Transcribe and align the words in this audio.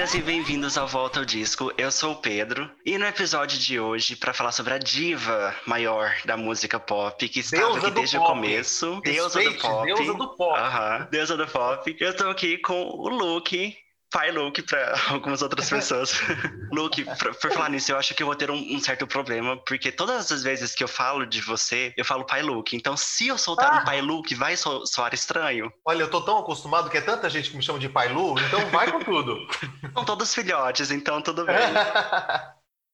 Bem-vindas 0.00 0.14
e 0.14 0.22
bem-vindos 0.22 0.78
ao 0.78 0.88
Volta 0.88 1.18
ao 1.18 1.26
Disco. 1.26 1.70
Eu 1.76 1.92
sou 1.92 2.12
o 2.12 2.16
Pedro 2.16 2.70
e 2.86 2.96
no 2.96 3.04
episódio 3.04 3.58
de 3.58 3.78
hoje, 3.78 4.16
para 4.16 4.32
falar 4.32 4.50
sobre 4.50 4.72
a 4.72 4.78
diva 4.78 5.54
maior 5.66 6.16
da 6.24 6.38
música 6.38 6.80
pop, 6.80 7.28
que 7.28 7.40
estava 7.40 7.72
Deusa 7.72 7.86
aqui 7.88 7.94
desde 7.96 8.16
o 8.16 8.20
pop. 8.20 8.32
começo, 8.32 9.00
deusa 9.04 9.42
do 9.42 9.50
Respeite, 9.50 9.60
pop. 9.60 9.84
deusa 9.84 10.14
do 10.14 10.28
pop. 10.36 11.10
Deusa 11.10 11.36
do 11.36 11.46
pop. 11.46 11.96
Eu 12.00 12.16
tô 12.16 12.30
aqui 12.30 12.56
com 12.56 12.82
o 12.82 13.10
Luke. 13.10 13.76
Pai 14.10 14.30
Luke 14.32 14.60
para 14.62 14.94
algumas 15.10 15.40
outras 15.42 15.68
pessoas. 15.70 16.12
Luke, 16.72 17.04
pra- 17.04 17.32
por 17.34 17.52
falar 17.52 17.68
nisso, 17.70 17.92
eu 17.92 17.96
acho 17.98 18.14
que 18.14 18.22
eu 18.22 18.26
vou 18.26 18.34
ter 18.34 18.50
um, 18.50 18.56
um 18.56 18.80
certo 18.80 19.06
problema, 19.06 19.56
porque 19.64 19.92
todas 19.92 20.30
as 20.32 20.42
vezes 20.42 20.74
que 20.74 20.82
eu 20.82 20.88
falo 20.88 21.24
de 21.24 21.40
você, 21.40 21.92
eu 21.96 22.04
falo 22.04 22.24
Pai 22.24 22.42
Luke. 22.42 22.74
Então, 22.76 22.96
se 22.96 23.28
eu 23.28 23.38
soltar 23.38 23.72
Ah. 23.72 23.80
um 23.80 23.84
Pai 23.84 24.00
Luke, 24.00 24.34
vai 24.34 24.56
so- 24.56 24.84
soar 24.86 25.14
estranho? 25.14 25.72
Olha, 25.84 26.02
eu 26.02 26.10
tô 26.10 26.20
tão 26.22 26.38
acostumado 26.38 26.90
que 26.90 26.98
é 26.98 27.00
tanta 27.00 27.30
gente 27.30 27.50
que 27.50 27.56
me 27.56 27.62
chama 27.62 27.78
de 27.78 27.88
Pai 27.88 28.08
Lu, 28.12 28.34
então 28.40 28.66
vai 28.70 28.90
com 28.90 29.00
tudo. 29.00 29.36
São 29.94 30.04
todos 30.04 30.34
filhotes, 30.34 30.90
então 30.90 31.22
tudo 31.22 31.44
bem. 31.46 31.56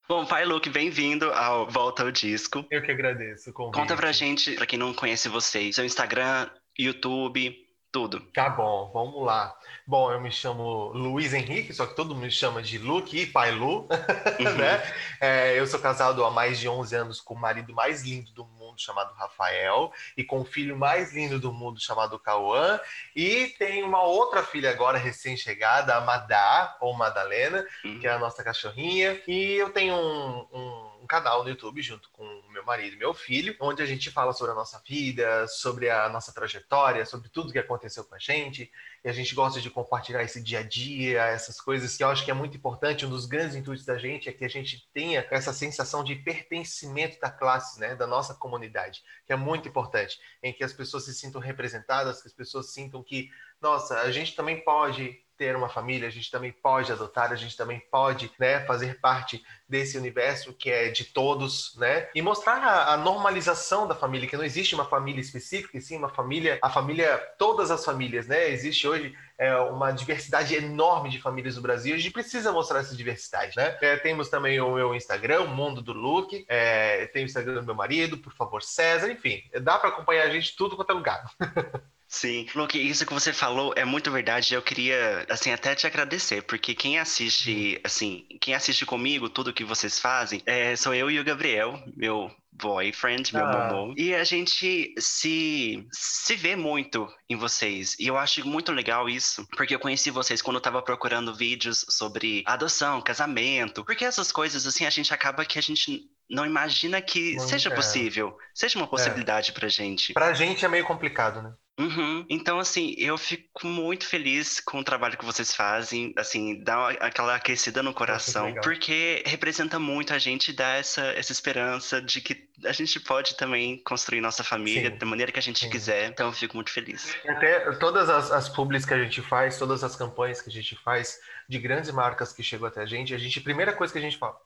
Bom, 0.08 0.24
Pai 0.24 0.44
Luke, 0.44 0.70
bem-vindo 0.70 1.32
ao 1.32 1.66
Volta 1.68 2.04
ao 2.04 2.10
Disco. 2.12 2.64
eu 2.70 2.80
que 2.82 2.92
agradeço 2.92 3.52
convite. 3.52 3.74
Conta 3.80 3.96
pra 3.96 4.12
gente, 4.12 4.52
pra 4.52 4.66
quem 4.66 4.78
não 4.78 4.94
conhece 4.94 5.28
vocês, 5.28 5.74
seu 5.74 5.84
Instagram, 5.84 6.48
YouTube, 6.78 7.56
tudo. 7.90 8.20
Tá 8.32 8.48
bom, 8.50 8.90
vamos 8.92 9.24
lá. 9.26 9.52
Bom, 9.88 10.10
eu 10.10 10.20
me 10.20 10.32
chamo 10.32 10.88
Luiz 10.92 11.32
Henrique, 11.32 11.72
só 11.72 11.86
que 11.86 11.94
todo 11.94 12.12
mundo 12.12 12.24
me 12.24 12.30
chama 12.30 12.60
de 12.60 12.76
Luke 12.76 13.16
e 13.16 13.24
Pai 13.24 13.52
Lu, 13.52 13.86
Uhum. 14.40 14.56
né? 14.56 14.82
É, 15.20 15.56
eu 15.56 15.64
sou 15.64 15.78
casado 15.78 16.24
há 16.24 16.30
mais 16.30 16.58
de 16.58 16.68
11 16.68 16.96
anos 16.96 17.20
com 17.20 17.34
o 17.34 17.38
marido 17.38 17.72
mais 17.72 18.02
lindo 18.02 18.32
do 18.32 18.44
mundo, 18.44 18.80
chamado 18.80 19.14
Rafael, 19.14 19.92
e 20.16 20.24
com 20.24 20.40
o 20.40 20.44
filho 20.44 20.76
mais 20.76 21.14
lindo 21.14 21.38
do 21.38 21.52
mundo, 21.52 21.80
chamado 21.80 22.18
Cauã, 22.18 22.80
e 23.14 23.54
tenho 23.60 23.86
uma 23.86 24.02
outra 24.02 24.42
filha 24.42 24.70
agora, 24.70 24.98
recém-chegada, 24.98 25.94
a 25.94 26.00
Madá, 26.00 26.76
ou 26.80 26.92
Madalena, 26.92 27.64
Uhum. 27.84 28.00
que 28.00 28.08
é 28.08 28.10
a 28.10 28.18
nossa 28.18 28.42
cachorrinha. 28.42 29.22
E 29.28 29.52
eu 29.54 29.70
tenho 29.70 29.94
um, 29.94 30.46
um- 30.52 30.85
um 31.06 31.08
canal 31.08 31.44
no 31.44 31.48
YouTube 31.48 31.80
junto 31.80 32.10
com 32.10 32.24
meu 32.50 32.64
marido 32.64 32.96
e 32.96 32.98
meu 32.98 33.14
filho, 33.14 33.56
onde 33.60 33.80
a 33.80 33.86
gente 33.86 34.10
fala 34.10 34.32
sobre 34.32 34.52
a 34.52 34.56
nossa 34.56 34.82
vida, 34.84 35.46
sobre 35.46 35.88
a 35.88 36.08
nossa 36.08 36.34
trajetória, 36.34 37.06
sobre 37.06 37.28
tudo 37.28 37.52
que 37.52 37.58
aconteceu 37.60 38.04
com 38.04 38.16
a 38.16 38.18
gente. 38.18 38.70
E 39.04 39.08
a 39.08 39.12
gente 39.12 39.32
gosta 39.32 39.60
de 39.60 39.70
compartilhar 39.70 40.24
esse 40.24 40.42
dia 40.42 40.58
a 40.58 40.62
dia, 40.64 41.22
essas 41.22 41.60
coisas 41.60 41.96
que 41.96 42.02
eu 42.02 42.08
acho 42.08 42.24
que 42.24 42.30
é 42.30 42.34
muito 42.34 42.56
importante. 42.56 43.06
Um 43.06 43.10
dos 43.10 43.24
grandes 43.24 43.54
intuitos 43.54 43.86
da 43.86 43.96
gente 43.96 44.28
é 44.28 44.32
que 44.32 44.44
a 44.44 44.48
gente 44.48 44.90
tenha 44.92 45.24
essa 45.30 45.52
sensação 45.52 46.02
de 46.02 46.16
pertencimento 46.16 47.20
da 47.20 47.30
classe, 47.30 47.78
né, 47.78 47.94
da 47.94 48.06
nossa 48.06 48.34
comunidade, 48.34 49.04
que 49.24 49.32
é 49.32 49.36
muito 49.36 49.68
importante, 49.68 50.18
em 50.42 50.52
que 50.52 50.64
as 50.64 50.72
pessoas 50.72 51.04
se 51.04 51.14
sintam 51.14 51.40
representadas, 51.40 52.20
que 52.20 52.26
as 52.26 52.34
pessoas 52.34 52.72
sintam 52.72 53.00
que, 53.00 53.30
nossa, 53.60 54.00
a 54.00 54.10
gente 54.10 54.34
também 54.34 54.64
pode 54.64 55.24
ter 55.36 55.54
uma 55.56 55.68
família, 55.68 56.08
a 56.08 56.10
gente 56.10 56.30
também 56.30 56.52
pode 56.52 56.90
adotar, 56.90 57.32
a 57.32 57.36
gente 57.36 57.56
também 57.56 57.80
pode, 57.90 58.30
né, 58.38 58.60
fazer 58.66 59.00
parte 59.00 59.44
desse 59.68 59.98
universo 59.98 60.52
que 60.52 60.70
é 60.70 60.90
de 60.90 61.04
todos, 61.04 61.76
né, 61.76 62.08
e 62.14 62.22
mostrar 62.22 62.62
a, 62.62 62.94
a 62.94 62.96
normalização 62.96 63.86
da 63.86 63.94
família, 63.94 64.28
que 64.28 64.36
não 64.36 64.44
existe 64.44 64.74
uma 64.74 64.84
família 64.84 65.20
específica, 65.20 65.76
e 65.76 65.80
sim 65.80 65.96
uma 65.96 66.08
família, 66.08 66.58
a 66.62 66.70
família, 66.70 67.18
todas 67.38 67.70
as 67.70 67.84
famílias, 67.84 68.26
né, 68.26 68.48
existe 68.48 68.86
hoje 68.86 69.14
é, 69.38 69.54
uma 69.56 69.92
diversidade 69.92 70.54
enorme 70.54 71.10
de 71.10 71.20
famílias 71.20 71.56
no 71.56 71.62
Brasil, 71.62 71.94
a 71.94 71.98
gente 71.98 72.12
precisa 72.12 72.52
mostrar 72.52 72.80
essa 72.80 72.96
diversidade, 72.96 73.56
né. 73.56 73.76
É, 73.80 73.96
temos 73.96 74.28
também 74.28 74.60
o 74.60 74.74
meu 74.74 74.94
Instagram, 74.94 75.42
o 75.42 75.48
Mundo 75.48 75.82
do 75.82 75.92
Look, 75.92 76.44
é, 76.48 77.06
tem 77.06 77.24
o 77.24 77.26
Instagram 77.26 77.54
do 77.54 77.62
meu 77.64 77.74
marido, 77.74 78.18
por 78.18 78.32
favor, 78.32 78.62
César, 78.62 79.10
enfim, 79.10 79.42
dá 79.62 79.78
para 79.78 79.90
acompanhar 79.90 80.26
a 80.26 80.30
gente 80.30 80.56
tudo 80.56 80.76
quanto 80.76 80.90
é 80.90 80.94
lugar. 80.94 81.30
Sim. 82.08 82.46
Luke, 82.54 82.78
isso 82.78 83.04
que 83.04 83.12
você 83.12 83.32
falou 83.32 83.72
é 83.76 83.84
muito 83.84 84.10
verdade. 84.10 84.54
Eu 84.54 84.62
queria, 84.62 85.26
assim, 85.28 85.50
até 85.52 85.74
te 85.74 85.86
agradecer, 85.86 86.42
porque 86.42 86.74
quem 86.74 86.98
assiste, 86.98 87.80
assim, 87.84 88.26
quem 88.40 88.54
assiste 88.54 88.86
comigo, 88.86 89.28
tudo 89.28 89.52
que 89.52 89.64
vocês 89.64 89.98
fazem, 89.98 90.40
é, 90.46 90.76
sou 90.76 90.94
eu 90.94 91.10
e 91.10 91.18
o 91.18 91.24
Gabriel, 91.24 91.82
meu 91.96 92.30
boyfriend, 92.52 93.34
meu 93.34 93.44
Ah. 93.44 93.68
mamô. 93.68 93.94
E 93.98 94.14
a 94.14 94.24
gente 94.24 94.94
se, 94.98 95.86
se 95.92 96.36
vê 96.36 96.56
muito 96.56 97.06
em 97.28 97.36
vocês. 97.36 97.96
E 97.98 98.06
eu 98.06 98.16
acho 98.16 98.46
muito 98.48 98.72
legal 98.72 99.08
isso, 99.10 99.46
porque 99.56 99.74
eu 99.74 99.78
conheci 99.80 100.10
vocês 100.10 100.40
quando 100.40 100.56
eu 100.56 100.62
tava 100.62 100.80
procurando 100.80 101.34
vídeos 101.34 101.84
sobre 101.90 102.42
adoção, 102.46 103.02
casamento. 103.02 103.84
Porque 103.84 104.04
essas 104.06 104.32
coisas, 104.32 104.66
assim, 104.66 104.86
a 104.86 104.90
gente 104.90 105.12
acaba 105.12 105.44
que 105.44 105.58
a 105.58 105.62
gente 105.62 106.08
não 106.30 106.46
imagina 106.46 107.02
que 107.02 107.34
Não- 107.34 107.46
seja 107.46 107.68
é. 107.68 107.74
possível, 107.74 108.36
seja 108.54 108.78
uma 108.78 108.86
possibilidade 108.88 109.52
pra 109.52 109.68
gente. 109.68 110.12
Pra 110.14 110.32
gente 110.32 110.64
é 110.64 110.68
meio 110.68 110.84
complicado, 110.86 111.42
né? 111.42 111.52
Uhum. 111.78 112.24
Então, 112.30 112.58
assim, 112.58 112.94
eu 112.96 113.18
fico 113.18 113.66
muito 113.66 114.06
feliz 114.06 114.60
com 114.60 114.78
o 114.78 114.84
trabalho 114.84 115.18
que 115.18 115.24
vocês 115.24 115.54
fazem, 115.54 116.14
assim, 116.16 116.62
dá 116.62 116.78
uma- 116.78 116.90
aquela 116.92 117.34
aquecida 117.34 117.82
no 117.82 117.92
coração, 117.92 118.46
legal. 118.46 118.62
porque 118.64 119.22
representa 119.26 119.78
muito 119.78 120.14
a 120.14 120.18
gente 120.18 120.54
dar 120.54 120.78
essa, 120.78 121.02
essa 121.08 121.32
esperança 121.32 122.00
de 122.00 122.22
que 122.22 122.48
a 122.64 122.72
gente 122.72 122.98
pode 122.98 123.36
também 123.36 123.76
construir 123.84 124.22
nossa 124.22 124.42
família 124.42 124.90
Sim. 124.90 124.96
da 124.96 125.04
maneira 125.04 125.30
que 125.30 125.38
a 125.38 125.42
gente 125.42 125.60
Sim. 125.60 125.70
quiser. 125.70 126.08
Então, 126.08 126.28
eu 126.28 126.32
fico 126.32 126.56
muito 126.56 126.70
feliz. 126.70 127.14
Até 127.28 127.70
todas 127.72 128.08
as, 128.08 128.30
as 128.30 128.48
que 128.48 128.94
a 128.94 129.02
gente 129.02 129.20
faz, 129.20 129.58
todas 129.58 129.84
as 129.84 129.94
campanhas 129.94 130.40
que 130.40 130.48
a 130.48 130.52
gente 130.52 130.74
faz 130.76 131.20
de 131.46 131.58
grandes 131.58 131.90
marcas 131.90 132.32
que 132.32 132.42
chegam 132.42 132.66
até 132.68 132.80
a 132.80 132.86
gente, 132.86 133.14
a 133.14 133.18
gente, 133.18 133.38
primeira 133.40 133.74
coisa 133.74 133.92
que 133.92 133.98
a 133.98 134.02
gente 134.02 134.16
fala, 134.16 134.36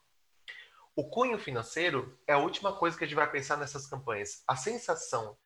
o 0.97 1.09
cunho 1.09 1.39
financeiro 1.39 2.19
é 2.27 2.33
a 2.33 2.39
última 2.39 2.73
coisa 2.73 2.99
que 2.99 3.05
a 3.05 3.07
gente 3.07 3.17
vai 3.17 3.31
pensar 3.31 3.57
nessas 3.57 3.87
campanhas. 3.87 4.43
A 4.49 4.57
sensação 4.57 5.37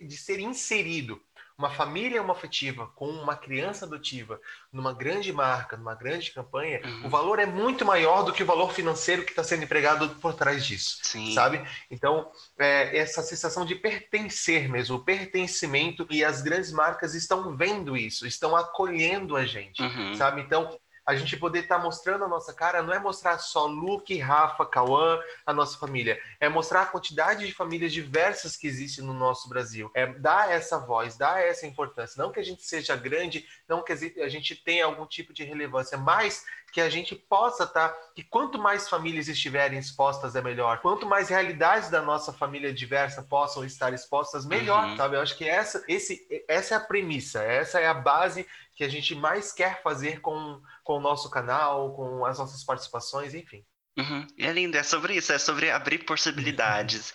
de 0.00 0.16
ser 0.16 0.40
inserido 0.40 1.20
uma 1.56 1.70
família 1.70 2.20
homoafetiva 2.20 2.88
com 2.88 3.08
uma 3.08 3.36
criança 3.36 3.84
adotiva 3.84 4.40
numa 4.72 4.92
grande 4.92 5.32
marca, 5.32 5.76
numa 5.76 5.94
grande 5.94 6.32
campanha, 6.32 6.80
Uhum. 6.84 7.06
o 7.06 7.08
valor 7.10 7.38
é 7.38 7.46
muito 7.46 7.84
maior 7.84 8.24
do 8.24 8.32
que 8.32 8.42
o 8.42 8.46
valor 8.46 8.72
financeiro 8.72 9.22
que 9.24 9.30
está 9.30 9.44
sendo 9.44 9.62
empregado 9.62 10.08
por 10.16 10.34
trás 10.34 10.64
disso 10.64 10.98
Sim. 11.02 11.32
sabe? 11.34 11.62
Então, 11.90 12.32
é, 12.58 12.96
essa 12.98 13.22
sensação 13.22 13.64
de 13.64 13.76
pertencer 13.76 14.68
mesmo, 14.68 14.96
o 14.96 15.04
pertencimento, 15.04 16.06
e 16.10 16.24
as 16.24 16.42
grandes 16.42 16.72
marcas 16.72 17.14
estão 17.14 17.56
vendo 17.56 17.96
isso, 17.96 18.26
estão 18.26 18.56
acolhendo 18.56 19.36
a 19.36 19.44
gente, 19.44 19.82
Uhum. 19.82 20.14
sabe? 20.14 20.40
Então, 20.40 20.76
a 21.06 21.14
gente 21.14 21.36
poder 21.36 21.60
estar 21.60 21.78
mostrando 21.78 22.24
a 22.24 22.28
nossa 22.28 22.52
cara 22.52 22.82
não 22.82 22.92
é 22.92 22.98
mostrar 22.98 23.38
só 23.38 23.66
Luke, 23.66 24.16
Rafa, 24.18 24.64
Cauã, 24.64 25.20
a 25.44 25.52
nossa 25.52 25.78
família, 25.78 26.20
é 26.38 26.48
mostrar 26.48 26.82
a 26.82 26.86
quantidade 26.86 27.46
de 27.46 27.52
famílias 27.52 27.92
diversas 27.92 28.56
que 28.56 28.66
existe 28.66 29.02
no 29.02 29.12
nosso 29.12 29.48
Brasil, 29.48 29.90
é 29.94 30.06
dar 30.06 30.50
essa 30.50 30.78
voz, 30.78 31.16
dar 31.16 31.42
essa 31.42 31.66
importância, 31.66 32.22
não 32.22 32.30
que 32.30 32.40
a 32.40 32.44
gente 32.44 32.62
seja 32.62 32.94
grande, 32.96 33.46
não 33.68 33.82
que 33.82 33.92
a 33.92 34.28
gente 34.28 34.54
tenha 34.56 34.84
algum 34.84 35.06
tipo 35.06 35.32
de 35.32 35.44
relevância, 35.44 35.98
mas 35.98 36.44
que 36.72 36.80
a 36.80 36.88
gente 36.88 37.14
possa 37.14 37.64
estar, 37.64 37.90
que 38.14 38.24
quanto 38.24 38.58
mais 38.58 38.88
famílias 38.88 39.28
estiverem 39.28 39.78
expostas 39.78 40.34
é 40.34 40.40
melhor, 40.40 40.80
quanto 40.80 41.04
mais 41.06 41.28
realidades 41.28 41.90
da 41.90 42.00
nossa 42.00 42.32
família 42.32 42.72
diversa 42.72 43.22
possam 43.22 43.62
estar 43.62 43.92
expostas, 43.92 44.46
melhor, 44.46 44.84
Uhum. 44.88 44.96
sabe? 44.96 45.16
Eu 45.16 45.20
acho 45.20 45.36
que 45.36 45.46
essa, 45.46 45.84
esse, 45.86 46.26
essa 46.48 46.74
é 46.74 46.76
a 46.78 46.80
premissa, 46.80 47.42
essa 47.42 47.78
é 47.78 47.86
a 47.86 47.94
base 47.94 48.46
que 48.74 48.82
a 48.82 48.88
gente 48.88 49.14
mais 49.14 49.52
quer 49.52 49.82
fazer 49.82 50.20
com, 50.22 50.60
com 50.82 50.96
o 50.96 51.00
nosso 51.00 51.28
canal, 51.30 51.92
com 51.94 52.24
as 52.24 52.38
nossas 52.38 52.64
participações, 52.64 53.34
enfim. 53.34 53.62
Uhum. 53.98 54.26
É 54.38 54.50
lindo, 54.50 54.78
é 54.78 54.82
sobre 54.82 55.14
isso, 55.14 55.30
é 55.32 55.38
sobre 55.38 55.70
abrir 55.70 55.98
possibilidades. 56.06 57.12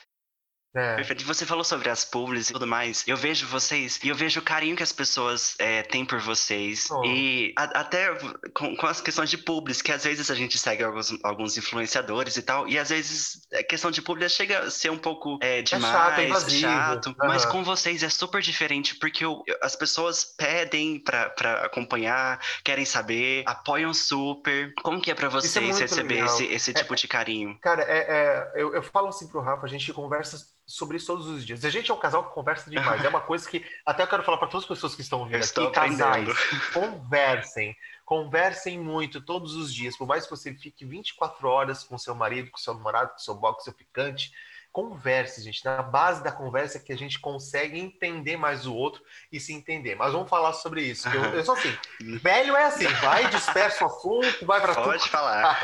É, 0.77 0.95
Perfeito. 0.95 1.25
Você 1.25 1.45
falou 1.45 1.63
sobre 1.63 1.89
as 1.89 2.05
publis 2.05 2.49
e 2.49 2.53
tudo 2.53 2.67
mais. 2.67 3.03
Eu 3.07 3.17
vejo 3.17 3.47
vocês 3.47 3.99
e 4.03 4.09
eu 4.09 4.15
vejo 4.15 4.39
o 4.39 4.43
carinho 4.43 4.75
que 4.75 4.83
as 4.83 4.91
pessoas 4.91 5.55
é, 5.59 5.81
têm 5.83 6.05
por 6.05 6.19
vocês. 6.19 6.87
Oh. 6.91 7.03
E 7.05 7.53
a- 7.57 7.79
até 7.81 8.13
com, 8.53 8.75
com 8.75 8.85
as 8.87 9.01
questões 9.01 9.29
de 9.29 9.37
publis, 9.37 9.81
que 9.81 9.91
às 9.91 10.03
vezes 10.03 10.29
a 10.29 10.35
gente 10.35 10.57
segue 10.57 10.83
alguns, 10.83 11.17
alguns 11.23 11.57
influenciadores 11.57 12.37
e 12.37 12.41
tal, 12.41 12.67
e 12.67 12.77
às 12.77 12.89
vezes 12.89 13.41
a 13.53 13.63
questão 13.63 13.89
de 13.91 14.01
publis 14.01 14.31
chega 14.31 14.59
a 14.59 14.71
ser 14.71 14.89
um 14.91 14.97
pouco 14.97 15.37
é, 15.41 15.61
demais, 15.61 15.93
chato, 15.93 16.19
é 16.19 16.27
invasivo. 16.27 16.61
chato. 16.61 17.15
Mas 17.19 17.43
Aham. 17.43 17.51
com 17.51 17.63
vocês 17.63 18.03
é 18.03 18.09
super 18.09 18.41
diferente, 18.41 18.95
porque 18.99 19.25
eu- 19.25 19.43
as 19.61 19.75
pessoas 19.75 20.23
pedem 20.37 20.99
pra, 21.03 21.29
pra 21.31 21.65
acompanhar, 21.65 22.39
querem 22.63 22.85
saber, 22.85 23.43
apoiam 23.47 23.93
super. 23.93 24.73
Como 24.83 25.01
que 25.01 25.09
é 25.11 25.15
pra 25.15 25.27
é 25.27 25.29
vocês 25.29 25.79
receber 25.79 26.15
legal. 26.15 26.27
esse, 26.27 26.45
esse 26.45 26.73
tipo 26.73 26.95
de 26.95 27.07
carinho? 27.07 27.57
Cara, 27.61 27.83
é, 27.83 27.97
é- 27.97 28.51
eu, 28.61 28.73
eu 28.75 28.83
falo 28.83 29.07
assim 29.07 29.27
pro 29.27 29.41
Rafa, 29.41 29.65
a 29.65 29.69
gente 29.69 29.91
conversa 29.93 30.37
sobre 30.67 30.97
isso 30.97 31.07
todos 31.07 31.27
os 31.27 31.45
dias. 31.45 31.63
A 31.63 31.69
gente 31.69 31.89
é 31.89 31.93
um 31.93 31.99
casal 31.99 32.25
que 32.25 32.33
conversa 32.33 32.69
demais. 32.69 33.01
É 33.07 33.09
uma 33.09 33.21
coisa 33.21 33.49
que 33.49 33.65
até 33.85 34.03
eu 34.03 34.07
quero 34.07 34.23
falar 34.23 34.37
para 34.37 34.49
todas 34.49 34.65
as 34.65 34.67
pessoas 34.67 34.93
que 34.93 35.01
estão 35.01 35.19
ouvindo 35.19 35.37
Eu 35.37 35.67
aqui, 35.67 35.71
casais, 35.71 36.27
conversem. 36.73 37.75
Conversem 38.03 38.77
muito 38.77 39.21
todos 39.21 39.55
os 39.55 39.73
dias. 39.73 39.95
Por 39.95 40.05
mais 40.05 40.25
que 40.25 40.31
você 40.31 40.53
fique 40.53 40.85
24 40.85 41.47
horas 41.47 41.83
com 41.83 41.97
seu 41.97 42.13
marido, 42.13 42.51
com 42.51 42.57
seu 42.57 42.73
namorado, 42.73 43.11
com 43.11 43.19
seu 43.19 43.35
com 43.35 43.59
seu 43.59 43.73
ficante, 43.73 44.31
converse, 44.71 45.41
gente. 45.41 45.63
Na 45.63 45.81
base 45.81 46.23
da 46.23 46.31
conversa 46.31 46.77
é 46.77 46.81
que 46.81 46.91
a 46.91 46.97
gente 46.97 47.19
consegue 47.19 47.79
entender 47.79 48.37
mais 48.37 48.67
o 48.67 48.73
outro 48.73 49.01
e 49.31 49.39
se 49.39 49.53
entender. 49.53 49.95
Mas 49.95 50.11
vamos 50.11 50.29
falar 50.29 50.53
sobre 50.53 50.81
isso. 50.81 51.07
Eu, 51.09 51.23
eu 51.33 51.43
sou 51.43 51.55
assim. 51.55 51.75
Velho 52.21 52.55
é 52.55 52.65
assim, 52.65 52.87
vai, 53.01 53.29
dispersa 53.29 53.83
o 53.85 53.87
assunto, 53.87 54.45
vai 54.45 54.61
para 54.61 54.75
tudo. 54.75 54.85
Pode 54.85 55.09
falar. 55.09 55.59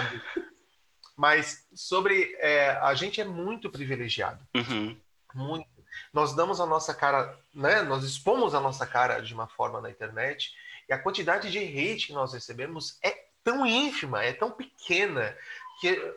Mas 1.15 1.65
sobre. 1.73 2.35
é, 2.39 2.71
a 2.81 2.93
gente 2.93 3.21
é 3.21 3.25
muito 3.25 3.69
privilegiado. 3.69 4.45
Uhum. 4.55 4.97
Muito. 5.33 5.67
Nós 6.11 6.35
damos 6.35 6.59
a 6.59 6.65
nossa 6.65 6.93
cara, 6.93 7.37
né? 7.53 7.81
Nós 7.83 8.03
expomos 8.03 8.55
a 8.55 8.59
nossa 8.59 8.85
cara 8.85 9.19
de 9.19 9.33
uma 9.33 9.47
forma 9.47 9.79
na 9.79 9.91
internet 9.91 10.53
E 10.89 10.93
a 10.93 10.97
quantidade 10.97 11.51
de 11.51 11.59
hate 11.59 12.07
que 12.07 12.13
nós 12.13 12.33
recebemos 12.33 12.97
é 13.03 13.25
tão 13.43 13.65
ínfima, 13.65 14.23
é 14.23 14.33
tão 14.33 14.51
pequena, 14.51 15.35
que 15.79 16.15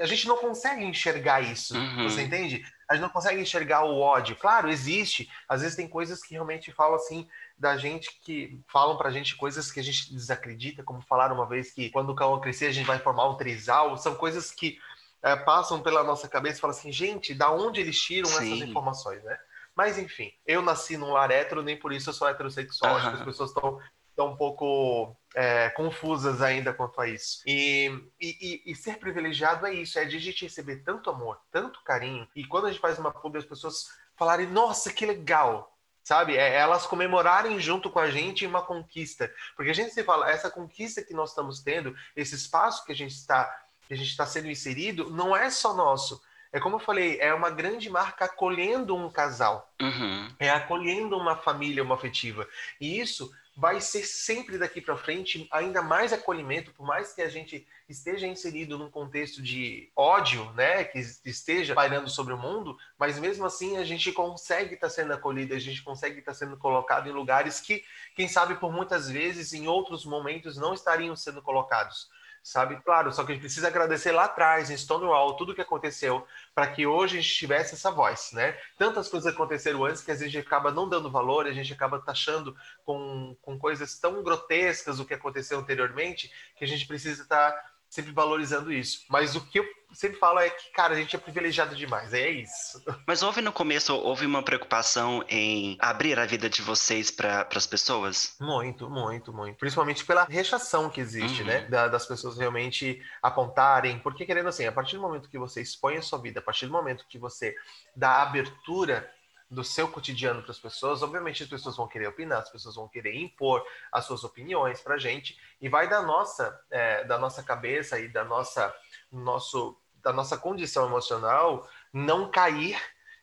a 0.00 0.06
gente 0.06 0.28
não 0.28 0.36
consegue 0.36 0.84
enxergar 0.84 1.40
isso. 1.40 1.76
Uhum. 1.76 2.08
Você 2.08 2.22
entende? 2.22 2.64
A 2.88 2.94
gente 2.94 3.02
não 3.02 3.10
consegue 3.10 3.40
enxergar 3.40 3.84
o 3.84 3.98
ódio. 3.98 4.36
Claro, 4.36 4.70
existe. 4.70 5.28
Às 5.48 5.62
vezes 5.62 5.76
tem 5.76 5.88
coisas 5.88 6.22
que 6.22 6.34
realmente 6.34 6.72
falam 6.72 6.94
assim 6.94 7.28
da 7.58 7.76
gente 7.76 8.20
que 8.22 8.60
falam 8.68 8.96
pra 8.96 9.10
gente 9.10 9.36
coisas 9.36 9.70
que 9.70 9.80
a 9.80 9.82
gente 9.82 10.12
desacredita, 10.12 10.82
como 10.82 11.02
falaram 11.02 11.34
uma 11.34 11.46
vez 11.46 11.72
que 11.72 11.90
quando 11.90 12.10
o 12.10 12.14
Cauã 12.14 12.40
crescer 12.40 12.66
a 12.66 12.72
gente 12.72 12.86
vai 12.86 12.98
formar 12.98 13.28
um 13.28 13.36
trisal. 13.36 13.96
São 13.96 14.14
coisas 14.14 14.50
que 14.50 14.78
é, 15.22 15.34
passam 15.34 15.82
pela 15.82 16.04
nossa 16.04 16.28
cabeça 16.28 16.58
e 16.58 16.60
falam 16.60 16.76
assim, 16.76 16.92
gente, 16.92 17.34
da 17.34 17.50
onde 17.50 17.80
eles 17.80 18.00
tiram 18.00 18.28
Sim. 18.28 18.54
essas 18.54 18.68
informações, 18.68 19.22
né? 19.24 19.36
Mas 19.74 19.98
enfim, 19.98 20.32
eu 20.46 20.62
nasci 20.62 20.96
num 20.96 21.12
lar 21.12 21.30
hétero, 21.30 21.62
nem 21.62 21.76
por 21.76 21.92
isso 21.92 22.10
eu 22.10 22.14
sou 22.14 22.28
heterossexual. 22.28 22.92
Uhum. 22.92 22.98
Acho 22.98 23.10
que 23.10 23.16
as 23.16 23.24
pessoas 23.24 23.50
estão 23.50 23.80
estão 24.18 24.32
um 24.32 24.36
pouco 24.36 25.16
é, 25.34 25.70
confusas 25.70 26.42
ainda 26.42 26.74
quanto 26.74 27.00
a 27.00 27.06
isso. 27.08 27.40
E, 27.46 27.88
e, 28.20 28.62
e, 28.66 28.74
ser 28.74 28.98
privilegiado 28.98 29.64
é 29.64 29.72
isso, 29.72 29.96
é 29.96 30.04
de 30.04 30.16
a 30.16 30.20
gente 30.20 30.44
receber 30.44 30.78
tanto 30.78 31.08
amor, 31.08 31.40
tanto 31.52 31.82
carinho, 31.84 32.26
e 32.34 32.44
quando 32.44 32.66
a 32.66 32.70
gente 32.70 32.80
faz 32.80 32.98
uma 32.98 33.12
publi, 33.12 33.38
as 33.38 33.44
pessoas 33.44 33.86
falarem, 34.16 34.48
nossa, 34.48 34.92
que 34.92 35.06
legal, 35.06 35.77
sabe? 36.08 36.38
É, 36.38 36.54
elas 36.54 36.86
comemorarem 36.86 37.60
junto 37.60 37.90
com 37.90 37.98
a 37.98 38.10
gente 38.10 38.46
uma 38.46 38.62
conquista. 38.62 39.30
Porque 39.54 39.70
a 39.70 39.74
gente 39.74 39.92
se 39.92 40.02
fala, 40.02 40.30
essa 40.30 40.50
conquista 40.50 41.02
que 41.02 41.12
nós 41.12 41.28
estamos 41.28 41.60
tendo, 41.60 41.94
esse 42.16 42.34
espaço 42.34 42.82
que 42.86 42.92
a 42.92 42.96
gente 42.96 43.12
está 43.12 43.44
que 43.86 43.94
a 43.94 43.96
gente 43.96 44.10
está 44.10 44.26
sendo 44.26 44.48
inserido, 44.48 45.10
não 45.10 45.34
é 45.34 45.48
só 45.50 45.72
nosso. 45.74 46.22
É 46.52 46.60
como 46.60 46.76
eu 46.76 46.80
falei, 46.80 47.18
é 47.20 47.32
uma 47.32 47.48
grande 47.48 47.88
marca 47.88 48.26
acolhendo 48.26 48.94
um 48.94 49.10
casal. 49.10 49.70
Uhum. 49.80 50.30
É 50.38 50.50
acolhendo 50.50 51.16
uma 51.16 51.36
família, 51.36 51.82
uma 51.82 51.94
afetiva. 51.94 52.46
E 52.78 53.00
isso 53.00 53.30
vai 53.58 53.80
ser 53.80 54.06
sempre 54.06 54.56
daqui 54.56 54.80
para 54.80 54.96
frente 54.96 55.48
ainda 55.50 55.82
mais 55.82 56.12
acolhimento, 56.12 56.72
por 56.72 56.86
mais 56.86 57.12
que 57.12 57.20
a 57.20 57.28
gente 57.28 57.66
esteja 57.88 58.24
inserido 58.24 58.78
num 58.78 58.88
contexto 58.88 59.42
de 59.42 59.90
ódio, 59.96 60.52
né, 60.52 60.84
que 60.84 61.00
esteja 61.24 61.74
pairando 61.74 62.08
sobre 62.08 62.32
o 62.32 62.38
mundo, 62.38 62.78
mas 62.96 63.18
mesmo 63.18 63.44
assim 63.44 63.76
a 63.76 63.82
gente 63.82 64.12
consegue 64.12 64.74
estar 64.74 64.86
tá 64.86 64.92
sendo 64.92 65.12
acolhido, 65.12 65.54
a 65.54 65.58
gente 65.58 65.82
consegue 65.82 66.20
estar 66.20 66.30
tá 66.30 66.38
sendo 66.38 66.56
colocado 66.56 67.08
em 67.08 67.12
lugares 67.12 67.60
que, 67.60 67.82
quem 68.14 68.28
sabe, 68.28 68.54
por 68.54 68.72
muitas 68.72 69.10
vezes, 69.10 69.52
em 69.52 69.66
outros 69.66 70.04
momentos, 70.04 70.56
não 70.56 70.72
estariam 70.72 71.16
sendo 71.16 71.42
colocados 71.42 72.08
sabe? 72.48 72.80
Claro, 72.82 73.12
só 73.12 73.24
que 73.24 73.32
a 73.32 73.34
gente 73.34 73.42
precisa 73.42 73.68
agradecer 73.68 74.10
lá 74.10 74.24
atrás, 74.24 74.70
em 74.70 74.76
Stonewall, 74.76 75.36
tudo 75.36 75.54
que 75.54 75.60
aconteceu, 75.60 76.26
para 76.54 76.66
que 76.66 76.86
hoje 76.86 77.18
a 77.18 77.20
gente 77.20 77.34
tivesse 77.34 77.74
essa 77.74 77.90
voz, 77.90 78.30
né? 78.32 78.56
Tantas 78.78 79.06
coisas 79.08 79.30
aconteceram 79.30 79.84
antes 79.84 80.02
que 80.02 80.10
a 80.10 80.14
gente 80.14 80.38
acaba 80.38 80.70
não 80.70 80.88
dando 80.88 81.10
valor, 81.10 81.46
a 81.46 81.52
gente 81.52 81.74
acaba 81.74 82.00
taxando 82.00 82.56
com, 82.86 83.36
com 83.42 83.58
coisas 83.58 83.98
tão 83.98 84.22
grotescas 84.22 84.98
o 84.98 85.04
que 85.04 85.12
aconteceu 85.12 85.58
anteriormente, 85.58 86.32
que 86.56 86.64
a 86.64 86.68
gente 86.68 86.86
precisa 86.86 87.22
estar 87.22 87.52
tá 87.52 87.67
sempre 87.88 88.12
valorizando 88.12 88.72
isso. 88.72 89.04
Mas 89.08 89.34
o 89.34 89.40
que 89.40 89.58
eu 89.58 89.64
sempre 89.92 90.18
falo 90.18 90.38
é 90.38 90.50
que, 90.50 90.70
cara, 90.72 90.94
a 90.94 90.96
gente 90.96 91.16
é 91.16 91.18
privilegiado 91.18 91.74
demais, 91.74 92.12
é 92.12 92.28
isso. 92.28 92.82
Mas 93.06 93.22
houve 93.22 93.40
no 93.40 93.52
começo, 93.52 93.94
houve 93.94 94.26
uma 94.26 94.42
preocupação 94.42 95.24
em 95.28 95.76
abrir 95.80 96.18
a 96.18 96.26
vida 96.26 96.48
de 96.48 96.60
vocês 96.60 97.10
para 97.10 97.48
as 97.54 97.66
pessoas? 97.66 98.36
Muito, 98.40 98.88
muito, 98.90 99.32
muito. 99.32 99.56
Principalmente 99.56 100.04
pela 100.04 100.24
rechação 100.24 100.90
que 100.90 101.00
existe, 101.00 101.42
né? 101.42 101.56
uhum. 101.56 101.62
né? 101.62 101.68
Da, 101.68 101.88
das 101.88 102.06
pessoas 102.06 102.36
realmente 102.36 103.02
apontarem. 103.22 103.98
Porque, 104.00 104.26
querendo 104.26 104.48
assim, 104.48 104.66
a 104.66 104.72
partir 104.72 104.96
do 104.96 105.02
momento 105.02 105.28
que 105.28 105.38
você 105.38 105.62
expõe 105.62 105.96
a 105.96 106.02
sua 106.02 106.20
vida, 106.20 106.40
a 106.40 106.42
partir 106.42 106.66
do 106.66 106.72
momento 106.72 107.06
que 107.08 107.18
você 107.18 107.54
dá 107.96 108.22
abertura 108.22 109.10
do 109.50 109.64
seu 109.64 109.88
cotidiano 109.88 110.42
para 110.42 110.50
as 110.50 110.58
pessoas, 110.58 111.02
obviamente 111.02 111.42
as 111.42 111.48
pessoas 111.48 111.76
vão 111.76 111.88
querer 111.88 112.06
opinar, 112.08 112.40
as 112.40 112.50
pessoas 112.50 112.74
vão 112.74 112.88
querer 112.88 113.14
impor 113.16 113.64
as 113.90 114.04
suas 114.04 114.22
opiniões 114.22 114.80
para 114.80 114.94
a 114.94 114.98
gente 114.98 115.38
e 115.60 115.68
vai 115.68 115.88
da 115.88 116.02
nossa 116.02 116.60
é, 116.70 117.04
da 117.04 117.18
nossa 117.18 117.42
cabeça 117.42 117.98
e 117.98 118.08
da 118.08 118.24
nossa 118.24 118.74
nosso 119.10 119.80
da 120.02 120.12
nossa 120.12 120.36
condição 120.36 120.86
emocional 120.86 121.68
não 121.92 122.30
cair 122.30 122.78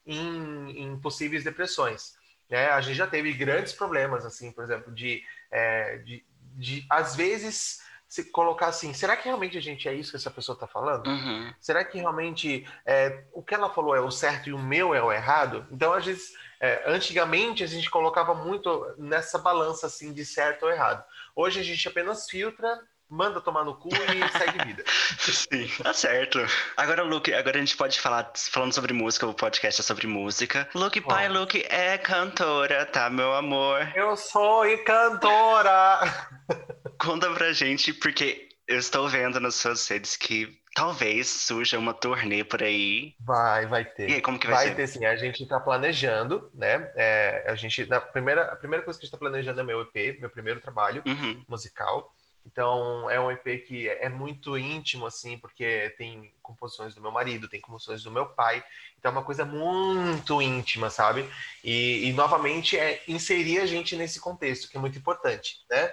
em, 0.05 0.83
em 0.83 0.99
possíveis 0.99 1.43
depressões. 1.43 2.15
Né? 2.49 2.67
A 2.69 2.81
gente 2.81 2.95
já 2.95 3.07
teve 3.07 3.33
grandes 3.33 3.73
problemas 3.73 4.25
assim, 4.25 4.51
por 4.51 4.63
exemplo, 4.63 4.93
de, 4.93 5.23
é, 5.49 5.97
de, 5.99 6.25
de 6.39 6.85
às 6.89 7.15
vezes 7.15 7.81
se 8.15 8.31
colocar 8.31 8.67
assim, 8.67 8.93
será 8.93 9.17
que 9.17 9.25
realmente 9.25 9.57
a 9.57 9.61
gente 9.61 9.89
é 9.89 9.93
isso 9.93 10.11
que 10.11 10.15
essa 10.15 10.31
pessoa 10.31 10.53
está 10.53 10.65
falando? 10.65 11.07
Uhum. 11.07 11.53
Será 11.59 11.83
que 11.83 11.97
realmente 11.97 12.65
é, 12.85 13.25
o 13.33 13.43
que 13.43 13.53
ela 13.53 13.69
falou 13.69 13.93
é 13.93 13.99
o 13.99 14.09
certo 14.09 14.47
e 14.47 14.53
o 14.53 14.57
meu 14.57 14.95
é 14.95 15.03
o 15.03 15.11
errado? 15.11 15.67
Então, 15.69 15.91
às 15.91 16.05
vezes, 16.05 16.31
é, 16.61 16.81
antigamente 16.87 17.61
a 17.61 17.67
gente 17.67 17.89
colocava 17.89 18.33
muito 18.33 18.95
nessa 18.97 19.37
balança 19.37 19.87
assim 19.87 20.13
de 20.13 20.25
certo 20.25 20.63
ou 20.63 20.71
errado. 20.71 21.03
Hoje 21.35 21.59
a 21.59 21.63
gente 21.63 21.85
apenas 21.89 22.29
filtra 22.29 22.79
manda 23.09 23.39
tomar 23.41 23.63
no 23.63 23.75
cu 23.75 23.89
e 23.89 24.37
segue 24.37 24.65
vida. 24.65 24.83
Sim, 25.19 25.69
tá 25.83 25.93
certo. 25.93 26.39
Agora, 26.75 27.03
Luke, 27.03 27.33
agora 27.33 27.57
a 27.57 27.59
gente 27.59 27.77
pode 27.77 27.99
falar, 27.99 28.31
falando 28.35 28.73
sobre 28.73 28.93
música, 28.93 29.27
o 29.27 29.33
podcast 29.33 29.81
é 29.81 29.83
sobre 29.83 30.07
música. 30.07 30.67
Luke 30.73 31.01
Pai, 31.01 31.29
Luke 31.29 31.65
é 31.69 31.97
cantora, 31.97 32.85
tá, 32.85 33.09
meu 33.09 33.33
amor? 33.33 33.91
Eu 33.95 34.15
sou 34.17 34.63
cantora! 34.83 35.99
Conta 36.99 37.29
pra 37.31 37.53
gente, 37.53 37.93
porque 37.93 38.49
eu 38.67 38.77
estou 38.77 39.07
vendo 39.07 39.39
nas 39.39 39.55
suas 39.55 39.87
redes 39.87 40.17
que 40.17 40.59
talvez 40.75 41.27
surja 41.27 41.79
uma 41.79 41.93
turnê 41.93 42.43
por 42.43 42.61
aí. 42.61 43.15
Vai, 43.19 43.65
vai 43.65 43.85
ter. 43.85 44.09
E 44.09 44.13
aí, 44.15 44.21
como 44.21 44.37
que 44.37 44.45
vai, 44.45 44.55
vai 44.55 44.63
ser? 44.63 44.69
Vai 44.69 44.75
ter 44.75 44.87
sim. 44.87 45.05
A 45.05 45.15
gente 45.15 45.43
está 45.43 45.59
planejando, 45.59 46.49
né? 46.53 46.91
É, 46.95 47.45
a 47.47 47.55
gente, 47.55 47.85
na 47.85 48.01
primeira, 48.01 48.51
a 48.51 48.55
primeira 48.55 48.83
coisa 48.83 48.99
que 48.99 49.03
a 49.03 49.05
gente 49.05 49.13
está 49.13 49.17
planejando 49.17 49.59
é 49.59 49.63
meu 49.63 49.81
EP, 49.81 50.19
meu 50.19 50.29
primeiro 50.29 50.59
trabalho 50.59 51.01
uhum. 51.05 51.43
musical. 51.47 52.13
Então 52.45 53.09
é 53.09 53.19
um 53.19 53.31
EP 53.31 53.65
que 53.65 53.89
é 53.89 54.07
muito 54.07 54.57
íntimo, 54.57 55.05
assim, 55.05 55.37
porque 55.37 55.93
tem 55.97 56.31
composições 56.41 56.93
do 56.93 57.01
meu 57.01 57.11
marido, 57.11 57.49
tem 57.49 57.59
composições 57.59 58.03
do 58.03 58.11
meu 58.11 58.27
pai. 58.27 58.63
Então 58.99 59.11
é 59.11 59.15
uma 59.15 59.23
coisa 59.23 59.43
muito 59.43 60.41
íntima, 60.41 60.89
sabe? 60.89 61.29
E, 61.63 62.07
e 62.07 62.13
novamente 62.13 62.77
é 62.77 63.03
inserir 63.07 63.59
a 63.59 63.65
gente 63.65 63.95
nesse 63.95 64.19
contexto, 64.19 64.69
que 64.69 64.77
é 64.77 64.79
muito 64.79 64.97
importante, 64.97 65.65
né? 65.69 65.91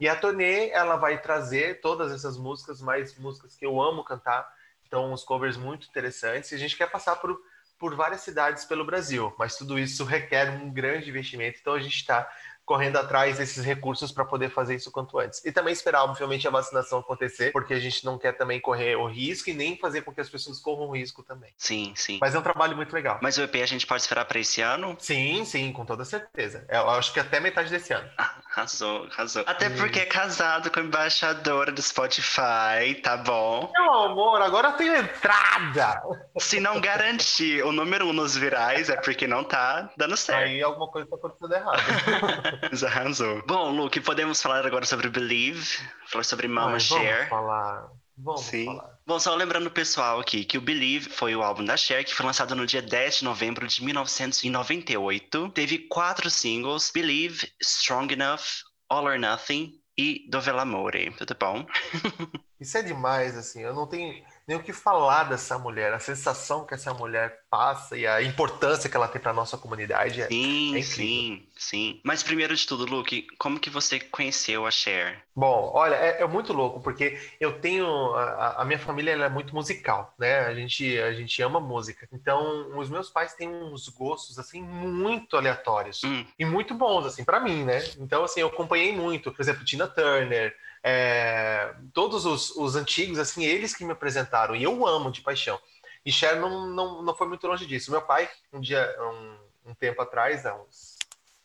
E 0.00 0.08
a 0.08 0.16
turnê, 0.16 0.70
ela 0.70 0.96
vai 0.96 1.20
trazer 1.20 1.82
todas 1.82 2.10
essas 2.10 2.38
músicas, 2.38 2.80
mais 2.80 3.16
músicas 3.18 3.54
que 3.54 3.66
eu 3.66 3.80
amo 3.82 4.02
cantar. 4.02 4.50
Então, 4.86 5.12
uns 5.12 5.22
covers 5.22 5.58
muito 5.58 5.86
interessantes. 5.86 6.50
E 6.50 6.54
a 6.54 6.58
gente 6.58 6.74
quer 6.74 6.90
passar 6.90 7.16
por, 7.16 7.38
por 7.78 7.94
várias 7.94 8.22
cidades 8.22 8.64
pelo 8.64 8.82
Brasil, 8.82 9.34
mas 9.38 9.56
tudo 9.56 9.78
isso 9.78 10.02
requer 10.04 10.48
um 10.50 10.72
grande 10.72 11.10
investimento. 11.10 11.58
Então, 11.60 11.74
a 11.74 11.80
gente 11.80 11.96
está 11.96 12.26
correndo 12.70 12.98
atrás 12.98 13.36
desses 13.36 13.64
recursos 13.64 14.12
para 14.12 14.24
poder 14.24 14.48
fazer 14.48 14.76
isso 14.76 14.92
quanto 14.92 15.18
antes. 15.18 15.44
E 15.44 15.50
também 15.50 15.72
esperar, 15.72 16.04
obviamente, 16.04 16.46
a 16.46 16.52
vacinação 16.52 17.00
acontecer, 17.00 17.50
porque 17.50 17.74
a 17.74 17.80
gente 17.80 18.04
não 18.04 18.16
quer 18.16 18.30
também 18.36 18.60
correr 18.60 18.94
o 18.94 19.08
risco 19.08 19.50
e 19.50 19.52
nem 19.52 19.76
fazer 19.76 20.02
com 20.02 20.12
que 20.12 20.20
as 20.20 20.28
pessoas 20.28 20.60
corram 20.60 20.86
o 20.86 20.96
risco 20.96 21.20
também. 21.24 21.52
Sim, 21.58 21.92
sim. 21.96 22.18
Mas 22.20 22.32
é 22.32 22.38
um 22.38 22.42
trabalho 22.42 22.76
muito 22.76 22.92
legal. 22.92 23.18
Mas 23.20 23.38
o 23.38 23.42
EP 23.42 23.56
a 23.56 23.66
gente 23.66 23.88
pode 23.88 24.02
esperar 24.02 24.24
para 24.24 24.38
esse 24.38 24.60
ano? 24.60 24.96
Sim, 25.00 25.44
sim, 25.44 25.72
com 25.72 25.84
toda 25.84 26.04
certeza. 26.04 26.64
É, 26.68 26.76
eu 26.76 26.88
acho 26.90 27.12
que 27.12 27.18
até 27.18 27.40
metade 27.40 27.70
desse 27.70 27.92
ano. 27.92 28.08
Arrasou, 28.50 29.06
arrasou. 29.12 29.44
Até 29.46 29.68
hum. 29.68 29.76
porque 29.76 30.00
é 30.00 30.06
casado 30.06 30.72
com 30.72 30.80
a 30.80 30.82
embaixadora 30.82 31.70
do 31.70 31.80
Spotify, 31.80 32.96
tá 33.00 33.16
bom? 33.16 33.70
Meu 33.72 33.92
amor, 33.92 34.42
agora 34.42 34.68
eu 34.68 34.72
tenho 34.72 34.96
entrada. 34.96 36.02
Se 36.38 36.58
não 36.58 36.80
garantir 36.80 37.64
o 37.64 37.70
número 37.70 38.08
um 38.08 38.12
nos 38.12 38.36
virais, 38.36 38.90
é 38.90 38.96
porque 38.96 39.26
não 39.28 39.44
tá 39.44 39.88
dando 39.96 40.16
certo. 40.16 40.48
Aí 40.48 40.60
alguma 40.60 40.88
coisa 40.88 41.08
tá 41.08 41.14
acontecendo 41.14 41.54
errado. 41.54 41.80
Arrasou. 42.86 43.42
Bom, 43.46 43.70
Luke, 43.70 44.00
podemos 44.00 44.40
falar 44.40 44.66
agora 44.66 44.84
sobre 44.86 45.08
Believe, 45.08 45.78
falar 46.06 46.24
sobre 46.24 46.48
Mama 46.48 46.74
Ai, 46.74 46.80
Cher. 46.80 47.16
Vamos 47.16 47.28
falar. 47.28 47.88
Vamos 48.16 48.40
Sim. 48.42 48.66
falar. 48.66 48.98
Bom, 49.06 49.18
só 49.18 49.34
lembrando 49.34 49.66
o 49.66 49.70
pessoal 49.70 50.20
aqui 50.20 50.44
que 50.44 50.58
o 50.58 50.60
Believe 50.60 51.08
foi 51.08 51.34
o 51.34 51.42
álbum 51.42 51.64
da 51.64 51.76
Cher, 51.76 52.04
que 52.04 52.14
foi 52.14 52.26
lançado 52.26 52.54
no 52.54 52.66
dia 52.66 52.82
10 52.82 53.18
de 53.18 53.24
novembro 53.24 53.66
de 53.66 53.82
1998. 53.82 55.48
Teve 55.50 55.78
quatro 55.88 56.28
singles: 56.28 56.90
Believe, 56.92 57.50
Strong 57.60 58.14
Enough, 58.14 58.64
All 58.88 59.04
or 59.04 59.18
Nothing 59.18 59.72
e 59.96 60.26
Dovelamore. 60.30 61.12
Tudo 61.16 61.36
bom? 61.38 61.66
Isso 62.60 62.76
é 62.76 62.82
demais, 62.82 63.36
assim. 63.36 63.62
Eu 63.62 63.74
não 63.74 63.86
tenho 63.86 64.22
nem 64.50 64.58
o 64.58 64.62
que 64.62 64.72
falar 64.72 65.28
dessa 65.28 65.56
mulher, 65.56 65.94
a 65.94 66.00
sensação 66.00 66.66
que 66.66 66.74
essa 66.74 66.92
mulher 66.92 67.42
passa 67.48 67.96
e 67.96 68.04
a 68.04 68.20
importância 68.20 68.90
que 68.90 68.96
ela 68.96 69.06
tem 69.06 69.22
para 69.22 69.32
nossa 69.32 69.56
comunidade. 69.56 70.22
É, 70.22 70.26
sim, 70.26 70.76
é 70.76 70.82
sim, 70.82 71.48
sim. 71.56 72.00
Mas 72.02 72.24
primeiro 72.24 72.52
de 72.56 72.66
tudo, 72.66 72.84
Luke, 72.84 73.28
como 73.38 73.60
que 73.60 73.70
você 73.70 74.00
conheceu 74.00 74.66
a 74.66 74.70
Cher? 74.72 75.22
Bom, 75.36 75.70
olha, 75.72 75.94
é, 75.94 76.22
é 76.22 76.26
muito 76.26 76.52
louco 76.52 76.80
porque 76.80 77.16
eu 77.38 77.60
tenho 77.60 77.86
a, 78.16 78.62
a 78.62 78.64
minha 78.64 78.78
família 78.80 79.12
é 79.12 79.28
muito 79.28 79.54
musical, 79.54 80.12
né? 80.18 80.40
A 80.40 80.54
gente 80.54 80.98
a 80.98 81.12
gente 81.12 81.40
ama 81.42 81.60
música. 81.60 82.08
Então, 82.12 82.76
os 82.76 82.90
meus 82.90 83.08
pais 83.08 83.34
têm 83.34 83.48
uns 83.48 83.88
gostos 83.88 84.36
assim 84.36 84.60
muito 84.60 85.36
aleatórios 85.36 86.02
hum. 86.02 86.24
e 86.36 86.44
muito 86.44 86.74
bons 86.74 87.06
assim 87.06 87.22
para 87.22 87.38
mim, 87.38 87.62
né? 87.62 87.84
Então, 88.00 88.24
assim, 88.24 88.40
eu 88.40 88.48
acompanhei 88.48 88.92
muito, 88.96 89.30
por 89.30 89.40
exemplo, 89.40 89.64
Tina 89.64 89.86
Turner, 89.86 90.56
é, 90.82 91.74
todos 91.92 92.24
os, 92.24 92.50
os, 92.56 92.76
antigos, 92.76 93.18
assim, 93.18 93.44
eles 93.44 93.74
que 93.74 93.84
me 93.84 93.92
apresentaram, 93.92 94.56
e 94.56 94.62
eu 94.62 94.86
amo 94.86 95.10
de 95.10 95.20
paixão. 95.20 95.60
E 96.04 96.10
Cher 96.10 96.36
não, 96.40 96.66
não, 96.66 97.02
não 97.02 97.14
foi 97.14 97.28
muito 97.28 97.46
longe 97.46 97.66
disso. 97.66 97.90
Meu 97.90 98.00
pai, 98.00 98.28
um 98.52 98.60
dia, 98.60 98.96
um, 99.00 99.70
um 99.70 99.74
tempo 99.74 100.00
atrás, 100.00 100.46
há 100.46 100.54
uns 100.54 100.96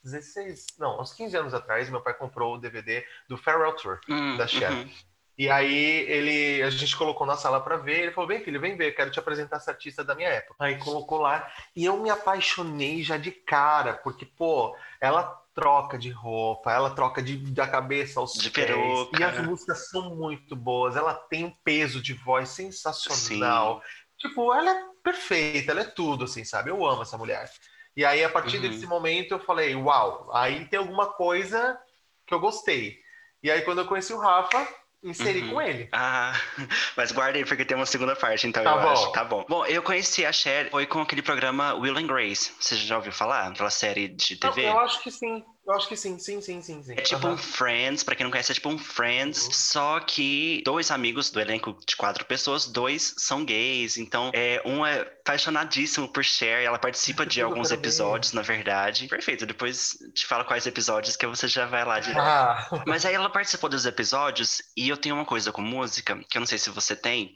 16, 0.04 0.68
não, 0.80 1.02
uns 1.02 1.14
15 1.14 1.36
anos 1.36 1.54
atrás, 1.54 1.90
meu 1.90 2.02
pai 2.02 2.14
comprou 2.14 2.56
o 2.56 2.58
DVD 2.58 3.06
do 3.28 3.38
Farewell 3.38 3.76
Tour, 3.76 4.00
Hum, 4.08 4.38
da 4.38 4.48
Cher. 4.48 4.72
uhum. 4.72 4.90
E 5.38 5.50
aí 5.50 6.06
ele, 6.10 6.64
a 6.64 6.70
gente 6.70 6.96
colocou 6.96 7.28
na 7.28 7.36
sala 7.36 7.60
pra 7.60 7.76
ver, 7.76 8.04
ele 8.04 8.12
falou: 8.14 8.28
"Vem, 8.30 8.42
filho, 8.42 8.62
vem 8.62 8.78
ver, 8.78 8.96
quero 8.96 9.12
te 9.12 9.20
apresentar 9.20 9.58
essa 9.58 9.72
artista 9.72 10.02
da 10.02 10.16
minha 10.16 10.30
época". 10.30 10.56
Aí 10.60 10.78
colocou 10.78 11.20
lá 11.20 11.52
e 11.76 11.84
eu 11.84 11.98
me 11.98 12.10
apaixonei 12.10 13.04
já 13.04 13.18
de 13.18 13.32
cara, 13.32 13.96
porque 13.96 14.26
pô, 14.26 14.78
ela 15.02 15.45
troca 15.56 15.98
de 15.98 16.10
roupa, 16.12 16.72
ela 16.72 16.94
troca 16.94 17.22
de, 17.22 17.38
da 17.54 17.66
cabeça 17.66 18.20
aos 18.20 18.34
De 18.34 18.52
pés. 18.52 18.68
peruca. 18.68 19.18
E 19.18 19.24
as 19.24 19.40
músicas 19.40 19.90
são 19.90 20.14
muito 20.16 20.56
boas, 20.56 20.96
ela 20.98 21.14
tem 21.14 21.46
um 21.46 21.52
peso 21.64 22.02
de 22.02 22.14
voz 22.14 22.50
sensacional. 22.50 23.82
Tipo, 24.20 24.54
ela 24.54 24.70
é 24.70 24.84
perfeita, 25.04 25.72
ela 25.72 25.82
é 25.82 25.86
tudo 25.86 26.26
assim, 26.26 26.44
sabe? 26.44 26.70
Eu 26.70 26.86
amo 26.86 27.02
essa 27.04 27.18
mulher. 27.18 27.50
E 27.96 28.04
aí 28.04 28.24
a 28.24 28.30
partir 28.30 28.58
Uhum. 28.58 28.64
desse 28.64 28.86
momento 28.86 29.32
eu 29.32 29.40
falei: 29.40 29.74
"Uau, 29.76 30.30
aí 30.34 30.66
tem 30.68 30.78
alguma 30.80 31.14
coisa 31.14 31.80
que 32.28 32.34
eu 32.34 32.40
gostei". 32.40 33.00
E 33.42 33.50
aí 33.50 33.62
quando 33.62 33.80
eu 33.80 33.88
conheci 33.88 34.14
o 34.14 34.20
Rafa, 34.20 34.68
inseri 35.10 35.42
Uhum. 35.42 35.50
com 35.52 35.62
ele. 35.62 35.90
Ah, 35.92 36.34
mas 36.98 37.12
guarda 37.12 37.38
aí 37.38 37.46
porque 37.46 37.66
tem 37.66 37.78
uma 37.78 37.86
segunda 37.86 38.16
parte, 38.16 38.48
então 38.48 38.64
Tá 38.64 38.72
eu 38.72 38.82
bom. 38.82 38.90
acho. 38.90 39.12
Tá 39.12 39.24
bom. 39.24 39.46
Bom, 39.48 39.66
eu 39.66 39.82
conheci 39.84 40.26
a 40.26 40.32
Cher, 40.32 40.70
foi 40.72 40.86
com 40.86 41.02
aquele 41.02 41.22
programa 41.22 41.74
Will 41.76 41.98
and 41.98 42.08
Grace. 42.08 42.52
Você 42.60 42.76
já 42.76 42.98
ouviu 42.98 43.12
falar? 43.12 43.48
Aquela 43.48 43.70
série 43.70 44.08
de 44.08 44.36
TV? 44.36 44.66
eu 44.68 44.80
acho 44.80 45.02
que 45.04 45.12
sim. 45.12 45.44
Eu 45.66 45.74
acho 45.74 45.88
que 45.88 45.98
sim, 45.98 46.20
sim, 46.20 46.40
sim, 46.42 46.62
sim, 46.62 46.84
sim. 46.84 46.94
É 46.94 47.02
tipo 47.02 47.26
Aham. 47.26 47.34
um 47.34 47.38
Friends, 47.38 48.04
pra 48.04 48.16
quem 48.16 48.24
não 48.24 48.30
conhece, 48.32 48.52
é 48.52 48.56
tipo 48.56 48.70
um 48.70 48.78
Friends, 48.78 49.46
Uhum. 49.46 49.52
só 49.52 50.00
que 50.00 50.62
dois 50.64 50.92
amigos 50.92 51.32
do 51.32 51.40
elenco 51.42 51.76
de 51.88 51.96
quatro 51.96 52.24
pessoas, 52.26 52.68
dois 52.68 53.16
são 53.18 53.44
gays, 53.44 53.98
então 53.98 54.30
é, 54.34 54.62
um 54.64 54.86
é 54.86 55.02
apaixonadíssimo 55.02 56.08
por 56.08 56.24
Cher, 56.24 56.64
ela 56.64 56.78
participa 56.78 57.26
de 57.26 57.42
alguns 57.42 57.72
episódios, 57.72 58.32
na 58.32 58.44
verdade. 58.44 59.08
Perfeito, 59.08 59.46
depois 59.46 59.98
te 60.14 60.26
falo 60.28 60.46
quais 60.46 60.68
episódios 60.68 61.16
que 61.16 61.26
você 61.26 61.48
já 61.48 61.66
vai 61.66 61.84
lá 61.84 62.00
direto. 62.00 62.20
Ah, 62.22 62.84
Mas 62.86 63.06
aí 63.06 63.16
ela 63.16 63.30
participou 63.30 63.68
dos 63.70 63.88
episódios 63.88 64.62
e 64.78 64.88
eu 64.88 64.98
tenho 64.98 65.16
uma 65.16 65.26
coisa 65.26 65.52
com 65.52 65.62
música, 65.64 66.16
que 66.30 66.38
eu 66.38 66.42
não 66.42 66.48
sei 66.48 66.60
se 66.60 66.70
você 66.70 66.96
tem, 66.96 67.34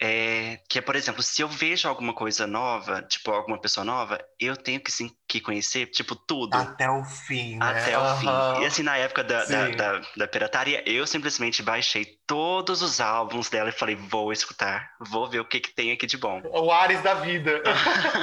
é, 0.00 0.60
que 0.68 0.78
é, 0.78 0.82
por 0.82 0.94
exemplo, 0.94 1.22
se 1.22 1.42
eu 1.42 1.48
vejo 1.48 1.88
alguma 1.88 2.14
coisa 2.14 2.46
nova, 2.46 3.02
tipo, 3.02 3.32
alguma 3.32 3.60
pessoa 3.60 3.84
nova, 3.84 4.18
eu 4.38 4.56
tenho 4.56 4.80
que, 4.80 4.92
sim, 4.92 5.10
que 5.26 5.40
conhecer, 5.40 5.86
tipo, 5.86 6.14
tudo. 6.14 6.54
até 6.54 6.88
o 6.88 7.04
fim, 7.04 7.56
né? 7.56 7.66
Até 7.66 7.98
o 7.98 8.16
fim. 8.16 8.62
E 8.62 8.66
assim, 8.66 8.84
na 8.84 8.96
época 8.96 9.24
da, 9.24 9.44
da, 9.44 9.68
da, 9.70 10.00
da 10.16 10.28
pirataria, 10.28 10.88
eu 10.88 11.04
simplesmente 11.04 11.64
baixei 11.64 12.06
todos 12.26 12.80
os 12.80 13.00
álbuns 13.00 13.48
dela 13.48 13.70
e 13.70 13.72
falei, 13.72 13.96
vou 13.96 14.32
escutar, 14.32 14.88
vou 15.00 15.28
ver 15.28 15.40
o 15.40 15.44
que, 15.44 15.58
que 15.58 15.74
tem 15.74 15.90
aqui 15.90 16.06
de 16.06 16.16
bom. 16.16 16.42
O 16.44 16.70
Ares 16.70 17.02
da 17.02 17.14
vida. 17.14 17.60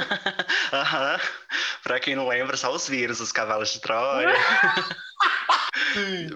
Aham. 0.72 1.20
Pra 1.82 2.00
quem 2.00 2.16
não 2.16 2.26
lembra, 2.26 2.56
só 2.56 2.72
os 2.74 2.88
vírus, 2.88 3.20
os 3.20 3.32
cavalos 3.32 3.72
de 3.72 3.80
Troia. 3.80 4.34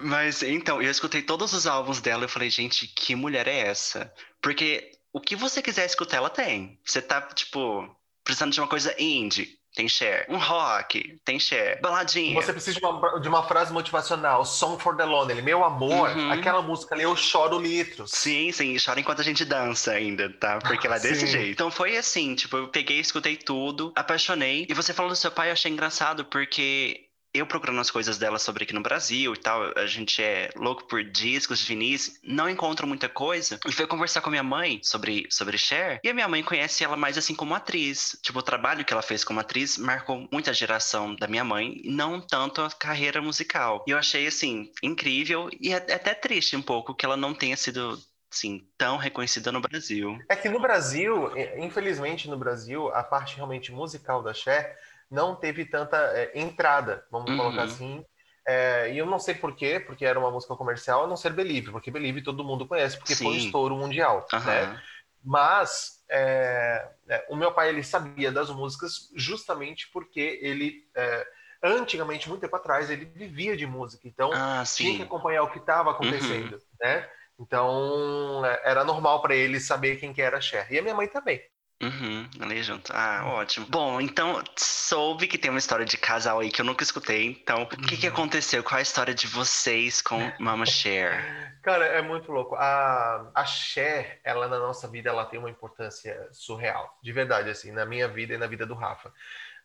Mas 0.03 0.43
então, 0.43 0.81
eu 0.81 0.91
escutei 0.91 1.21
todos 1.21 1.51
os 1.53 1.65
álbuns 1.65 1.99
dela 1.99 2.25
e 2.25 2.29
falei, 2.29 2.49
gente, 2.49 2.87
que 2.87 3.15
mulher 3.15 3.47
é 3.47 3.67
essa? 3.67 4.13
Porque 4.41 4.91
o 5.13 5.19
que 5.19 5.35
você 5.35 5.61
quiser 5.61 5.85
escutar, 5.85 6.17
ela 6.17 6.29
tem. 6.29 6.79
Você 6.85 7.01
tá, 7.01 7.21
tipo, 7.21 7.87
precisando 8.23 8.53
de 8.53 8.59
uma 8.61 8.67
coisa 8.67 8.93
indie, 9.01 9.59
tem 9.73 9.87
share. 9.87 10.25
Um 10.29 10.37
rock, 10.37 11.17
tem 11.23 11.39
share. 11.39 11.79
Baladinha. 11.81 12.33
Você 12.41 12.51
precisa 12.51 12.77
de 12.79 12.85
uma, 12.85 13.19
de 13.19 13.27
uma 13.29 13.43
frase 13.43 13.71
motivacional, 13.71 14.43
Song 14.45 14.81
for 14.81 14.95
the 14.97 15.05
Lonely. 15.05 15.41
Meu 15.41 15.63
amor, 15.63 16.09
Uhum. 16.09 16.31
aquela 16.31 16.61
música 16.61 16.93
ali, 16.93 17.03
eu 17.03 17.15
choro 17.15 17.57
litros. 17.59 18.11
Sim, 18.11 18.51
sim, 18.51 18.75
chora 18.83 18.99
enquanto 18.99 19.21
a 19.21 19.23
gente 19.23 19.45
dança 19.45 19.91
ainda, 19.93 20.29
tá? 20.39 20.59
Porque 20.59 20.87
ela 20.87 20.97
é 20.97 20.99
desse 20.99 21.25
jeito. 21.25 21.51
Então 21.51 21.71
foi 21.71 21.95
assim, 21.97 22.35
tipo, 22.35 22.57
eu 22.57 22.67
peguei, 22.67 22.99
escutei 22.99 23.37
tudo, 23.37 23.93
apaixonei. 23.95 24.65
E 24.69 24.73
você 24.73 24.93
falou 24.93 25.09
do 25.11 25.15
seu 25.15 25.31
pai, 25.31 25.49
eu 25.49 25.53
achei 25.53 25.71
engraçado, 25.71 26.25
porque 26.25 27.05
eu 27.33 27.45
procurando 27.45 27.79
as 27.79 27.89
coisas 27.89 28.17
dela 28.17 28.37
sobre 28.37 28.63
aqui 28.63 28.73
no 28.73 28.81
Brasil 28.81 29.33
e 29.33 29.37
tal, 29.37 29.71
a 29.77 29.85
gente 29.85 30.21
é 30.21 30.49
louco 30.55 30.85
por 30.85 31.03
discos 31.03 31.59
de 31.59 31.65
vinis, 31.65 32.19
não 32.23 32.49
encontro 32.49 32.85
muita 32.85 33.07
coisa. 33.07 33.59
E 33.65 33.71
foi 33.71 33.87
conversar 33.87 34.21
com 34.21 34.29
a 34.29 34.31
minha 34.31 34.43
mãe 34.43 34.79
sobre, 34.83 35.27
sobre 35.29 35.57
Cher, 35.57 35.99
e 36.03 36.09
a 36.09 36.13
minha 36.13 36.27
mãe 36.27 36.43
conhece 36.43 36.83
ela 36.83 36.97
mais 36.97 37.17
assim 37.17 37.33
como 37.33 37.55
atriz. 37.55 38.17
Tipo, 38.21 38.39
o 38.39 38.43
trabalho 38.43 38.83
que 38.83 38.91
ela 38.91 39.01
fez 39.01 39.23
como 39.23 39.39
atriz 39.39 39.77
marcou 39.77 40.27
muita 40.31 40.53
geração 40.53 41.15
da 41.15 41.27
minha 41.27 41.43
mãe, 41.43 41.81
não 41.85 42.19
tanto 42.19 42.61
a 42.61 42.69
carreira 42.69 43.21
musical. 43.21 43.83
E 43.87 43.91
eu 43.91 43.97
achei, 43.97 44.27
assim, 44.27 44.71
incrível 44.83 45.49
e 45.59 45.71
é 45.71 45.77
até 45.77 46.13
triste 46.13 46.55
um 46.55 46.61
pouco 46.61 46.93
que 46.93 47.05
ela 47.05 47.15
não 47.15 47.33
tenha 47.33 47.55
sido 47.55 47.97
assim, 48.31 48.65
tão 48.77 48.97
reconhecida 48.97 49.51
no 49.51 49.59
Brasil. 49.59 50.17
É 50.29 50.35
que 50.35 50.47
no 50.47 50.59
Brasil, 50.59 51.31
infelizmente 51.57 52.29
no 52.29 52.37
Brasil, 52.37 52.87
a 52.93 53.03
parte 53.03 53.35
realmente 53.35 53.71
musical 53.71 54.23
da 54.23 54.33
Cher 54.33 54.77
não 55.11 55.35
teve 55.35 55.65
tanta 55.65 55.97
eh, 56.15 56.31
entrada, 56.35 57.05
vamos 57.11 57.33
Uhum. 57.33 57.35
colocar 57.35 57.63
assim. 57.63 58.05
Eh, 58.47 58.93
e 58.93 58.97
eu 58.97 59.05
não 59.05 59.19
sei 59.19 59.35
por 59.35 59.55
quê, 59.55 59.79
porque 59.79 60.05
era 60.05 60.19
uma 60.19 60.31
música 60.31 60.55
comercial, 60.55 61.03
a 61.05 61.07
não 61.07 61.17
ser 61.17 61.33
Believe, 61.33 61.71
porque 61.71 61.91
Believe 61.91 62.23
todo 62.23 62.43
mundo 62.43 62.67
conhece, 62.67 62.97
porque 62.97 63.15
foi 63.15 63.33
um 63.33 63.35
Sim. 63.35 63.37
estouro 63.37 63.75
mundial, 63.75 64.35
né? 64.41 64.69
Aham. 64.69 64.81
Mas 65.23 66.03
é, 66.09 66.89
é, 67.09 67.27
o 67.29 67.35
meu 67.35 67.53
pai 67.53 67.69
ele 67.69 67.83
sabia 67.83 68.31
das 68.31 68.49
músicas 68.49 69.09
justamente 69.15 69.89
porque 69.91 70.39
ele 70.41 70.89
é, 70.95 71.27
antigamente 71.63 72.27
muito 72.27 72.41
tempo 72.41 72.55
atrás 72.55 72.89
ele 72.89 73.05
vivia 73.05 73.55
de 73.55 73.67
música, 73.67 74.07
então 74.07 74.41
Ah, 74.41 74.65
tinha 74.73 74.95
que 74.95 75.01
sim. 75.01 75.03
acompanhar 75.03 75.43
o 75.43 75.51
que 75.51 75.59
estava 75.59 75.91
acontecendo, 75.91 76.57
né? 76.81 77.07
Então 77.39 78.43
é, 78.45 78.61
era 78.65 78.83
normal 78.83 79.21
para 79.21 79.35
ele 79.35 79.59
saber 79.59 79.97
quem 79.99 80.13
que 80.13 80.21
era 80.21 80.37
a 80.37 80.41
Cher 80.41 80.71
e 80.71 80.79
a 80.79 80.81
minha 80.81 80.95
mãe 80.95 81.07
também. 81.07 81.41
Uhum, 81.81 82.29
ali 82.39 82.61
junto. 82.61 82.91
Ah, 82.93 83.23
ótimo. 83.25 83.65
Bom, 83.69 83.99
então 83.99 84.43
soube 84.57 85.27
que 85.27 85.37
tem 85.37 85.49
uma 85.49 85.59
história 85.59 85.85
de 85.85 85.97
casal 85.97 86.39
aí 86.39 86.51
que 86.51 86.61
eu 86.61 86.65
nunca 86.65 86.83
escutei. 86.83 87.27
Então, 87.41 87.63
o 87.63 87.67
que 87.67 87.97
que 87.97 88.07
Uhum. 88.07 88.13
aconteceu? 88.13 88.63
Qual 88.63 88.77
a 88.77 88.81
história 88.81 89.13
de 89.13 89.25
vocês 89.27 90.01
com 90.01 90.17
Mama 90.39 90.65
Cher? 90.65 91.59
Cara, 91.63 91.85
é 91.85 92.01
muito 92.01 92.31
louco. 92.31 92.55
A, 92.55 93.31
a 93.33 93.45
Cher, 93.45 94.19
ela 94.23 94.47
na 94.47 94.59
nossa 94.59 94.87
vida, 94.87 95.09
ela 95.09 95.25
tem 95.25 95.39
uma 95.39 95.49
importância 95.49 96.29
surreal, 96.31 96.97
de 97.01 97.11
verdade, 97.11 97.49
assim, 97.49 97.71
na 97.71 97.85
minha 97.85 98.07
vida 98.07 98.33
e 98.33 98.37
na 98.37 98.47
vida 98.47 98.65
do 98.65 98.73
Rafa. 98.73 99.11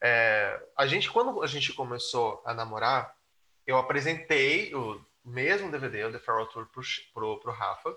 É, 0.03 0.61
a 0.77 0.87
gente, 0.87 1.11
quando 1.11 1.43
a 1.43 1.47
gente 1.47 1.73
começou 1.73 2.43
a 2.45 2.53
namorar, 2.53 3.15
eu 3.67 3.77
apresentei 3.79 4.75
o 4.75 5.01
mesmo 5.25 5.71
DVD, 5.71 6.05
o 6.05 6.13
The 6.13 6.19
Farewell 6.19 6.47
Tour, 6.47 6.67
pro, 6.67 6.83
pro, 7.15 7.41
pro 7.41 7.53
Rafa. 7.53 7.95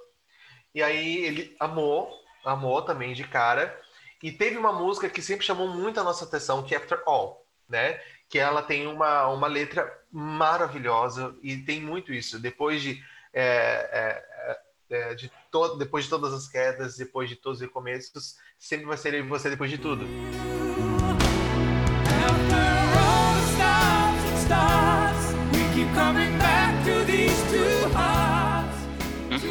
E 0.73 0.81
aí 0.81 1.25
ele 1.25 1.55
amou, 1.59 2.09
amou 2.45 2.81
também 2.81 3.13
de 3.13 3.23
cara. 3.25 3.79
E 4.21 4.31
teve 4.31 4.57
uma 4.57 4.73
música 4.73 5.09
que 5.09 5.21
sempre 5.21 5.45
chamou 5.45 5.67
muito 5.67 5.99
a 5.99 6.03
nossa 6.03 6.25
atenção, 6.25 6.63
que 6.63 6.75
é 6.75 6.77
After 6.77 7.01
All, 7.05 7.45
né? 7.69 8.01
Que 8.27 8.37
ela 8.37 8.61
tem 8.61 8.85
uma, 8.85 9.27
uma 9.29 9.47
letra 9.47 9.91
maravilhosa 10.11 11.35
e 11.41 11.57
tem 11.57 11.81
muito 11.81 12.13
isso. 12.13 12.37
Depois 12.37 12.81
de 12.81 13.01
é, 13.33 13.89
é, 13.93 14.59
é, 14.89 15.15
de 15.15 15.31
to 15.51 15.77
depois 15.77 16.03
de 16.03 16.09
todas 16.09 16.33
as 16.33 16.47
quedas, 16.47 16.97
depois 16.97 17.29
de 17.29 17.35
todos 17.35 17.59
os 17.59 17.65
recomeços, 17.65 18.37
sempre 18.57 18.85
vai 18.85 18.97
ser 18.97 19.13
eu 19.13 19.23
e 19.23 19.27
você 19.27 19.49
depois 19.49 19.71
de 19.71 19.77
tudo. 19.77 20.05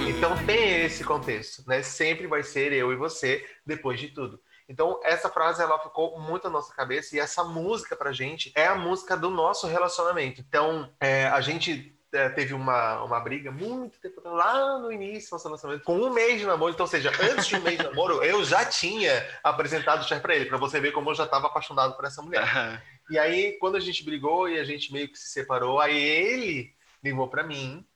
Então 0.08 0.36
tem 0.44 0.84
esse 0.84 1.04
contexto, 1.04 1.62
né? 1.66 1.82
Sempre 1.82 2.26
vai 2.26 2.42
ser 2.42 2.72
eu 2.72 2.92
e 2.92 2.96
você 2.96 3.46
depois 3.64 3.98
de 3.98 4.08
tudo. 4.08 4.40
Então 4.68 5.00
essa 5.02 5.28
frase 5.28 5.62
ela 5.62 5.78
ficou 5.78 6.18
muito 6.20 6.44
na 6.44 6.50
nossa 6.50 6.74
cabeça 6.74 7.16
e 7.16 7.18
essa 7.18 7.42
música 7.42 7.96
pra 7.96 8.12
gente 8.12 8.52
é 8.54 8.66
a 8.66 8.74
música 8.74 9.16
do 9.16 9.30
nosso 9.30 9.66
relacionamento. 9.66 10.40
Então 10.40 10.92
é, 11.00 11.26
a 11.26 11.40
gente 11.40 11.98
é, 12.12 12.28
teve 12.28 12.54
uma, 12.54 13.02
uma 13.02 13.20
briga 13.20 13.50
muito 13.50 13.98
tempo 14.00 14.20
lá 14.24 14.78
no 14.78 14.90
início 14.90 15.30
do 15.30 15.32
nosso 15.32 15.46
relacionamento, 15.46 15.84
com 15.84 15.96
um 15.96 16.12
mês 16.12 16.40
de 16.40 16.46
namoro. 16.46 16.72
Então, 16.72 16.84
ou 16.84 16.90
seja, 16.90 17.10
antes 17.20 17.46
de 17.46 17.56
um 17.56 17.60
mês 17.60 17.78
de 17.78 17.84
namoro, 17.84 18.22
eu 18.24 18.44
já 18.44 18.64
tinha 18.64 19.26
apresentado 19.42 20.00
o 20.00 20.04
Cher 20.04 20.20
pra 20.20 20.34
ele, 20.34 20.46
pra 20.46 20.56
você 20.56 20.80
ver 20.80 20.92
como 20.92 21.10
eu 21.10 21.14
já 21.14 21.24
estava 21.24 21.46
apaixonado 21.46 21.94
por 21.94 22.04
essa 22.04 22.22
mulher. 22.22 22.42
Aham. 22.42 22.80
E 23.10 23.18
aí, 23.18 23.58
quando 23.58 23.76
a 23.76 23.80
gente 23.80 24.04
brigou 24.04 24.48
e 24.48 24.58
a 24.58 24.64
gente 24.64 24.92
meio 24.92 25.08
que 25.08 25.18
se 25.18 25.30
separou, 25.30 25.80
aí 25.80 25.98
ele 25.98 26.74
ligou 27.02 27.28
pra 27.28 27.42
mim 27.42 27.86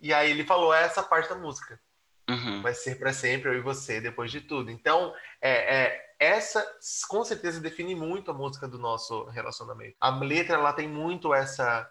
e 0.00 0.14
aí 0.14 0.30
ele 0.30 0.44
falou 0.44 0.72
essa 0.72 1.02
parte 1.02 1.28
da 1.28 1.34
música. 1.34 1.80
Uhum. 2.28 2.62
Vai 2.62 2.74
ser 2.74 2.98
pra 2.98 3.12
sempre 3.12 3.50
eu 3.50 3.54
e 3.54 3.60
você 3.60 4.00
depois 4.00 4.30
de 4.30 4.40
tudo. 4.40 4.70
Então, 4.70 5.12
é, 5.40 5.82
é, 5.82 6.09
essa 6.20 6.64
com 7.08 7.24
certeza 7.24 7.58
define 7.58 7.94
muito 7.94 8.30
a 8.30 8.34
música 8.34 8.68
do 8.68 8.78
nosso 8.78 9.24
relacionamento. 9.30 9.96
A 9.98 10.10
letra 10.10 10.56
ela 10.56 10.72
tem 10.74 10.86
muito 10.86 11.32
essa 11.32 11.90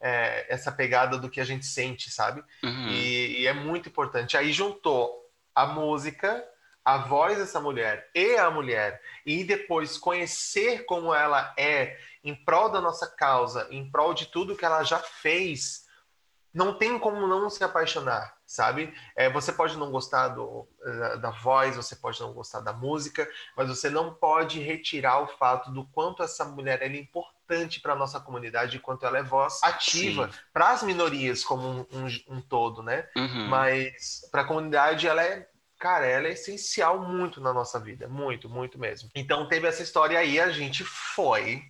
é, 0.00 0.46
essa 0.48 0.70
pegada 0.70 1.18
do 1.18 1.30
que 1.30 1.40
a 1.40 1.44
gente 1.44 1.64
sente, 1.66 2.10
sabe? 2.10 2.42
Uhum. 2.62 2.88
E, 2.88 3.40
e 3.40 3.46
é 3.46 3.52
muito 3.52 3.88
importante. 3.88 4.36
Aí 4.36 4.52
juntou 4.52 5.28
a 5.54 5.66
música, 5.66 6.44
a 6.84 6.98
voz 6.98 7.38
dessa 7.38 7.60
mulher 7.60 8.10
e 8.14 8.36
a 8.36 8.50
mulher, 8.50 9.00
e 9.26 9.44
depois 9.44 9.98
conhecer 9.98 10.84
como 10.84 11.14
ela 11.14 11.52
é 11.58 11.98
em 12.22 12.34
prol 12.34 12.70
da 12.70 12.80
nossa 12.80 13.06
causa, 13.06 13.66
em 13.70 13.90
prol 13.90 14.14
de 14.14 14.26
tudo 14.26 14.56
que 14.56 14.64
ela 14.64 14.82
já 14.84 14.98
fez 14.98 15.86
não 16.52 16.74
tem 16.74 16.98
como 16.98 17.26
não 17.26 17.48
se 17.48 17.62
apaixonar, 17.62 18.34
sabe? 18.44 18.92
É, 19.14 19.30
você 19.30 19.52
pode 19.52 19.76
não 19.76 19.90
gostar 19.90 20.28
do, 20.28 20.68
da, 20.84 21.16
da 21.16 21.30
voz, 21.30 21.76
você 21.76 21.94
pode 21.94 22.20
não 22.20 22.32
gostar 22.32 22.60
da 22.60 22.72
música, 22.72 23.28
mas 23.56 23.68
você 23.68 23.88
não 23.88 24.12
pode 24.14 24.60
retirar 24.60 25.20
o 25.20 25.28
fato 25.28 25.70
do 25.70 25.84
quanto 25.86 26.22
essa 26.22 26.44
mulher 26.44 26.82
é 26.82 26.88
importante 26.88 27.80
para 27.80 27.92
a 27.92 27.96
nossa 27.96 28.18
comunidade, 28.20 28.80
quanto 28.80 29.06
ela 29.06 29.18
é 29.18 29.22
voz 29.22 29.60
ativa 29.62 30.30
para 30.52 30.70
as 30.70 30.82
minorias 30.82 31.44
como 31.44 31.68
um, 31.68 31.86
um, 31.92 32.36
um 32.36 32.40
todo, 32.40 32.82
né? 32.82 33.08
Uhum. 33.16 33.48
Mas 33.48 34.28
para 34.30 34.42
a 34.42 34.46
comunidade 34.46 35.06
ela 35.06 35.22
é 35.22 35.48
cara, 35.78 36.04
ela 36.06 36.26
é 36.26 36.32
essencial 36.32 37.00
muito 37.00 37.40
na 37.40 37.54
nossa 37.54 37.80
vida, 37.80 38.06
muito, 38.06 38.50
muito 38.50 38.78
mesmo. 38.78 39.08
Então 39.14 39.48
teve 39.48 39.66
essa 39.66 39.82
história 39.82 40.18
aí, 40.18 40.38
a 40.38 40.50
gente 40.50 40.84
foi 40.84 41.64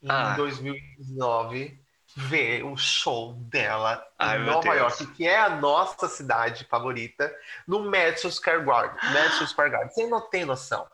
em 0.00 0.08
Ah. 0.08 0.34
2019 0.36 1.87
ver 2.18 2.64
o 2.64 2.76
show 2.76 3.34
dela 3.34 4.04
Ai, 4.18 4.38
em 4.38 4.44
Nova. 4.44 4.74
York, 4.74 5.06
que 5.12 5.24
é 5.24 5.38
a 5.38 5.48
nossa 5.48 6.08
cidade 6.08 6.64
favorita, 6.64 7.32
no 7.64 7.88
Madison 7.88 8.28
Square 8.28 8.64
Garden. 8.64 9.12
Madison 9.12 9.46
Square 9.46 9.70
Garden. 9.70 9.94
Você 9.94 10.06
não 10.08 10.20
tem 10.20 10.44
noção. 10.44 10.86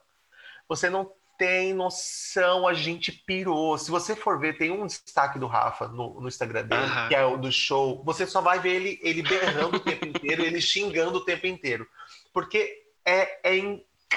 Você 0.69 0.91
não 0.91 1.11
tem 1.39 1.73
noção, 1.73 2.69
a 2.69 2.75
gente 2.75 3.11
pirou. 3.11 3.79
Se 3.79 3.91
você 3.91 4.15
for 4.15 4.39
ver, 4.39 4.59
tem 4.59 4.71
um 4.71 4.87
destaque 4.87 5.39
do 5.39 5.47
Rafa 5.47 5.89
no, 5.89 6.21
no 6.21 6.29
Instagram 6.29 6.65
dele, 6.67 7.09
que 7.09 7.15
é 7.15 7.25
o 7.25 7.39
do 7.39 7.51
show. 7.51 8.03
Você 8.05 8.27
só 8.27 8.43
vai 8.43 8.61
ver 8.61 8.75
ele, 8.75 9.01
ele 9.03 9.23
berrando 9.23 9.79
o 9.79 9.81
tempo 9.81 10.07
inteiro, 10.07 10.45
ele 10.45 10.61
xingando 10.61 11.19
o 11.19 11.25
tempo 11.25 11.47
inteiro. 11.47 11.89
Porque 12.35 12.85
é, 13.03 13.51
é 13.51 13.57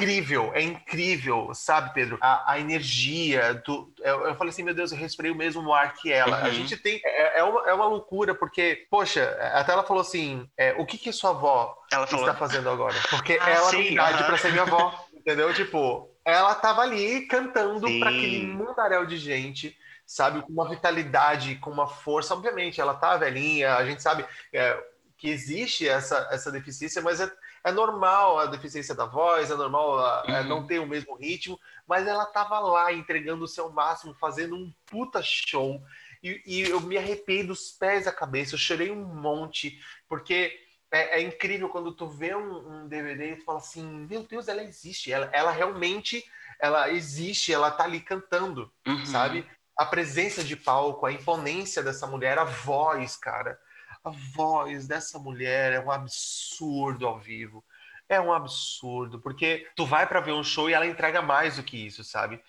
incrível, 0.03 0.51
é 0.53 0.61
incrível, 0.61 1.51
sabe, 1.53 1.93
Pedro? 1.93 2.17
A, 2.21 2.53
a 2.53 2.59
energia 2.59 3.53
do. 3.65 3.91
Eu, 3.99 4.27
eu 4.27 4.35
falei 4.35 4.49
assim, 4.51 4.63
meu 4.63 4.73
Deus, 4.73 4.91
eu 4.91 4.97
respirei 4.97 5.31
o 5.31 5.35
mesmo 5.35 5.73
ar 5.73 5.93
que 5.93 6.11
ela. 6.11 6.37
A 6.41 6.45
Uhum. 6.45 6.53
gente 6.53 6.77
tem. 6.77 7.01
É, 7.03 7.39
é, 7.39 7.43
uma, 7.43 7.69
é 7.69 7.73
uma 7.73 7.85
loucura, 7.87 8.33
porque, 8.35 8.85
poxa, 8.89 9.23
até 9.53 9.73
ela 9.73 9.83
falou 9.83 10.01
assim: 10.01 10.47
é, 10.57 10.73
o 10.77 10.85
que, 10.85 10.97
que 10.97 11.11
sua 11.11 11.31
avó 11.31 11.75
Ela 11.91 12.07
falou. 12.07 12.25
está 12.27 12.37
fazendo 12.37 12.69
agora? 12.69 12.95
Porque 13.09 13.37
Ah, 13.41 13.49
ela 13.49 13.69
sim, 13.69 13.77
tem 13.77 13.93
idade 13.93 14.17
aham. 14.19 14.25
para 14.27 14.37
ser 14.37 14.51
minha 14.51 14.63
avó, 14.63 14.93
entendeu? 15.13 15.53
Tipo, 15.53 16.09
ela 16.23 16.53
tava 16.55 16.81
ali 16.81 17.25
cantando 17.27 17.87
Sim. 17.87 17.99
para 17.99 18.09
aquele 18.09 18.45
mundaréu 18.47 19.05
de 19.05 19.17
gente, 19.17 19.75
sabe? 20.05 20.41
Com 20.41 20.51
uma 20.53 20.69
vitalidade, 20.69 21.55
com 21.55 21.69
uma 21.71 21.87
força. 21.87 22.33
Obviamente, 22.33 22.79
ela 22.79 22.93
tá 22.93 23.17
velhinha, 23.17 23.75
a 23.75 23.85
gente 23.85 24.01
sabe 24.01 24.25
é, 24.53 24.77
que 25.17 25.29
existe 25.29 25.87
essa, 25.87 26.27
essa 26.31 26.51
deficiência, 26.51 27.01
mas 27.01 27.19
é, 27.19 27.31
é 27.63 27.71
normal 27.71 28.39
a 28.39 28.45
deficiência 28.45 28.93
da 28.95 29.05
voz, 29.05 29.49
é 29.51 29.55
normal 29.55 29.99
a- 29.99 30.25
é, 30.29 30.41
Uhum. 30.41 30.47
não 30.47 30.67
ter 30.67 30.79
o 30.79 30.87
mesmo 30.87 31.15
ritmo, 31.15 31.59
mas 31.87 32.07
ela 32.07 32.25
tava 32.25 32.59
lá 32.59 32.91
entregando 32.93 33.43
o 33.43 33.47
seu 33.47 33.69
máximo, 33.69 34.13
fazendo 34.15 34.55
um 34.55 34.73
puta 34.85 35.21
show. 35.23 35.81
E, 36.23 36.41
e 36.45 36.61
eu 36.61 36.79
me 36.81 36.97
arrepiei 36.97 37.43
dos 37.43 37.71
pés 37.71 38.07
à 38.07 38.11
cabeça, 38.11 38.55
eu 38.55 38.59
chorei 38.59 38.89
um 38.91 39.03
monte, 39.05 39.79
porque 40.09 40.59
é, 40.91 41.19
é 41.19 41.21
incrível 41.21 41.69
quando 41.69 41.91
tu 41.93 42.07
vê 42.07 42.35
um, 42.35 42.83
um 42.83 42.87
DVD 42.87 43.33
e 43.33 43.35
tu 43.37 43.45
fala 43.45 43.59
assim, 43.59 43.83
meu 44.09 44.23
Deus, 44.23 44.47
ela 44.47 44.63
existe, 44.63 45.11
ela, 45.11 45.29
ela 45.33 45.51
realmente, 45.51 46.23
ela 46.59 46.89
existe, 46.89 47.53
ela 47.53 47.69
tá 47.69 47.83
ali 47.83 47.99
cantando, 47.99 48.71
Uhum. 48.87 49.05
sabe? 49.05 49.45
A 49.77 49.85
presença 49.85 50.43
de 50.43 50.55
palco, 50.55 51.05
a 51.05 51.11
imponência 51.11 51.83
dessa 51.83 52.07
mulher, 52.07 52.39
a 52.39 52.43
voz, 52.45 53.15
cara, 53.15 53.59
a 54.03 54.09
voz 54.09 54.87
dessa 54.87 55.19
mulher 55.19 55.73
é 55.73 55.79
um 55.79 55.91
absurdo 55.91 57.07
ao 57.07 57.19
vivo. 57.19 57.63
É 58.09 58.21
um 58.21 58.31
absurdo, 58.31 59.19
porque 59.19 59.67
tu 59.75 59.85
vai 59.85 60.07
para 60.07 60.21
ver 60.21 60.31
um 60.31 60.43
show 60.43 60.69
e 60.69 60.73
ela 60.73 60.87
entrega 60.87 61.21
mais 61.21 61.57
do 61.57 61.63
que 61.63 61.85
isso, 61.85 62.03
sabe? 62.03 62.41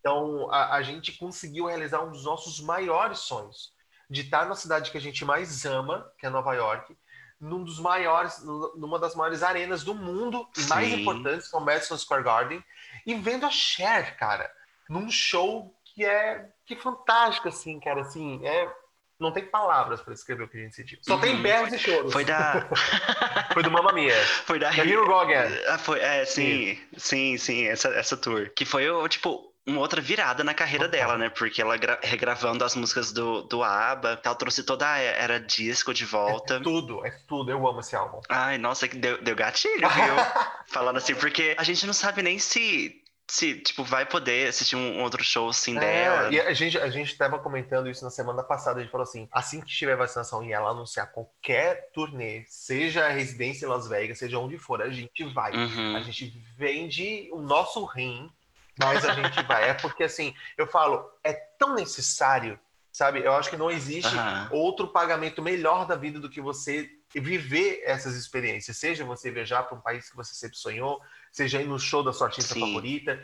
Então, 0.00 0.50
a, 0.50 0.74
a 0.74 0.82
gente 0.82 1.12
conseguiu 1.12 1.66
realizar 1.66 2.02
um 2.02 2.10
dos 2.10 2.24
nossos 2.24 2.60
maiores 2.60 3.20
sonhos, 3.20 3.72
de 4.10 4.22
estar 4.22 4.46
na 4.46 4.54
cidade 4.54 4.90
que 4.90 4.98
a 4.98 5.00
gente 5.00 5.24
mais 5.24 5.64
ama, 5.64 6.10
que 6.18 6.26
é 6.26 6.30
Nova 6.30 6.52
York, 6.54 6.96
num 7.40 7.62
dos 7.62 7.78
maiores, 7.78 8.42
numa 8.76 8.98
das 8.98 9.14
maiores 9.14 9.42
arenas 9.42 9.84
do 9.84 9.94
mundo 9.94 10.48
e 10.56 10.62
mais 10.64 10.92
importantes, 10.92 11.48
que 11.48 11.56
é 11.56 11.58
o 11.58 11.62
Madison 11.62 11.96
Square 11.96 12.22
Garden, 12.22 12.64
e 13.06 13.14
vendo 13.14 13.46
a 13.46 13.50
Cher, 13.50 14.16
cara, 14.16 14.50
num 14.88 15.10
show 15.10 15.74
que 15.84 16.04
é 16.04 16.50
que 16.66 16.76
fantástico, 16.76 17.48
assim, 17.48 17.78
cara, 17.78 18.00
assim, 18.00 18.44
é 18.44 18.70
não 19.18 19.32
tem 19.32 19.44
palavras 19.46 20.00
para 20.00 20.12
descrever 20.14 20.44
o 20.44 20.48
que 20.48 20.56
a 20.58 20.60
gente 20.60 20.74
sentiu. 20.74 20.98
Só 21.02 21.16
tem 21.18 21.34
Uhum. 21.36 21.42
berros 21.42 21.72
e 21.72 21.78
choros. 21.78 22.12
Foi 22.12 22.24
da. 22.24 22.66
Foi 23.54 23.62
do 23.62 23.70
Mamma 23.70 23.92
Mia. 23.92 24.14
Foi 24.44 24.58
da. 24.58 24.70
The 24.70 24.80
Hero 24.86 25.06
Go 25.06 25.14
Again. 25.20 25.78
Foi, 25.78 26.00
é, 26.00 26.24
sim, 26.24 26.78
sim, 26.96 27.36
sim, 27.38 27.66
essa, 27.66 27.88
essa 27.88 28.16
tour. 28.16 28.50
Que 28.54 28.64
foi, 28.64 28.84
tipo, 29.08 29.52
uma 29.66 29.80
outra 29.80 30.00
virada 30.00 30.42
na 30.44 30.52
carreira 30.52 30.86
Total. 30.86 31.00
dela, 31.06 31.18
né? 31.18 31.28
Porque 31.30 31.62
ela 31.62 31.76
gra- 31.76 31.98
regravando 32.02 32.64
as 32.64 32.74
músicas 32.74 33.12
do, 33.12 33.42
do 33.42 33.62
ABBA, 33.62 34.16
tal, 34.16 34.34
trouxe 34.34 34.62
toda 34.62 34.86
a 34.90 34.98
era 34.98 35.38
disco 35.40 35.94
de 35.94 36.04
volta. 36.04 36.56
É 36.56 36.60
tudo, 36.60 37.06
é 37.06 37.10
tudo. 37.26 37.50
Eu 37.50 37.66
amo 37.66 37.80
esse 37.80 37.94
álbum. 37.96 38.20
Ai, 38.28 38.58
nossa, 38.58 38.86
que 38.88 38.96
deu, 38.96 39.22
deu 39.22 39.34
gatilho, 39.36 39.88
viu? 39.88 40.14
Falando 40.68 40.96
assim, 40.96 41.14
porque 41.14 41.54
a 41.56 41.62
gente 41.62 41.86
não 41.86 41.94
sabe 41.94 42.20
nem 42.22 42.38
se, 42.38 43.00
se 43.26 43.60
tipo, 43.60 43.82
vai 43.82 44.04
poder 44.04 44.48
assistir 44.48 44.76
um 44.76 45.02
outro 45.02 45.24
show 45.24 45.48
assim 45.48 45.74
dela. 45.74 46.28
É, 46.28 46.32
e 46.32 46.40
a 46.40 46.52
gente, 46.52 46.78
a 46.78 46.90
gente 46.90 47.10
estava 47.12 47.38
comentando 47.38 47.88
isso 47.88 48.04
na 48.04 48.10
semana 48.10 48.42
passada. 48.42 48.78
A 48.78 48.82
gente 48.82 48.90
falou 48.92 49.04
assim: 49.04 49.28
assim 49.32 49.60
que 49.60 49.66
tiver 49.66 49.96
vacinação 49.96 50.44
e 50.44 50.52
ela 50.52 50.70
anunciar 50.70 51.10
qualquer 51.10 51.90
turnê, 51.92 52.44
seja 52.46 53.06
a 53.06 53.10
residência 53.10 53.66
em 53.66 53.68
Las 53.68 53.88
Vegas, 53.88 54.18
seja 54.18 54.38
onde 54.38 54.58
for, 54.58 54.82
a 54.82 54.90
gente 54.90 55.24
vai. 55.32 55.52
Uhum. 55.54 55.96
A 55.96 56.00
gente 56.00 56.32
vende 56.56 57.28
o 57.32 57.40
nosso 57.40 57.84
rim, 57.84 58.30
mas 58.78 59.04
a 59.04 59.14
gente 59.14 59.42
vai. 59.44 59.70
É 59.70 59.74
porque, 59.74 60.04
assim, 60.04 60.34
eu 60.58 60.66
falo, 60.66 61.08
é 61.22 61.32
tão 61.32 61.74
necessário, 61.74 62.58
sabe? 62.92 63.20
Eu 63.20 63.34
acho 63.34 63.48
que 63.48 63.56
não 63.56 63.70
existe 63.70 64.14
Aham. 64.14 64.48
outro 64.52 64.88
pagamento 64.88 65.40
melhor 65.40 65.86
da 65.86 65.96
vida 65.96 66.20
do 66.20 66.28
que 66.28 66.40
você 66.40 66.90
viver 67.14 67.82
essas 67.84 68.16
experiências. 68.16 68.76
Seja 68.76 69.04
você 69.04 69.30
viajar 69.30 69.62
para 69.62 69.78
um 69.78 69.80
país 69.80 70.10
que 70.10 70.16
você 70.16 70.34
sempre 70.34 70.58
sonhou, 70.58 71.00
seja 71.34 71.60
ir 71.60 71.66
no 71.66 71.80
show 71.80 72.00
da 72.00 72.12
sua 72.12 72.28
artista 72.28 72.54
Sim. 72.54 72.60
favorita. 72.60 73.20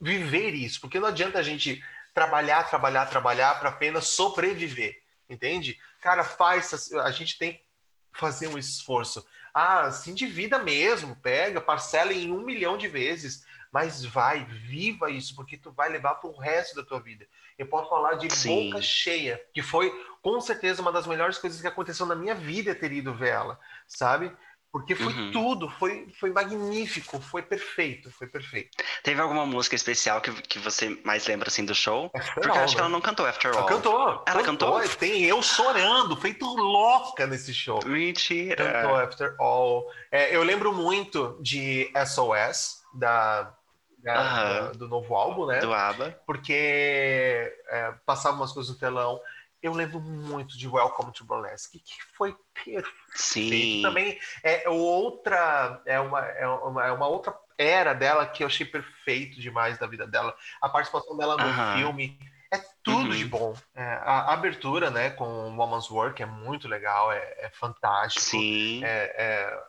Viver 0.00 0.54
isso, 0.54 0.80
porque 0.80 1.00
não 1.00 1.08
adianta 1.08 1.38
a 1.38 1.42
gente 1.42 1.84
trabalhar, 2.14 2.62
trabalhar, 2.70 3.06
trabalhar 3.06 3.58
para 3.58 3.70
apenas 3.70 4.06
sobreviver, 4.06 5.02
entende? 5.28 5.76
Cara, 6.00 6.22
faz, 6.22 6.92
a 6.94 7.10
gente 7.10 7.36
tem 7.36 7.54
que 7.54 7.64
fazer 8.12 8.46
um 8.46 8.56
esforço. 8.56 9.26
Ah, 9.52 9.90
se 9.90 10.12
endivida 10.12 10.60
mesmo, 10.60 11.16
pega, 11.16 11.60
parcela 11.60 12.12
em 12.12 12.30
um 12.30 12.40
milhão 12.40 12.78
de 12.78 12.86
vezes, 12.86 13.44
mas 13.72 14.04
vai, 14.04 14.44
viva 14.44 15.10
isso, 15.10 15.34
porque 15.34 15.56
tu 15.56 15.72
vai 15.72 15.88
levar 15.88 16.14
para 16.14 16.30
o 16.30 16.38
resto 16.38 16.76
da 16.76 16.84
tua 16.84 17.00
vida. 17.00 17.26
Eu 17.58 17.66
posso 17.66 17.90
falar 17.90 18.14
de 18.14 18.30
Sim. 18.30 18.70
boca 18.70 18.80
cheia, 18.80 19.40
que 19.52 19.60
foi 19.60 19.92
com 20.22 20.40
certeza 20.40 20.80
uma 20.80 20.92
das 20.92 21.06
melhores 21.06 21.36
coisas 21.36 21.60
que 21.60 21.66
aconteceu 21.66 22.06
na 22.06 22.14
minha 22.14 22.34
vida 22.34 22.74
ter 22.74 22.92
ido 22.92 23.12
ver 23.12 23.30
ela, 23.30 23.60
sabe? 23.88 24.32
Porque 24.72 24.94
foi 24.94 25.12
Uhum. 25.12 25.32
tudo, 25.32 25.68
foi, 25.68 26.06
foi 26.20 26.30
magnífico, 26.30 27.20
foi 27.20 27.42
perfeito, 27.42 28.08
foi 28.12 28.28
perfeito. 28.28 28.70
Teve 29.02 29.20
alguma 29.20 29.44
música 29.44 29.74
especial 29.74 30.20
que, 30.20 30.30
que 30.42 30.60
você 30.60 30.96
mais 31.04 31.26
lembra 31.26 31.48
assim 31.48 31.64
do 31.64 31.74
show? 31.74 32.08
After 32.14 32.34
Porque 32.34 32.48
all, 32.50 32.56
eu 32.56 32.62
acho 32.62 32.74
que 32.74 32.80
né? 32.80 32.84
ela 32.86 32.92
não 32.92 33.00
cantou 33.00 33.26
After 33.26 33.50
Ela 33.50 33.60
All. 33.62 33.66
cantou. 33.66 34.24
Ela 34.26 34.42
cantou? 34.44 34.88
Tem 34.90 35.24
eu 35.24 35.42
chorando, 35.42 36.16
feito 36.16 36.44
louca 36.46 37.26
nesse 37.26 37.52
show. 37.52 37.80
Mentira. 37.84 38.72
Cantou 38.72 38.96
After 38.96 39.34
All. 39.40 39.86
É, 40.12 40.34
eu 40.36 40.42
lembro 40.44 40.72
muito 40.72 41.36
de 41.42 41.90
SOS, 42.06 42.82
da, 42.94 43.52
da- 43.98 44.14
Aham. 44.20 44.48
da- 44.66 44.72
do 44.72 44.86
novo 44.86 45.16
álbum, 45.16 45.46
né? 45.46 45.58
Do 45.58 45.74
ABBA. 45.74 46.16
Porque 46.24 47.52
é, 47.68 47.92
passava 48.06 48.36
umas 48.36 48.52
coisas 48.52 48.72
no 48.72 48.78
telão. 48.78 49.20
Eu 49.62 49.72
lembro 49.72 50.00
muito 50.00 50.56
de 50.56 50.66
Welcome 50.66 51.12
to 51.12 51.24
Burlesque, 51.24 51.80
que 51.80 52.02
foi 52.14 52.34
perfeito. 52.54 52.88
Sim. 53.14 53.82
Também 53.82 54.18
é 54.42 54.68
outra, 54.68 55.82
é 55.84 56.00
uma, 56.00 56.20
é, 56.26 56.46
uma, 56.46 56.86
é 56.86 56.92
uma 56.92 57.06
outra 57.06 57.34
era 57.58 57.92
dela 57.92 58.26
que 58.26 58.42
eu 58.42 58.46
achei 58.46 58.64
perfeito 58.64 59.38
demais 59.38 59.78
da 59.78 59.86
vida 59.86 60.06
dela. 60.06 60.34
A 60.62 60.68
participação 60.68 61.16
dela 61.16 61.36
no 61.36 61.42
Aham. 61.44 61.76
filme 61.76 62.18
é 62.50 62.58
tudo 62.82 63.10
Uhum. 63.10 63.16
de 63.16 63.24
bom. 63.26 63.54
É, 63.74 63.82
a 63.82 64.32
abertura, 64.32 64.90
né, 64.90 65.10
com 65.10 65.24
Woman's 65.56 65.90
Work 65.90 66.22
é 66.22 66.26
muito 66.26 66.66
legal, 66.66 67.12
é, 67.12 67.18
é 67.38 67.50
fantástico. 67.50 68.24
Sim. 68.24 68.82
É, 68.82 69.14
é, 69.16 69.62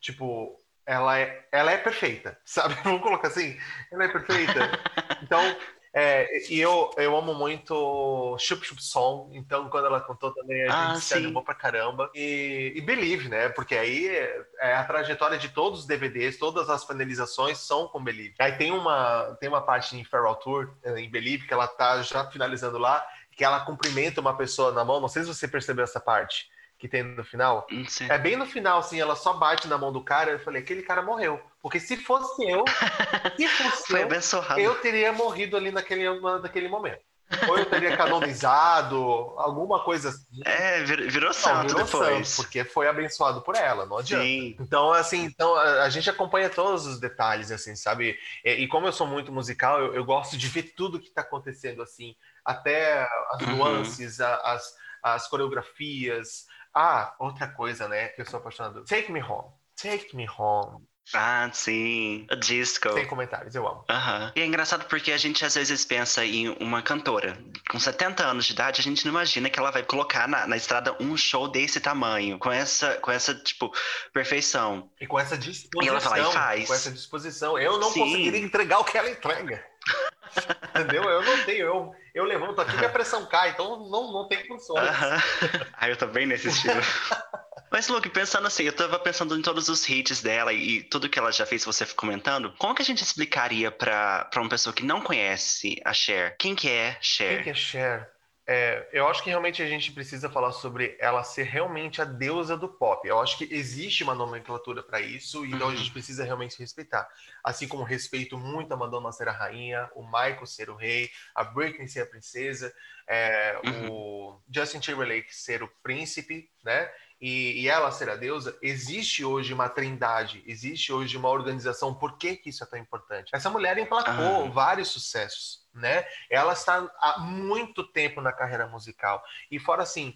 tipo, 0.00 0.60
ela 0.84 1.18
é, 1.18 1.46
ela 1.52 1.70
é 1.70 1.78
perfeita, 1.78 2.36
sabe? 2.44 2.74
Vamos 2.82 3.00
colocar 3.02 3.28
assim, 3.28 3.56
ela 3.92 4.04
é 4.04 4.08
perfeita. 4.08 4.60
Então, 5.22 5.56
é, 5.98 6.28
e 6.52 6.60
eu, 6.60 6.90
eu 6.98 7.16
amo 7.16 7.32
muito 7.32 8.36
Chup 8.38 8.62
Chup 8.66 8.82
Song, 8.84 9.34
então 9.34 9.70
quando 9.70 9.86
ela 9.86 9.98
cantou 9.98 10.30
também 10.30 10.62
a 10.68 10.74
Ah, 10.74 10.88
gente 10.94 11.00
se 11.04 11.14
sim. 11.14 11.14
animou 11.24 11.42
pra 11.42 11.54
caramba. 11.54 12.10
E, 12.14 12.74
e 12.76 12.80
Believe, 12.82 13.30
né? 13.30 13.48
Porque 13.48 13.74
aí 13.74 14.06
é, 14.06 14.44
é 14.60 14.74
a 14.74 14.84
trajetória 14.84 15.38
de 15.38 15.48
todos 15.48 15.80
os 15.80 15.86
DVDs, 15.86 16.36
todas 16.38 16.68
as 16.68 16.84
finalizações 16.84 17.56
são 17.56 17.88
com 17.88 18.04
Believe. 18.04 18.34
Aí 18.38 18.52
tem 18.58 18.72
uma, 18.72 19.34
tem 19.40 19.48
uma 19.48 19.62
parte 19.62 19.96
em 19.96 20.04
Feral 20.04 20.36
Tour, 20.36 20.74
eh, 20.84 21.00
em 21.00 21.10
Believe, 21.10 21.46
que 21.46 21.54
ela 21.54 21.66
tá 21.66 22.02
já 22.02 22.30
finalizando 22.30 22.76
lá, 22.76 23.02
que 23.34 23.42
ela 23.42 23.60
cumprimenta 23.64 24.20
uma 24.20 24.36
pessoa 24.36 24.72
na 24.72 24.84
mão, 24.84 25.00
não 25.00 25.08
sei 25.08 25.22
se 25.22 25.28
você 25.28 25.48
percebeu 25.48 25.84
essa 25.84 25.98
parte 25.98 26.54
que 26.78 26.88
tem 26.88 27.02
no 27.02 27.24
final. 27.24 27.66
Não 27.70 27.84
sei. 27.88 28.08
É 28.10 28.18
bem 28.18 28.36
no 28.36 28.46
final, 28.46 28.78
assim, 28.80 29.00
ela 29.00 29.16
só 29.16 29.34
bate 29.34 29.66
na 29.68 29.78
mão 29.78 29.92
do 29.92 30.04
cara. 30.04 30.32
Eu 30.32 30.38
falei, 30.40 30.62
aquele 30.62 30.82
cara 30.82 31.02
morreu. 31.02 31.40
Porque 31.62 31.80
se 31.80 31.96
fosse 31.96 32.42
eu, 32.48 32.64
se 33.36 33.48
fosse 33.48 33.86
Foi 33.88 34.02
eu, 34.02 34.06
abençoado. 34.06 34.60
eu 34.60 34.74
teria 34.80 35.12
morrido 35.12 35.56
ali 35.56 35.70
naquele, 35.70 36.08
naquele 36.40 36.68
momento. 36.68 37.00
ou 37.48 37.58
eu 37.58 37.66
teria 37.66 37.96
canonizado, 37.96 38.96
alguma 39.36 39.82
coisa 39.82 40.10
assim. 40.10 40.40
É, 40.44 40.84
vir- 40.84 41.10
virou 41.10 41.32
santo 41.32 41.66
virou 41.66 41.84
depois. 41.84 42.28
santo, 42.28 42.36
porque 42.36 42.64
foi 42.64 42.86
abençoado 42.86 43.42
por 43.42 43.56
ela, 43.56 43.84
não 43.84 43.98
adianta. 43.98 44.24
Sim. 44.24 44.56
Então, 44.60 44.92
assim, 44.92 45.24
então 45.24 45.56
a 45.56 45.88
gente 45.90 46.08
acompanha 46.08 46.48
todos 46.48 46.86
os 46.86 47.00
detalhes, 47.00 47.50
assim, 47.50 47.74
sabe? 47.74 48.16
E, 48.44 48.52
e 48.52 48.68
como 48.68 48.86
eu 48.86 48.92
sou 48.92 49.08
muito 49.08 49.32
musical, 49.32 49.80
eu, 49.80 49.94
eu 49.94 50.04
gosto 50.04 50.36
de 50.36 50.46
ver 50.48 50.74
tudo 50.76 51.00
que 51.00 51.08
está 51.08 51.22
acontecendo, 51.22 51.82
assim, 51.82 52.14
até 52.44 53.02
as 53.32 53.42
Uhum. 53.42 53.56
nuances, 53.56 54.20
a- 54.20 54.36
as, 54.52 54.74
as 55.02 55.26
coreografias. 55.28 56.46
Ah, 56.78 57.14
outra 57.18 57.48
coisa, 57.48 57.88
né, 57.88 58.08
que 58.08 58.20
eu 58.20 58.26
sou 58.26 58.38
apaixonado. 58.38 58.84
Take 58.84 59.10
Me 59.10 59.22
Home. 59.22 59.48
Take 59.80 60.14
Me 60.14 60.28
Home. 60.28 60.84
Ah, 61.14 61.48
sim. 61.52 62.26
O 62.30 62.36
disco. 62.36 62.92
Sem 62.92 63.06
comentários, 63.06 63.54
eu 63.54 63.66
amo. 63.66 63.82
Aham. 63.88 64.32
E 64.36 64.42
é 64.42 64.44
engraçado 64.44 64.84
porque 64.86 65.10
a 65.10 65.16
gente 65.16 65.42
às 65.42 65.54
vezes 65.54 65.86
pensa 65.86 66.22
em 66.22 66.50
uma 66.60 66.82
cantora 66.82 67.38
com 67.70 67.78
70 67.78 68.24
anos 68.24 68.44
de 68.44 68.52
idade, 68.52 68.80
a 68.80 68.84
gente 68.84 69.06
não 69.06 69.12
imagina 69.12 69.48
que 69.48 69.58
ela 69.58 69.70
vai 69.70 69.84
colocar 69.84 70.28
na, 70.28 70.46
na 70.46 70.56
estrada 70.56 70.94
um 71.00 71.16
show 71.16 71.48
desse 71.48 71.80
tamanho, 71.80 72.38
com 72.38 72.52
essa, 72.52 72.96
com 72.96 73.10
essa 73.10 73.34
tipo, 73.34 73.72
perfeição. 74.12 74.90
E 75.00 75.06
com 75.06 75.18
essa 75.18 75.38
disposição. 75.38 75.94
ela 75.94 76.00
vai 76.00 76.20
lá 76.20 76.28
e 76.28 76.32
faz. 76.32 76.66
Com 76.66 76.74
essa 76.74 76.90
disposição. 76.90 77.58
Eu 77.58 77.78
não 77.78 77.90
Sim. 77.90 78.00
conseguiria 78.00 78.40
entregar 78.40 78.80
o 78.80 78.84
que 78.84 78.98
ela 78.98 79.08
entrega. 79.08 79.64
Entendeu? 80.74 81.04
Eu 81.04 81.22
não 81.22 81.44
tenho. 81.44 81.66
Eu, 81.66 81.94
eu 82.16 82.24
levanto 82.24 82.60
aqui 82.62 82.74
e 82.80 82.84
a 82.84 82.88
pressão 82.88 83.26
cai, 83.26 83.50
então 83.50 83.88
não, 83.90 84.10
não 84.10 84.26
tem 84.26 84.46
condições. 84.46 84.88
Aham. 84.88 85.22
Ah, 85.78 85.90
eu 85.90 85.96
tô 85.96 86.06
bem 86.06 86.26
nesse 86.26 86.48
estilo. 86.48 86.80
Mas, 87.70 87.88
Luke, 87.88 88.08
pensando 88.08 88.46
assim, 88.46 88.62
eu 88.62 88.72
tava 88.72 88.98
pensando 88.98 89.36
em 89.36 89.42
todos 89.42 89.68
os 89.68 89.86
hits 89.86 90.22
dela 90.22 90.52
e 90.52 90.82
tudo 90.84 91.08
que 91.08 91.18
ela 91.18 91.30
já 91.30 91.44
fez, 91.44 91.64
você 91.64 91.84
comentando, 91.84 92.54
como 92.58 92.74
que 92.74 92.80
a 92.80 92.84
gente 92.84 93.02
explicaria 93.02 93.70
pra, 93.70 94.24
pra 94.24 94.40
uma 94.40 94.48
pessoa 94.48 94.72
que 94.72 94.84
não 94.84 95.02
conhece 95.02 95.78
a 95.84 95.92
Cher? 95.92 96.36
Quem 96.38 96.54
que 96.54 96.70
é 96.70 96.92
Quem 96.92 97.02
Cher? 97.02 97.44
que 97.44 97.50
é 97.50 97.54
Cher? 97.54 98.15
É, 98.48 98.88
eu 98.92 99.08
acho 99.08 99.24
que 99.24 99.28
realmente 99.30 99.60
a 99.60 99.66
gente 99.66 99.90
precisa 99.90 100.30
falar 100.30 100.52
sobre 100.52 100.96
ela 101.00 101.24
ser 101.24 101.42
realmente 101.42 102.00
a 102.00 102.04
deusa 102.04 102.56
do 102.56 102.68
pop. 102.68 103.06
Eu 103.06 103.20
acho 103.20 103.36
que 103.36 103.48
existe 103.52 104.04
uma 104.04 104.14
nomenclatura 104.14 104.84
para 104.84 105.00
isso, 105.00 105.44
então 105.44 105.68
a 105.68 105.70
Uhum. 105.70 105.76
gente 105.76 105.90
precisa 105.90 106.22
realmente 106.24 106.56
respeitar. 106.56 107.08
Assim 107.42 107.66
como 107.66 107.82
respeito 107.82 108.38
muito 108.38 108.72
a 108.72 108.76
Madonna 108.76 109.10
ser 109.10 109.28
a 109.28 109.32
rainha, 109.32 109.90
o 109.96 110.04
Michael 110.04 110.46
ser 110.46 110.70
o 110.70 110.76
rei, 110.76 111.10
a 111.34 111.42
Britney 111.42 111.88
ser 111.88 112.02
a 112.02 112.06
princesa, 112.06 112.72
é, 113.08 113.58
o 113.64 114.40
Justin 114.48 114.78
Timberlake 114.78 115.34
ser 115.34 115.64
o 115.64 115.68
príncipe, 115.82 116.48
né? 116.64 116.88
E, 117.20 117.62
e 117.62 117.68
ela 117.68 117.90
ser 117.90 118.10
a 118.10 118.16
deusa, 118.16 118.58
existe 118.60 119.24
hoje 119.24 119.54
uma 119.54 119.70
trindade, 119.70 120.42
existe 120.46 120.92
hoje 120.92 121.16
uma 121.16 121.30
organização. 121.30 121.94
Por 121.94 122.18
que, 122.18 122.36
que 122.36 122.50
isso 122.50 122.62
é 122.62 122.66
tão 122.66 122.78
importante? 122.78 123.30
Essa 123.34 123.48
mulher 123.48 123.78
emplacou 123.78 124.44
Ah. 124.46 124.50
vários 124.50 124.88
sucessos, 124.88 125.66
né? 125.72 126.04
Ela 126.30 126.52
está 126.52 126.86
há 127.00 127.18
muito 127.20 127.82
tempo 127.84 128.20
na 128.20 128.32
carreira 128.32 128.66
musical. 128.66 129.22
E 129.50 129.58
fora 129.58 129.82
assim, 129.82 130.14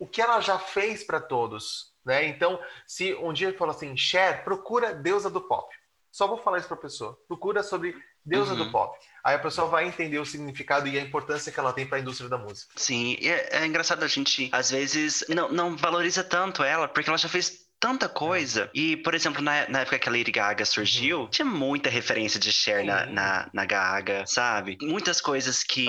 o 0.00 0.06
que 0.06 0.20
ela 0.20 0.40
já 0.40 0.58
fez 0.58 1.04
para 1.04 1.20
todos, 1.20 1.94
né? 2.04 2.26
Então, 2.26 2.60
se 2.88 3.14
um 3.14 3.32
dia 3.32 3.50
eu 3.50 3.56
falo 3.56 3.70
assim, 3.70 3.96
Cher, 3.96 4.42
procura 4.42 4.92
deusa 4.92 5.30
do 5.30 5.40
pop. 5.42 5.72
Só 6.10 6.26
vou 6.26 6.38
falar 6.38 6.58
isso 6.58 6.66
para 6.68 6.76
a 6.76 6.80
pessoa. 6.80 7.16
Procura 7.28 7.62
sobre 7.62 7.94
deusa 8.24 8.52
Uhum. 8.54 8.58
do 8.64 8.70
pop. 8.72 8.98
Aí 9.24 9.34
a 9.34 9.38
pessoa 9.38 9.68
vai 9.68 9.86
entender 9.86 10.18
o 10.18 10.24
significado 10.26 10.88
e 10.88 10.98
a 10.98 11.02
importância 11.02 11.52
que 11.52 11.60
ela 11.60 11.72
tem 11.72 11.86
para 11.86 11.98
a 11.98 12.00
indústria 12.00 12.28
da 12.28 12.38
música. 12.38 12.72
Sim, 12.76 13.16
e 13.20 13.28
é, 13.28 13.48
é 13.62 13.66
engraçado 13.66 14.02
a 14.02 14.08
gente, 14.08 14.48
às 14.52 14.70
vezes, 14.70 15.24
não, 15.28 15.50
não 15.50 15.76
valoriza 15.76 16.24
tanto 16.24 16.62
ela, 16.62 16.88
porque 16.88 17.08
ela 17.08 17.18
já 17.18 17.28
fez 17.28 17.62
tanta 17.78 18.08
coisa. 18.08 18.70
E, 18.72 18.96
por 18.98 19.12
exemplo, 19.12 19.42
na, 19.42 19.68
na 19.68 19.80
época 19.80 19.98
que 19.98 20.08
a 20.08 20.12
Lady 20.12 20.30
Gaga 20.30 20.64
surgiu, 20.64 21.26
tinha 21.28 21.44
muita 21.44 21.90
referência 21.90 22.38
de 22.38 22.52
Cher 22.52 22.84
na, 22.84 23.06
na, 23.06 23.50
na 23.52 23.64
Gaga, 23.64 24.24
sabe? 24.24 24.78
Muitas 24.80 25.20
coisas 25.20 25.64
que, 25.64 25.86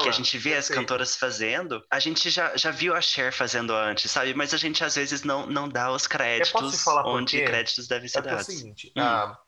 que 0.00 0.08
a 0.08 0.12
gente 0.12 0.38
vê 0.38 0.54
as 0.54 0.70
cantoras 0.70 1.16
fazendo, 1.16 1.82
a 1.90 1.98
gente 1.98 2.30
já, 2.30 2.56
já 2.56 2.70
viu 2.70 2.94
a 2.94 3.00
Cher 3.02 3.30
fazendo 3.30 3.74
antes, 3.74 4.10
sabe? 4.10 4.32
Mas 4.32 4.54
a 4.54 4.56
gente 4.56 4.82
às 4.82 4.94
vezes 4.94 5.22
não, 5.22 5.46
não 5.46 5.68
dá 5.68 5.92
os 5.92 6.06
créditos 6.06 6.82
onde 7.04 7.42
créditos 7.44 7.86
devem 7.86 8.08
ser 8.08 8.18
É 8.18 8.22
porque 8.22 8.32
é 8.32 8.36
o 8.36 8.38
dados. 8.38 8.54
seguinte, 8.54 8.92
Hum. 8.96 9.02
a, 9.02 9.38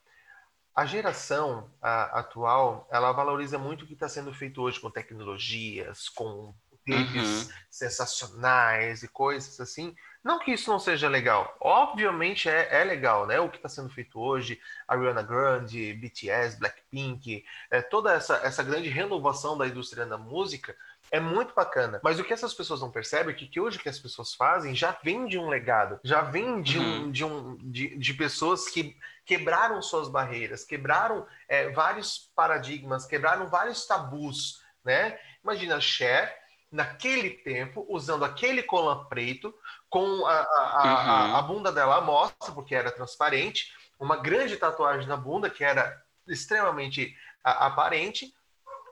a 0.77 0.85
geração 0.85 1.71
a- 1.81 2.19
atual, 2.19 2.87
ela 2.91 3.11
valoriza 3.11 3.57
muito 3.57 3.83
o 3.83 3.87
que 3.87 3.93
está 3.93 4.07
sendo 4.07 4.31
feito 4.31 4.61
hoje 4.61 4.79
com 4.79 4.91
tecnologias, 4.91 6.07
com 6.07 6.53
clipes 6.85 7.47
Uhum. 7.47 7.53
sensacionais 7.69 9.01
e 9.01 9.07
coisas 9.07 9.59
assim. 9.59 9.95
Não 10.23 10.37
que 10.39 10.51
isso 10.51 10.69
não 10.69 10.79
seja 10.79 11.09
legal. 11.09 11.55
Obviamente 11.59 12.47
é, 12.47 12.81
é 12.81 12.83
legal, 12.83 13.25
né? 13.25 13.39
O 13.39 13.49
que 13.49 13.57
está 13.57 13.67
sendo 13.67 13.89
feito 13.89 14.19
hoje, 14.19 14.59
Ariana 14.87 15.23
Grande, 15.23 15.93
BTS, 15.95 16.59
Blackpink, 16.59 17.43
é, 17.71 17.81
toda 17.81 18.13
essa, 18.13 18.35
essa 18.37 18.61
grande 18.61 18.87
renovação 18.89 19.57
da 19.57 19.67
indústria 19.67 20.05
da 20.05 20.17
música 20.17 20.75
é 21.11 21.19
muito 21.19 21.53
bacana. 21.53 21.99
Mas 22.03 22.19
o 22.19 22.23
que 22.23 22.33
essas 22.33 22.53
pessoas 22.53 22.81
não 22.81 22.91
percebem 22.91 23.33
é 23.33 23.37
que, 23.37 23.47
que 23.47 23.59
hoje 23.59 23.79
que 23.79 23.89
as 23.89 23.99
pessoas 23.99 24.33
fazem 24.33 24.75
já 24.75 24.97
vem 25.03 25.27
de 25.27 25.37
um 25.37 25.47
legado, 25.47 25.99
já 26.03 26.21
vem 26.21 26.61
de, 26.61 26.79
um, 26.79 27.11
de, 27.11 27.23
um, 27.23 27.55
de, 27.57 27.97
de 27.97 28.13
pessoas 28.13 28.67
que 28.69 28.95
quebraram 29.25 29.81
suas 29.81 30.07
barreiras, 30.09 30.63
quebraram 30.63 31.25
é, 31.47 31.69
vários 31.71 32.31
paradigmas, 32.35 33.05
quebraram 33.05 33.47
vários 33.47 33.85
tabus, 33.85 34.61
né? 34.83 35.19
Imagina 35.43 35.79
Cher, 35.81 36.33
naquele 36.71 37.29
tempo, 37.29 37.85
usando 37.89 38.25
aquele 38.25 38.61
colan 38.63 39.05
preto, 39.05 39.53
com 39.89 40.25
a, 40.25 40.31
a, 40.31 40.41
a, 40.41 40.83
Uhum. 40.83 41.35
a, 41.35 41.39
a 41.39 41.41
bunda 41.41 41.71
dela 41.71 41.97
à 41.97 42.01
mostra, 42.01 42.51
porque 42.53 42.75
era 42.75 42.91
transparente, 42.91 43.73
uma 43.99 44.17
grande 44.17 44.57
tatuagem 44.57 45.07
na 45.07 45.17
bunda, 45.17 45.49
que 45.49 45.63
era 45.63 46.01
extremamente 46.27 47.15
a- 47.43 47.67
aparente, 47.67 48.33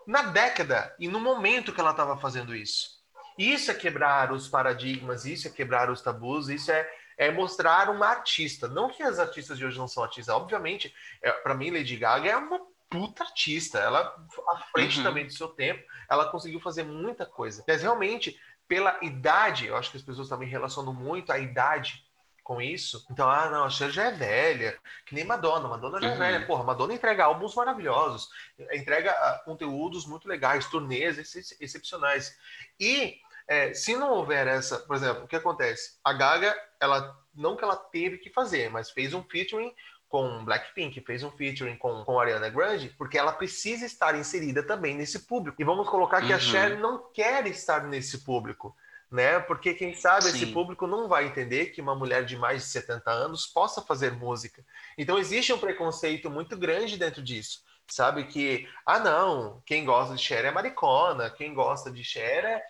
na 0.08 0.24
década 0.24 0.96
e 1.00 1.08
no 1.08 1.20
momento 1.20 1.74
que 1.74 1.80
ela 1.80 1.92
estava 1.92 2.18
fazendo 2.18 2.56
isso. 2.56 2.96
Isso 3.38 3.70
é 3.70 3.74
quebrar 3.74 4.32
os 4.32 4.48
paradigmas, 4.48 5.26
isso 5.26 5.48
é 5.48 5.52
quebrar 5.52 5.90
os 5.90 6.02
tabus, 6.02 6.48
isso 6.48 6.72
é, 6.72 6.90
é 7.18 7.32
mostrar 7.32 7.90
uma 7.90 8.08
artista. 8.08 8.68
Não 8.68 8.90
que 8.90 9.04
as 9.04 9.20
artistas 9.20 9.58
de 9.58 9.66
hoje 9.66 9.78
não 9.78 9.88
são 9.88 10.04
artistas, 10.04 10.34
obviamente, 10.34 10.94
é, 11.22 11.32
para 11.32 11.54
mim, 11.54 11.70
Lady 11.70 11.98
Gaga 11.98 12.30
é 12.30 12.38
uma 12.38 12.60
puta 12.90 13.24
artista. 13.24 13.80
Ela, 13.80 14.16
à 14.52 14.58
frente 14.72 15.00
Uhum. 15.00 15.04
também 15.04 15.26
do 15.26 15.34
seu 15.34 15.50
tempo, 15.50 15.84
ela 16.10 16.32
conseguiu 16.32 16.62
fazer 16.62 16.84
muita 16.84 17.26
coisa. 17.26 17.62
Mas 17.68 17.82
realmente, 17.82 18.40
pela 18.70 18.98
idade, 19.02 19.68
eu 19.68 19.76
acho 19.76 19.92
que 19.92 19.98
as 19.98 20.04
pessoas 20.04 20.30
também 20.30 20.48
relacionam 20.48 20.94
muito 20.94 21.30
a 21.32 21.38
idade 21.38 22.05
com 22.46 22.62
isso. 22.62 23.04
Então, 23.10 23.28
ah, 23.28 23.50
não, 23.50 23.64
a 23.66 23.70
Cher 23.72 23.90
já 23.90 24.04
é 24.04 24.12
velha, 24.12 24.78
que 25.06 25.16
nem 25.16 25.26
Madonna. 25.26 25.68
Madonna 25.68 26.00
já 26.00 26.10
é 26.10 26.12
Uhum. 26.12 26.18
velha. 26.20 26.46
Porra, 26.46 26.64
Madonna 26.64 26.94
entrega 26.94 27.26
álbuns 27.26 27.56
maravilhosos, 27.56 28.30
entrega 28.72 29.12
ah, 29.12 29.42
conteúdos 29.44 30.06
muito 30.06 30.28
legais, 30.30 30.68
turnês 30.68 31.18
ex- 31.18 31.58
excepcionais. 31.60 32.38
E 32.80 33.18
é, 33.48 33.74
se 33.74 33.98
não 33.98 34.12
houver 34.12 34.46
essa, 34.48 34.78
por 34.80 34.96
exemplo, 34.96 35.24
o 35.24 35.28
que 35.28 35.36
acontece? 35.36 35.98
A 36.04 36.14
Gaga, 36.14 36.56
ela 36.80 37.18
não 37.34 37.56
que 37.58 37.64
ela 37.64 37.76
teve 37.76 38.20
que 38.20 38.30
fazer, 38.30 38.70
mas 38.70 38.92
fez 38.92 39.14
um 39.14 39.24
featuring 39.24 39.74
com 40.08 40.46
Blackpink, 40.46 41.02
fez 41.02 41.24
um 41.24 41.32
featuring 41.32 41.76
com, 41.78 42.06
com 42.06 42.20
Ariana 42.20 42.48
Grande, 42.50 42.90
porque 42.96 43.18
ela 43.18 43.34
precisa 43.34 43.88
estar 43.88 44.14
inserida 44.16 44.62
também 44.62 44.94
nesse 44.96 45.20
público. 45.28 45.60
E 45.60 45.66
vamos 45.66 45.90
colocar 45.90 46.22
que 46.22 46.32
a 46.32 46.36
Uhum. 46.36 46.42
Cher 46.42 46.78
não 46.78 47.12
quer 47.12 47.46
estar 47.48 47.84
nesse 47.86 48.20
público, 48.20 48.76
né? 49.12 49.40
Porque 49.40 49.74
quem 49.74 49.94
sabe 49.94 50.28
esse 50.28 50.46
Sim. 50.46 50.54
público 50.54 50.88
não 50.88 51.08
vai 51.08 51.26
entender 51.26 51.68
que 51.68 51.82
uma 51.82 51.96
mulher 51.96 52.26
de 52.26 52.38
mais 52.38 52.64
de 52.64 52.70
70 52.70 53.10
anos 53.12 53.46
possa 53.46 53.82
fazer 53.82 54.12
música. 54.12 54.66
Então 54.98 55.18
existe 55.18 55.54
um 55.54 55.58
preconceito 55.58 56.30
muito 56.30 56.58
grande 56.58 56.98
dentro 56.98 57.22
disso. 57.22 57.64
Sabe 57.88 58.26
que, 58.26 58.68
ah 58.84 59.00
não, 59.00 59.62
quem 59.64 59.86
gosta 59.86 60.16
de 60.16 60.22
Cher 60.22 60.44
é 60.44 60.50
maricona, 60.50 61.30
quem 61.30 61.54
gosta 61.54 61.92
de 61.92 62.04
Cher 62.04 62.44
é, 62.44 62.66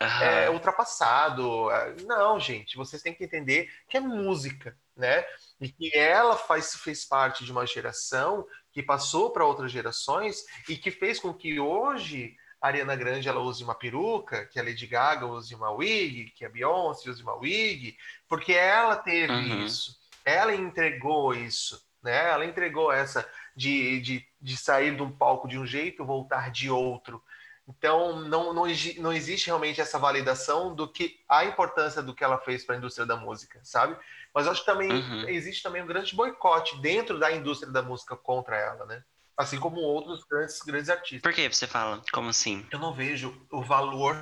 é 0.46 0.50
ultrapassado. 0.50 1.72
É, 1.72 1.96
Não, 2.04 2.38
gente, 2.38 2.76
vocês 2.76 3.02
têm 3.02 3.14
que 3.14 3.24
entender 3.24 3.72
que 3.88 3.96
é 3.96 4.02
música, 4.02 4.78
né? 4.96 5.26
E 5.62 5.70
que 5.70 5.98
ela 5.98 6.36
faz, 6.36 6.76
fez 6.76 7.06
parte 7.06 7.46
de 7.46 7.52
uma 7.52 7.66
geração 7.66 8.46
que 8.74 8.84
passou 8.84 9.32
para 9.32 9.46
outras 9.46 9.72
gerações 9.72 10.44
e 10.68 10.76
que 10.76 10.92
fez 10.92 11.18
com 11.18 11.34
que 11.34 11.62
hoje 11.62 12.36
a 12.66 12.68
Ariana 12.68 12.96
Grande 12.96 13.30
ela 13.30 13.40
use 13.42 13.64
uma 13.64 13.76
peruca, 13.76 14.46
que 14.48 14.60
a 14.60 14.64
Lady 14.64 14.88
Gaga 14.88 15.28
use 15.28 15.54
uma 15.54 15.70
wig, 15.72 16.32
que 16.32 16.44
a 16.44 16.50
Beyoncé 16.50 17.10
use 17.10 17.22
uma 17.22 17.36
wig, 17.36 17.96
porque 18.28 18.54
ela 18.54 18.96
teve 18.96 19.34
Uhum. 19.34 19.64
isso, 19.64 19.96
ela 20.26 20.54
entregou 20.54 21.32
isso, 21.34 21.88
né? 22.02 22.32
Ela 22.32 22.44
entregou 22.44 22.92
essa 22.92 23.28
de, 23.56 24.00
de, 24.02 24.28
de 24.42 24.58
sair 24.58 24.96
de 24.96 25.04
um 25.04 25.12
palco 25.16 25.48
de 25.48 25.60
um 25.60 25.66
jeito, 25.66 26.04
voltar 26.04 26.50
de 26.50 26.68
outro. 26.70 27.24
Então, 27.68 28.20
não, 28.22 28.52
não, 28.54 28.66
não 28.98 29.14
existe 29.14 29.46
realmente 29.48 29.80
essa 29.80 30.00
validação 30.00 30.74
do 30.76 30.92
que 30.92 31.20
a 31.30 31.46
importância 31.46 32.02
do 32.02 32.16
que 32.16 32.24
ela 32.24 32.40
fez 32.40 32.64
para 32.64 32.76
a 32.76 32.78
indústria 32.80 33.06
da 33.06 33.16
música, 33.16 33.60
sabe? 33.64 33.96
Mas 34.34 34.48
acho 34.48 34.62
que 34.62 34.66
também 34.66 34.92
Uhum. 34.92 35.26
existe 35.30 35.62
também 35.62 35.84
um 35.84 35.88
grande 35.88 36.16
boicote 36.16 36.80
dentro 36.82 37.20
da 37.20 37.32
indústria 37.32 37.72
da 37.72 37.84
música 37.84 38.16
contra 38.16 38.58
ela, 38.58 38.86
né? 38.88 39.04
Assim 39.38 39.60
como 39.60 39.82
outros 39.82 40.24
grandes, 40.30 40.62
grandes 40.62 40.90
artistas. 40.90 41.22
Por 41.22 41.34
que 41.34 41.48
você 41.50 41.68
fala? 41.68 42.02
Como 42.14 42.30
assim? 42.30 42.66
Eu 42.72 42.80
não 42.80 42.94
vejo 42.94 43.36
o 43.52 43.62
valor 43.62 44.16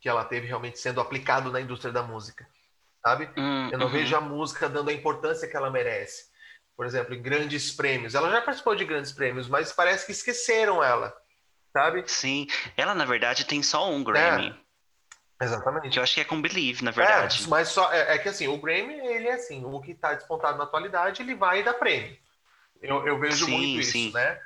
que 0.00 0.08
ela 0.08 0.24
teve 0.24 0.46
realmente 0.46 0.78
sendo 0.78 1.00
aplicado 1.00 1.50
na 1.50 1.60
indústria 1.60 1.92
da 1.92 2.02
música, 2.02 2.46
sabe? 3.02 3.30
Hum, 3.36 3.70
Eu 3.72 3.78
não 3.78 3.86
uhum. 3.86 3.92
vejo 3.92 4.14
a 4.14 4.20
música 4.20 4.68
dando 4.68 4.90
a 4.90 4.92
importância 4.92 5.48
que 5.48 5.56
ela 5.56 5.70
merece. 5.70 6.26
Por 6.76 6.86
exemplo, 6.86 7.14
em 7.14 7.20
grandes 7.22 7.72
prêmios. 7.72 8.14
Ela 8.14 8.30
já 8.30 8.40
participou 8.40 8.76
de 8.76 8.84
grandes 8.84 9.10
prêmios, 9.10 9.48
mas 9.48 9.72
parece 9.72 10.06
que 10.06 10.12
esqueceram 10.12 10.84
ela. 10.84 11.16
sabe? 11.72 12.04
Sim. 12.06 12.46
Ela, 12.76 12.94
na 12.94 13.04
verdade, 13.04 13.44
tem 13.44 13.62
só 13.62 13.90
um 13.90 14.04
Grammy. 14.04 14.54
Exatamente. 15.40 15.90
Que 15.90 15.98
eu 15.98 16.02
acho 16.02 16.14
que 16.14 16.20
é 16.20 16.24
com 16.24 16.40
Believe, 16.42 16.84
na 16.84 16.90
verdade. 16.90 17.44
É, 17.44 17.46
mas 17.48 17.68
só 17.68 17.92
é, 17.92 18.14
é, 18.14 18.18
que 18.18 18.28
assim, 18.28 18.48
o 18.48 18.58
Grammy, 18.58 18.94
ele 18.94 19.28
é 19.28 19.34
assim, 19.34 19.64
o 19.64 19.80
que 19.80 19.92
está 19.92 20.14
despontado 20.14 20.58
na 20.58 20.64
atualidade, 20.64 21.22
ele 21.22 21.34
vai 21.34 21.62
dar 21.62 21.74
prêmio. 21.74 22.16
Eu, 22.82 23.06
eu 23.06 23.18
vejo 23.18 23.46
Sim, 23.46 23.50
muito 23.52 23.80
isso, 23.80 23.92
sim. 23.92 24.12
né? 24.12 24.38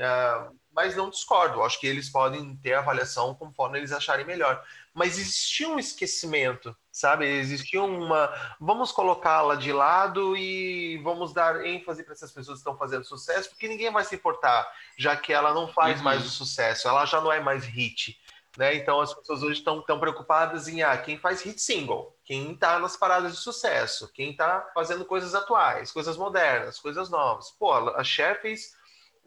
Ah, 0.00 0.50
mas 0.72 0.94
não 0.96 1.10
discordo, 1.10 1.62
acho 1.62 1.80
que 1.80 1.86
eles 1.86 2.08
podem 2.08 2.56
ter 2.56 2.74
avaliação 2.74 3.34
conforme 3.34 3.78
eles 3.78 3.92
acharem 3.92 4.24
melhor. 4.24 4.64
Mas 4.94 5.18
existia 5.18 5.68
um 5.68 5.78
esquecimento, 5.78 6.74
sabe? 6.92 7.26
Existia 7.26 7.82
uma. 7.82 8.32
Vamos 8.60 8.92
colocá-la 8.92 9.56
de 9.56 9.72
lado 9.72 10.36
e 10.36 10.98
vamos 11.02 11.32
dar 11.32 11.64
ênfase 11.66 12.02
para 12.04 12.12
essas 12.14 12.32
pessoas 12.32 12.58
que 12.58 12.60
estão 12.60 12.78
fazendo 12.78 13.04
sucesso, 13.04 13.50
porque 13.50 13.68
ninguém 13.68 13.90
vai 13.92 14.04
se 14.04 14.14
importar, 14.14 14.70
já 14.96 15.16
que 15.16 15.32
ela 15.32 15.52
não 15.52 15.68
faz 15.68 15.98
Uhum. 15.98 16.04
mais 16.04 16.24
o 16.24 16.30
sucesso, 16.30 16.88
ela 16.88 17.04
já 17.04 17.20
não 17.20 17.32
é 17.32 17.40
mais 17.40 17.64
hit. 17.64 18.18
Né? 18.56 18.74
Então 18.74 19.00
as 19.00 19.14
pessoas 19.14 19.42
hoje 19.44 19.60
estão 19.60 19.80
tão 19.82 20.00
preocupadas 20.00 20.66
em 20.66 20.82
ah, 20.82 20.96
quem 20.98 21.16
faz 21.18 21.40
hit 21.42 21.60
single, 21.60 22.16
quem 22.24 22.52
está 22.52 22.78
nas 22.80 22.96
paradas 22.96 23.32
de 23.32 23.38
sucesso, 23.38 24.10
quem 24.12 24.32
está 24.32 24.70
fazendo 24.74 25.04
coisas 25.04 25.34
atuais, 25.36 25.92
coisas 25.92 26.16
modernas, 26.16 26.78
coisas 26.80 27.08
novas. 27.10 27.50
Pô, 27.52 27.72
a 27.72 28.02
Cher 28.02 28.40
fez 28.42 28.74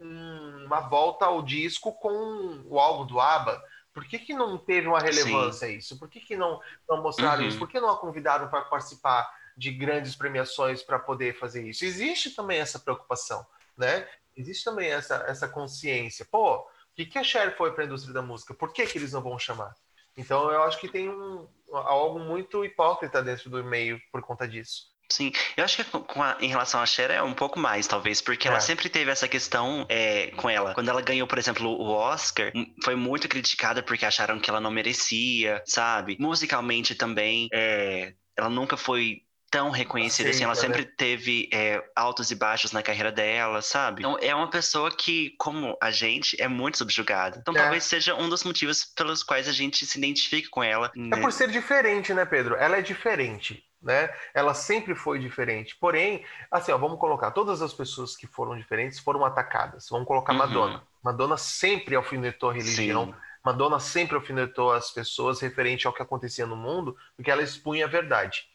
uma 0.00 0.80
volta 0.80 1.26
ao 1.26 1.42
disco 1.42 1.92
com 1.92 2.62
o 2.66 2.78
álbum 2.78 3.06
do 3.06 3.20
ABBA. 3.20 3.62
Por 3.92 4.04
que, 4.06 4.18
que 4.18 4.34
não 4.34 4.58
teve 4.58 4.88
uma 4.88 4.98
relevância 4.98 5.66
isso? 5.68 5.98
Por 5.98 6.08
que, 6.08 6.20
que 6.20 6.36
não, 6.36 6.60
não 6.88 7.02
mostraram 7.02 7.42
Uhum. 7.42 7.48
isso? 7.48 7.58
Por 7.58 7.68
que 7.68 7.78
não 7.80 7.90
a 7.90 7.98
convidaram 7.98 8.48
para 8.48 8.62
participar 8.62 9.30
de 9.56 9.70
grandes 9.70 10.16
premiações 10.16 10.82
para 10.82 10.98
poder 10.98 11.38
fazer 11.38 11.66
isso? 11.68 11.84
Existe 11.84 12.30
também 12.30 12.58
essa 12.58 12.78
preocupação, 12.78 13.46
né? 13.76 14.08
Existe 14.36 14.64
também 14.64 14.90
essa, 14.90 15.24
essa 15.28 15.48
consciência. 15.48 16.26
Pô, 16.28 16.56
o 16.58 16.66
que, 16.96 17.06
que 17.06 17.18
a 17.18 17.22
Cher 17.24 17.56
foi 17.56 17.72
para 17.72 17.84
a 17.84 17.86
indústria 17.86 18.12
da 18.12 18.22
música? 18.22 18.52
Por 18.52 18.72
que, 18.72 18.84
que 18.86 18.98
eles 18.98 19.12
não 19.12 19.22
vão 19.22 19.38
chamar? 19.38 19.74
Então 20.16 20.50
eu 20.50 20.62
acho 20.64 20.78
que 20.80 20.88
tem 20.88 21.08
um, 21.08 21.48
algo 21.72 22.18
muito 22.18 22.64
hipócrita 22.64 23.22
dentro 23.22 23.48
do 23.48 23.62
meio 23.62 24.00
por 24.10 24.22
conta 24.22 24.46
disso. 24.46 24.92
Sim, 25.10 25.32
eu 25.56 25.64
acho 25.64 25.76
que 25.76 25.82
a- 26.20 26.36
em 26.40 26.48
relação 26.48 26.80
a 26.80 26.86
Cher 26.86 27.10
é 27.10 27.22
um 27.22 27.34
pouco 27.34 27.58
mais, 27.58 27.86
talvez, 27.86 28.20
porque 28.20 28.48
É. 28.48 28.50
ela 28.50 28.60
sempre 28.60 28.88
teve 28.88 29.10
essa 29.10 29.28
questão 29.28 29.86
é, 29.88 30.28
com 30.36 30.48
ela. 30.48 30.74
Quando 30.74 30.88
ela 30.88 31.00
ganhou, 31.02 31.26
por 31.26 31.38
exemplo, 31.38 31.68
o 31.68 31.90
Oscar, 31.90 32.50
m- 32.54 32.74
foi 32.82 32.94
muito 32.96 33.28
criticada 33.28 33.82
porque 33.82 34.04
acharam 34.06 34.40
que 34.40 34.48
ela 34.50 34.60
não 34.60 34.70
merecia, 34.70 35.62
sabe? 35.66 36.16
Musicalmente 36.18 36.94
também, 36.94 37.48
é, 37.52 38.14
ela 38.36 38.48
nunca 38.48 38.76
foi 38.76 39.22
tão 39.50 39.70
reconhecida 39.70 40.30
assim, 40.30 40.42
ela 40.42 40.52
Aceita, 40.54 40.68
né? 40.76 40.78
sempre 40.82 40.96
teve 40.96 41.48
é, 41.52 41.80
altos 41.94 42.32
e 42.32 42.34
baixos 42.34 42.72
na 42.72 42.82
carreira 42.82 43.12
dela, 43.12 43.62
sabe? 43.62 44.00
Então 44.02 44.18
é 44.20 44.34
uma 44.34 44.50
pessoa 44.50 44.90
que, 44.90 45.30
como 45.38 45.78
a 45.80 45.92
gente, 45.92 46.40
é 46.42 46.48
muito 46.48 46.76
subjugada. 46.78 47.38
Então 47.40 47.54
É. 47.54 47.58
talvez 47.58 47.84
seja 47.84 48.16
um 48.16 48.28
dos 48.28 48.42
motivos 48.42 48.84
pelos 48.84 49.22
quais 49.22 49.46
a 49.46 49.52
gente 49.52 49.86
se 49.86 49.96
identifica 49.96 50.48
com 50.50 50.60
ela. 50.60 50.90
É 50.96 50.98
né? 50.98 51.20
por 51.20 51.30
ser 51.30 51.48
diferente, 51.48 52.12
né, 52.12 52.24
Pedro? 52.24 52.56
Ela 52.56 52.78
é 52.78 52.82
diferente, 52.82 53.62
né? 53.84 54.12
Ela 54.32 54.54
sempre 54.54 54.94
foi 54.94 55.18
diferente. 55.18 55.76
Porém, 55.76 56.24
assim, 56.50 56.72
ó, 56.72 56.78
vamos 56.78 56.98
colocar, 56.98 57.30
todas 57.30 57.60
as 57.62 57.72
pessoas 57.72 58.16
que 58.16 58.26
foram 58.26 58.56
diferentes 58.56 58.98
foram 58.98 59.24
atacadas. 59.24 59.88
Vamos 59.90 60.08
colocar 60.08 60.32
Uhum. 60.32 60.38
Madonna. 60.38 60.82
Madonna 61.02 61.36
sempre 61.36 61.94
alfinetou 61.94 62.50
a 62.50 62.54
religião. 62.54 63.06
Sim. 63.06 63.14
Madonna 63.44 63.78
sempre 63.78 64.16
alfinetou 64.16 64.72
as 64.72 64.90
pessoas 64.90 65.40
referente 65.40 65.86
ao 65.86 65.92
que 65.92 66.02
acontecia 66.02 66.46
no 66.46 66.56
mundo, 66.56 66.96
porque 67.14 67.30
ela 67.30 67.42
expunha 67.42 67.84
a 67.84 67.88
verdade. 67.88 68.48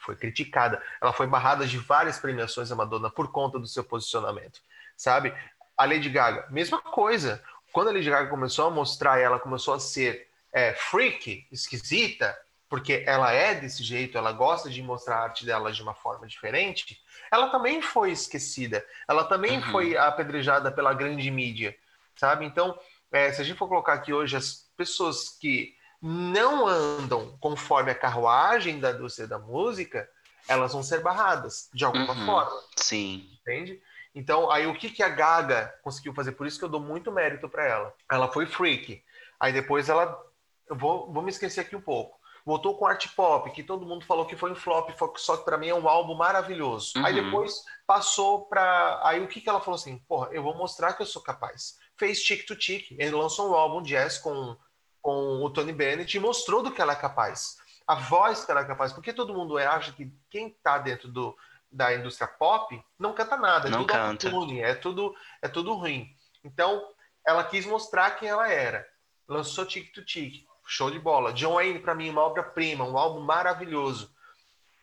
Foi 0.00 0.14
criticada. 0.14 0.82
Ela 1.00 1.14
foi 1.14 1.26
barrada 1.26 1.66
de 1.66 1.78
várias 1.78 2.18
premiações, 2.18 2.70
a 2.70 2.76
Madonna, 2.76 3.10
por 3.10 3.32
conta 3.32 3.58
do 3.58 3.66
seu 3.66 3.82
posicionamento, 3.82 4.60
sabe? 4.94 5.34
A 5.76 5.86
Lady 5.86 6.10
Gaga, 6.10 6.46
mesma 6.50 6.78
coisa. 6.80 7.42
Quando 7.72 7.88
a 7.88 7.92
Lady 7.92 8.10
Gaga 8.10 8.28
começou 8.28 8.66
a 8.66 8.70
mostrar, 8.70 9.18
ela 9.18 9.40
começou 9.40 9.72
a 9.72 9.80
ser 9.80 10.28
é, 10.52 10.74
freak, 10.74 11.46
esquisita, 11.50 12.36
porque 12.74 13.04
ela 13.06 13.30
é 13.30 13.54
desse 13.54 13.84
jeito, 13.84 14.18
ela 14.18 14.32
gosta 14.32 14.68
de 14.68 14.82
mostrar 14.82 15.18
a 15.18 15.22
arte 15.22 15.46
dela 15.46 15.70
de 15.70 15.80
uma 15.80 15.94
forma 15.94 16.26
diferente, 16.26 17.00
ela 17.30 17.48
também 17.48 17.80
foi 17.80 18.10
esquecida. 18.10 18.84
Ela 19.06 19.22
também 19.22 19.58
Uhum. 19.58 19.62
foi 19.70 19.96
apedrejada 19.96 20.72
pela 20.72 20.92
grande 20.92 21.30
mídia, 21.30 21.76
sabe? 22.16 22.44
Então, 22.44 22.76
é, 23.12 23.30
se 23.32 23.40
a 23.40 23.44
gente 23.44 23.56
for 23.56 23.68
colocar 23.68 23.92
aqui 23.92 24.12
hoje 24.12 24.36
as 24.36 24.68
pessoas 24.76 25.28
que 25.40 25.72
não 26.02 26.66
andam 26.66 27.38
conforme 27.40 27.92
a 27.92 27.94
carruagem 27.94 28.80
da 28.80 28.90
indústria 28.90 29.28
da 29.28 29.38
música, 29.38 30.10
elas 30.48 30.72
vão 30.72 30.82
ser 30.82 31.00
barradas 31.00 31.70
de 31.72 31.84
alguma 31.84 32.12
Uhum. 32.12 32.26
forma, 32.26 32.60
Sim. 32.74 33.38
entende? 33.40 33.80
Então, 34.12 34.50
aí 34.50 34.66
o 34.66 34.74
que, 34.74 34.90
que 34.90 35.02
a 35.04 35.08
Gaga 35.10 35.72
conseguiu 35.84 36.12
fazer? 36.12 36.32
Por 36.32 36.44
isso 36.44 36.58
que 36.58 36.64
eu 36.64 36.68
dou 36.68 36.80
muito 36.80 37.12
mérito 37.12 37.48
para 37.48 37.64
ela. 37.64 37.94
Ela 38.10 38.26
foi 38.32 38.46
freak. 38.46 39.00
Aí 39.38 39.52
depois 39.52 39.88
ela. 39.88 40.20
Eu 40.68 40.74
vou, 40.74 41.12
vou 41.12 41.22
me 41.22 41.30
esquecer 41.30 41.60
aqui 41.60 41.76
um 41.76 41.80
pouco. 41.80 42.23
Voltou 42.46 42.76
com 42.76 42.86
art 42.86 43.06
pop, 43.16 43.50
que 43.52 43.62
todo 43.62 43.86
mundo 43.86 44.04
falou 44.04 44.26
que 44.26 44.36
foi 44.36 44.52
um 44.52 44.54
flop, 44.54 44.90
só 45.16 45.36
que 45.38 45.44
para 45.46 45.56
mim 45.56 45.68
é 45.68 45.74
um 45.74 45.88
álbum 45.88 46.14
maravilhoso. 46.14 46.92
Aí 47.02 47.18
Uhum. 47.18 47.24
depois 47.24 47.54
passou 47.86 48.46
para. 48.46 49.00
Aí 49.02 49.22
o 49.22 49.28
que, 49.28 49.40
que 49.40 49.48
ela 49.48 49.60
falou 49.60 49.76
assim? 49.76 49.98
Porra, 50.06 50.28
eu 50.30 50.42
vou 50.42 50.54
mostrar 50.54 50.92
que 50.92 51.00
eu 51.02 51.06
sou 51.06 51.22
capaz. 51.22 51.78
Fez 51.96 52.22
Tic 52.22 52.44
to 52.46 52.54
Tic. 52.54 52.90
Ele 52.92 53.12
lançou 53.12 53.50
um 53.50 53.54
álbum 53.54 53.80
jazz 53.82 54.18
com, 54.18 54.56
com 55.00 55.42
o 55.42 55.48
Tony 55.50 55.72
Bennett 55.72 56.14
e 56.14 56.20
mostrou 56.20 56.62
do 56.62 56.70
que 56.70 56.82
ela 56.82 56.92
é 56.92 56.96
capaz. 56.96 57.56
A 57.86 57.94
voz 57.94 58.44
que 58.44 58.50
ela 58.50 58.60
é 58.60 58.64
capaz. 58.66 58.92
Porque 58.92 59.12
todo 59.12 59.32
mundo 59.34 59.56
acha 59.56 59.92
que 59.92 60.12
quem 60.28 60.50
tá 60.62 60.76
dentro 60.78 61.08
do, 61.08 61.34
da 61.72 61.94
indústria 61.94 62.28
pop 62.28 62.78
não 62.98 63.14
canta 63.14 63.36
nada. 63.38 63.68
É 63.68 63.70
Não 63.70 63.80
tudo 63.80 63.92
canta. 63.92 64.26
autotune, 64.28 64.60
é 64.60 64.74
tudo, 64.74 65.14
é 65.40 65.48
tudo 65.48 65.72
ruim. 65.74 66.08
Então, 66.42 66.86
ela 67.26 67.42
quis 67.44 67.64
mostrar 67.64 68.10
quem 68.12 68.28
ela 68.28 68.50
era. 68.50 68.86
Lançou 69.26 69.64
Tic 69.64 69.92
to 69.94 70.04
Tic. 70.04 70.44
Show 70.66 70.90
de 70.90 70.98
bola. 70.98 71.32
John 71.32 71.54
Wayne, 71.54 71.78
para 71.78 71.94
mim, 71.94 72.10
uma 72.10 72.22
obra-prima, 72.22 72.84
um 72.84 72.96
álbum 72.96 73.20
maravilhoso. 73.20 74.14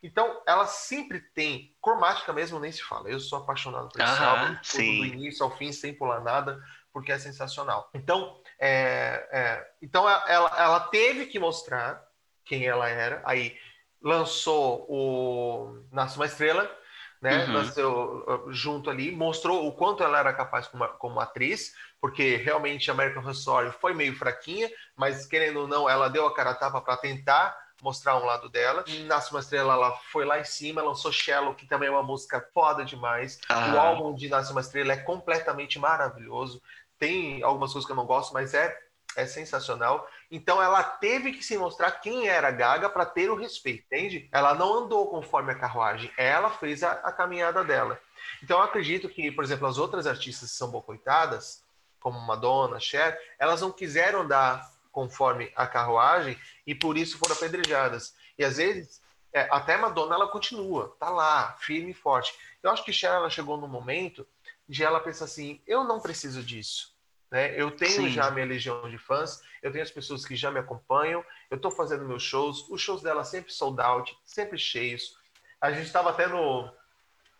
Então, 0.04 0.42
ela 0.48 0.66
sempre 0.66 1.20
tem, 1.20 1.76
cromática 1.82 2.34
mesmo, 2.34 2.60
nem 2.60 2.72
se 2.72 2.84
fala. 2.84 3.10
Eu 3.10 3.20
sou 3.20 3.40
apaixonado 3.40 3.90
por 3.90 4.02
esse 4.02 4.24
álbum, 4.24 4.58
sim. 4.64 5.00
do 5.00 5.06
início 5.06 5.44
ao 5.44 5.56
fim, 5.56 5.72
sem 5.72 5.94
pular 5.94 6.22
nada, 6.22 6.60
porque 6.92 7.12
é 7.12 7.20
sensacional. 7.20 7.90
Então, 7.94 8.42
é, 8.60 9.28
é, 9.32 9.72
então 9.82 10.10
ela, 10.10 10.56
ela 10.58 10.80
teve 10.80 11.28
que 11.28 11.40
mostrar 11.40 12.04
quem 12.46 12.66
ela 12.66 12.90
era. 12.90 13.22
Aí 13.26 13.56
lançou 14.02 14.86
o 14.90 15.86
Nasce 15.92 16.16
uma 16.16 16.26
Estrela, 16.26 16.70
né? 17.22 17.46
Uhum. 17.46 17.54
Nasceu 17.54 18.26
uh, 18.28 18.52
junto 18.52 18.90
ali, 18.90 19.12
mostrou 19.12 19.68
o 19.68 19.72
quanto 19.72 20.04
ela 20.04 20.20
era 20.20 20.34
capaz 20.34 20.68
como, 20.68 20.88
como 20.98 21.20
atriz, 21.20 21.74
porque 22.00 22.36
realmente 22.38 22.90
a 22.90 22.94
American 22.94 23.22
Horror 23.22 23.34
Story 23.34 23.72
foi 23.80 23.94
meio 23.94 24.16
fraquinha, 24.16 24.70
mas 24.96 25.26
querendo 25.26 25.62
ou 25.62 25.68
não, 25.68 25.88
ela 25.88 26.10
deu 26.10 26.26
a 26.26 26.34
cara 26.34 26.52
a 26.52 26.56
tapa 26.56 26.82
para 26.82 26.98
tentar 26.98 27.56
mostrar 27.82 28.18
um 28.18 28.26
lado 28.26 28.50
dela. 28.50 28.84
E 28.88 29.04
Nasce 29.04 29.32
uma 29.32 29.40
Estrela, 29.40 29.74
ela 29.74 29.92
foi 30.12 30.24
lá 30.26 30.40
em 30.40 30.44
cima, 30.44 30.82
lançou 30.82 31.12
Shallow, 31.12 31.56
que 31.56 31.68
também 31.68 31.90
é 31.90 31.92
uma 31.92 32.04
música 32.04 32.46
foda 32.54 32.86
demais. 32.86 33.40
O 33.50 33.54
Aham. 33.54 33.80
álbum 33.80 34.16
de 34.16 34.30
Nasce 34.30 34.52
uma 34.52 34.62
Estrela 34.62 34.94
é 34.94 34.98
completamente 34.98 35.80
maravilhoso. 35.80 36.62
Tem 36.98 37.42
algumas 37.44 37.72
coisas 37.72 37.86
que 37.86 37.92
eu 37.92 37.96
não 37.96 38.06
gosto, 38.06 38.34
mas 38.34 38.54
é, 38.54 38.78
é 39.16 39.26
sensacional. 39.26 40.08
Então 40.32 40.64
ela 40.64 40.82
teve 40.82 41.34
que 41.34 41.44
se 41.44 41.58
mostrar 41.58 41.92
quem 41.92 42.30
era 42.30 42.48
a 42.48 42.52
Gaga 42.52 42.90
para 42.90 43.06
ter 43.06 43.30
o 43.30 43.36
respeito, 43.36 43.84
entende? 43.86 44.30
Ela 44.32 44.56
não 44.56 44.86
andou 44.86 45.10
conforme 45.10 45.52
a 45.52 45.60
carruagem, 45.60 46.10
ela 46.16 46.50
fez 46.50 46.84
a, 46.84 46.94
a 46.94 47.12
caminhada 47.12 47.66
dela. 47.66 48.00
Então 48.42 48.58
eu 48.58 48.64
acredito 48.64 49.10
que, 49.10 49.30
por 49.30 49.44
exemplo, 49.44 49.68
as 49.68 49.78
outras 49.78 50.08
artistas 50.08 50.50
que 50.50 50.56
são 50.56 50.72
boicotadas, 50.72 51.66
como 52.00 52.18
Madonna, 52.22 52.80
Cher, 52.80 53.20
elas 53.38 53.60
não 53.60 53.74
quiseram 53.74 54.22
andar 54.22 54.72
conforme 54.90 55.52
a 55.54 55.68
carruagem 55.68 56.40
e 56.66 56.74
por 56.74 56.98
isso 56.98 57.18
foram 57.18 57.36
apedrejadas. 57.36 58.16
E 58.38 58.46
às 58.46 58.56
vezes, 58.56 59.02
é, 59.34 59.48
até 59.52 59.76
Madonna 59.76 60.16
ela 60.16 60.28
continua, 60.28 60.96
tá 60.98 61.10
lá, 61.10 61.58
firme 61.60 61.92
e 61.92 61.94
forte. 61.94 62.34
Eu 62.64 62.72
acho 62.72 62.86
que 62.86 62.94
Cher 62.94 63.12
ela 63.12 63.30
chegou 63.30 63.58
no 63.58 63.68
momento 63.68 64.26
de 64.68 64.82
ela 64.82 65.02
pensar 65.02 65.26
assim, 65.26 65.62
eu 65.68 65.84
não 65.84 66.00
preciso 66.00 66.42
disso. 66.42 66.91
Né? 67.32 67.60
Eu 67.60 67.72
tenho 67.72 67.94
Sim. 67.94 68.10
já 68.10 68.30
minha 68.30 68.46
legião 68.46 68.90
de 68.90 68.98
fãs, 68.98 69.42
eu 69.64 69.72
tenho 69.72 69.84
as 69.84 69.90
pessoas 69.90 70.26
que 70.26 70.36
já 70.36 70.52
me 70.52 70.60
acompanham, 70.60 71.24
eu 71.50 71.56
estou 71.56 71.72
fazendo 71.72 72.04
meus 72.04 72.22
shows, 72.22 72.68
os 72.70 72.82
shows 72.82 73.02
dela 73.02 73.24
sempre 73.24 73.54
sold 73.54 73.82
out, 73.82 74.16
sempre 74.26 74.58
cheios. 74.58 75.18
A 75.62 75.72
gente 75.72 75.86
estava 75.86 76.10
até 76.10 76.28
no, 76.28 76.70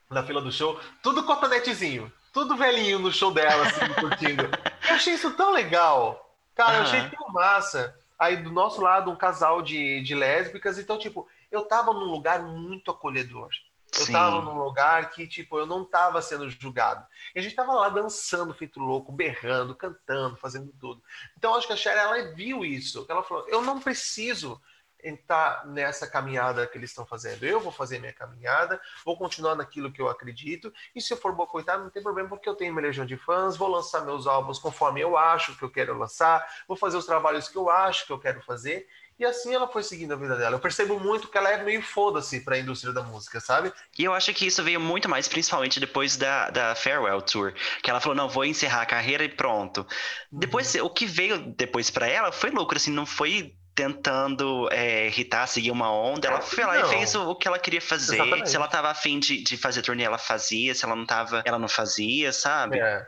na 0.10 0.24
fila 0.24 0.42
do 0.42 0.52
show, 0.52 0.80
tudo 1.04 1.26
cotonetezinho, 1.26 2.12
tudo 2.32 2.56
velhinho 2.56 3.00
no 3.00 3.12
show 3.12 3.34
dela, 3.34 3.68
assim, 3.68 3.94
curtindo. 4.00 4.44
Eu 4.88 4.96
achei 4.96 5.14
isso 5.14 5.32
tão 5.32 5.52
legal. 5.52 6.30
Cara, 6.56 6.78
eu 6.78 6.82
achei 6.84 7.10
tão 7.10 7.30
massa. 7.30 7.96
Aí 8.20 8.38
do 8.38 8.52
nosso 8.52 8.82
lado, 8.82 9.10
um 9.10 9.16
casal 9.16 9.62
de, 9.62 10.02
de 10.04 10.14
lésbicas, 10.14 10.78
então, 10.78 11.00
tipo, 11.00 11.28
eu 11.50 11.64
tava 11.64 11.94
num 11.94 12.12
lugar 12.12 12.44
muito 12.44 12.92
acolhedor. 12.92 13.50
Eu 13.98 14.06
Sim. 14.06 14.14
tava 14.14 14.42
num 14.42 14.58
lugar 14.58 15.10
que, 15.10 15.28
tipo, 15.28 15.58
eu 15.58 15.66
não 15.66 15.84
tava 15.84 16.22
sendo 16.22 16.50
julgado. 16.50 17.06
E 17.36 17.40
a 17.40 17.42
gente 17.42 17.56
tava 17.56 17.74
lá 17.74 17.90
dançando, 17.90 18.54
feito 18.54 18.80
louco, 18.80 19.12
berrando, 19.12 19.76
cantando, 19.76 20.38
fazendo 20.38 20.72
tudo. 20.80 21.04
Então, 21.38 21.56
acho 21.56 21.68
que 21.68 21.74
a 21.74 21.76
Cher, 21.76 21.98
ela 21.98 22.34
viu 22.34 22.64
isso. 22.64 23.06
Ela 23.10 23.22
falou, 23.22 23.46
eu 23.50 23.62
não 23.62 23.80
preciso 23.82 24.62
entrar 25.04 25.66
nessa 25.66 26.08
caminhada 26.08 26.66
que 26.68 26.78
eles 26.78 26.92
estão 26.92 27.06
fazendo. 27.06 27.44
Eu 27.44 27.60
vou 27.60 27.72
fazer 27.72 28.00
minha 28.00 28.14
caminhada, 28.14 28.80
vou 29.06 29.18
continuar 29.18 29.56
naquilo 29.56 29.92
que 29.92 30.02
eu 30.02 30.10
acredito, 30.10 30.74
e 30.96 31.02
se 31.02 31.14
eu 31.14 31.18
for 31.18 31.34
boicotar, 31.34 31.80
não 31.80 31.90
tem 31.90 32.04
problema, 32.04 32.30
porque 32.30 32.48
eu 32.48 32.56
tenho 32.56 32.72
uma 32.72 32.82
legião 32.82 33.06
de 33.06 33.18
fãs, 33.18 33.58
vou 33.58 33.68
lançar 33.68 34.06
meus 34.06 34.28
álbuns 34.28 34.60
conforme 34.60 35.02
eu 35.02 35.18
acho 35.18 35.58
que 35.58 35.64
eu 35.64 35.70
quero 35.70 35.98
lançar, 35.98 36.48
vou 36.68 36.78
fazer 36.78 36.98
os 36.98 37.06
trabalhos 37.06 37.48
que 37.48 37.58
eu 37.58 37.70
acho 37.70 38.06
que 38.06 38.14
eu 38.14 38.20
quero 38.20 38.42
fazer, 38.42 38.88
e 39.22 39.26
assim 39.26 39.54
ela 39.54 39.68
foi 39.68 39.84
seguindo 39.84 40.14
a 40.14 40.16
vida 40.16 40.36
dela. 40.36 40.56
Eu 40.56 40.60
percebo 40.60 41.00
muito 41.00 41.28
que 41.28 41.38
ela 41.38 41.52
é 41.52 41.64
meio 41.64 41.84
foda-se 41.84 42.40
pra 42.40 42.58
indústria 42.58 42.92
da 42.92 43.04
música, 43.04 43.40
sabe? 43.40 43.72
E 43.98 44.04
eu 44.04 44.16
acho 44.16 44.34
que 44.34 44.48
isso 44.48 44.64
veio 44.64 44.80
muito 44.80 45.08
mais, 45.08 45.28
principalmente 45.28 45.80
depois 45.80 46.18
da, 46.18 46.50
da 46.50 46.74
Farewell 46.74 47.22
Tour. 47.22 47.54
Que 47.84 47.92
ela 47.92 48.02
falou, 48.02 48.16
não, 48.16 48.28
vou 48.28 48.44
encerrar 48.44 48.82
a 48.82 48.86
carreira 48.88 49.24
e 49.24 49.30
pronto. 49.30 49.86
Uhum. 50.32 50.40
Depois, 50.40 50.74
o 50.74 50.90
que 50.90 51.06
veio 51.06 51.38
depois 51.56 51.92
para 51.92 52.08
ela 52.08 52.32
foi 52.32 52.50
lucro, 52.50 52.78
assim, 52.78 52.90
não 52.90 53.06
foi 53.06 53.54
tentando 53.76 54.68
é, 54.72 55.06
irritar, 55.06 55.46
seguir 55.46 55.70
uma 55.70 55.94
onda. 55.94 56.28
Ela 56.28 56.42
foi 56.42 56.66
lá 56.66 56.80
não. 56.80 56.88
e 56.88 56.90
fez 56.90 57.14
o, 57.14 57.30
o, 57.30 57.36
que 57.36 57.48
ela 57.48 57.60
queria 57.60 57.80
fazer. 57.80 58.16
Exatamente. 58.16 58.50
Se 58.50 58.56
ela 58.56 58.68
tava 58.68 58.90
afim 58.90 59.20
de, 59.20 59.44
de 59.44 59.56
fazer 59.56 59.84
turnê, 59.84 60.02
ela 60.02 60.18
fazia. 60.18 60.74
Se 60.74 60.84
ela 60.84 60.96
não 60.96 61.06
tava, 61.06 61.44
ela 61.46 61.60
não 61.60 61.68
fazia, 61.68 62.34
sabe? 62.34 62.80
É. 62.80 63.08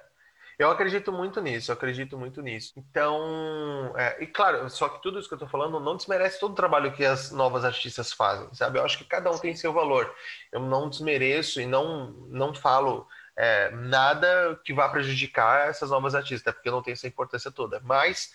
Eu 0.57 0.69
acredito 0.69 1.11
muito 1.11 1.41
nisso, 1.41 1.71
eu 1.71 1.73
acredito 1.73 2.17
muito 2.17 2.41
nisso. 2.41 2.73
Então, 2.77 3.93
é, 3.97 4.23
e 4.23 4.27
claro, 4.27 4.69
só 4.69 4.87
que 4.87 5.01
tudo 5.01 5.19
isso 5.19 5.27
que 5.27 5.33
eu 5.33 5.39
tô 5.39 5.47
falando 5.47 5.79
não 5.79 5.97
desmerece 5.97 6.39
todo 6.39 6.51
o 6.51 6.55
trabalho 6.55 6.93
que 6.93 7.03
as 7.03 7.31
novas 7.31 7.65
artistas 7.65 8.13
fazem, 8.13 8.53
sabe? 8.53 8.77
Eu 8.77 8.85
acho 8.85 8.97
que 8.97 9.05
cada 9.05 9.31
um 9.31 9.37
tem 9.37 9.55
seu 9.55 9.73
valor. 9.73 10.13
Eu 10.51 10.59
não 10.59 10.89
desmereço 10.89 11.59
e 11.59 11.65
não, 11.65 12.11
não 12.29 12.53
falo 12.53 13.07
é, 13.35 13.71
nada 13.71 14.59
que 14.63 14.73
vá 14.73 14.89
prejudicar 14.89 15.69
essas 15.69 15.89
novas 15.89 16.13
artistas, 16.15 16.53
porque 16.53 16.69
eu 16.69 16.73
não 16.73 16.83
tenho 16.83 16.93
essa 16.93 17.07
importância 17.07 17.51
toda. 17.51 17.79
Mas, 17.83 18.33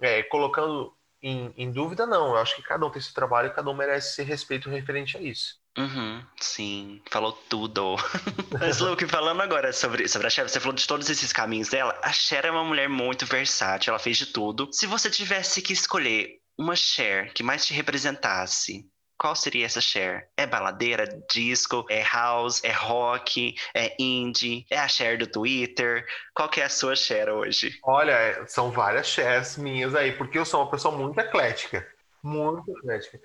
é, 0.00 0.22
colocando 0.24 0.94
em, 1.22 1.52
em, 1.56 1.70
dúvida, 1.70 2.06
não. 2.06 2.30
Eu 2.30 2.38
acho 2.38 2.56
que 2.56 2.62
cada 2.62 2.84
um 2.84 2.90
tem 2.90 3.00
seu 3.00 3.14
trabalho 3.14 3.48
e 3.48 3.54
cada 3.54 3.70
um 3.70 3.74
merece 3.74 4.14
ser 4.14 4.24
respeito 4.24 4.68
referente 4.70 5.16
a 5.16 5.20
isso. 5.20 5.59
Uhum, 5.78 6.22
sim, 6.40 7.00
falou 7.10 7.32
tudo. 7.32 7.96
Mas, 8.58 8.80
Luke, 8.80 9.06
falando 9.06 9.40
agora 9.40 9.72
sobre, 9.72 10.08
sobre 10.08 10.26
a 10.26 10.30
Cher, 10.30 10.48
você 10.48 10.58
falou 10.58 10.74
de 10.74 10.86
todos 10.86 11.08
esses 11.08 11.32
caminhos 11.32 11.68
dela. 11.68 11.98
A 12.02 12.12
Cher 12.12 12.44
é 12.44 12.50
uma 12.50 12.64
mulher 12.64 12.88
muito 12.88 13.24
versátil, 13.24 13.90
ela 13.90 13.98
fez 13.98 14.18
de 14.18 14.26
tudo. 14.26 14.68
Se 14.72 14.86
você 14.86 15.08
tivesse 15.08 15.62
que 15.62 15.72
escolher 15.72 16.38
uma 16.58 16.74
Cher 16.74 17.32
que 17.32 17.42
mais 17.42 17.64
te 17.64 17.72
representasse, 17.72 18.84
qual 19.16 19.36
seria 19.36 19.66
essa 19.66 19.80
Cher? 19.80 20.28
É 20.36 20.46
baladeira, 20.46 21.06
disco, 21.30 21.84
é 21.88 22.02
house, 22.02 22.64
é 22.64 22.72
rock, 22.72 23.54
é 23.74 23.94
indie, 23.98 24.66
é 24.70 24.78
a 24.78 24.88
Cher 24.88 25.18
do 25.18 25.26
Twitter? 25.26 26.04
Qual 26.34 26.48
que 26.48 26.60
é 26.60 26.64
a 26.64 26.70
sua 26.70 26.96
Cher 26.96 27.28
hoje? 27.28 27.78
Olha, 27.84 28.44
são 28.46 28.70
várias 28.70 29.06
Chers 29.06 29.56
minhas 29.56 29.94
aí, 29.94 30.12
porque 30.12 30.38
eu 30.38 30.44
sou 30.44 30.62
uma 30.62 30.70
pessoa 30.70 30.96
muito 30.96 31.18
eclética. 31.20 31.86
Muito 32.22 32.70
eclética. 32.78 33.20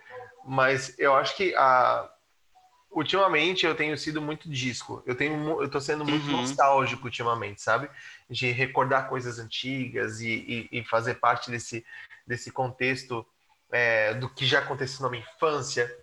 Mas 0.45 0.97
eu 0.99 1.15
acho 1.15 1.35
que 1.35 1.55
a 1.55 2.09
ultimamente 2.95 3.65
eu 3.65 3.75
tenho 3.75 3.97
sido 3.97 4.21
muito 4.21 4.49
disco. 4.49 5.03
Eu 5.05 5.15
tenho, 5.15 5.61
eu 5.61 5.69
tô 5.69 5.81
sendo 5.81 6.05
muito 6.05 6.25
uhum. 6.27 6.37
nostálgico 6.41 7.05
ultimamente, 7.05 7.61
sabe? 7.61 7.89
De 8.29 8.49
recordar 8.51 9.09
coisas 9.09 9.37
antigas 9.37 10.21
e, 10.21 10.69
e, 10.71 10.79
e 10.79 10.83
fazer 10.85 11.15
parte 11.15 11.51
desse, 11.51 11.85
desse 12.25 12.51
contexto 12.51 13.25
é, 13.69 14.13
do 14.13 14.29
que 14.29 14.45
já 14.45 14.59
aconteceu 14.59 15.03
na 15.03 15.09
minha 15.09 15.23
infância. 15.23 15.93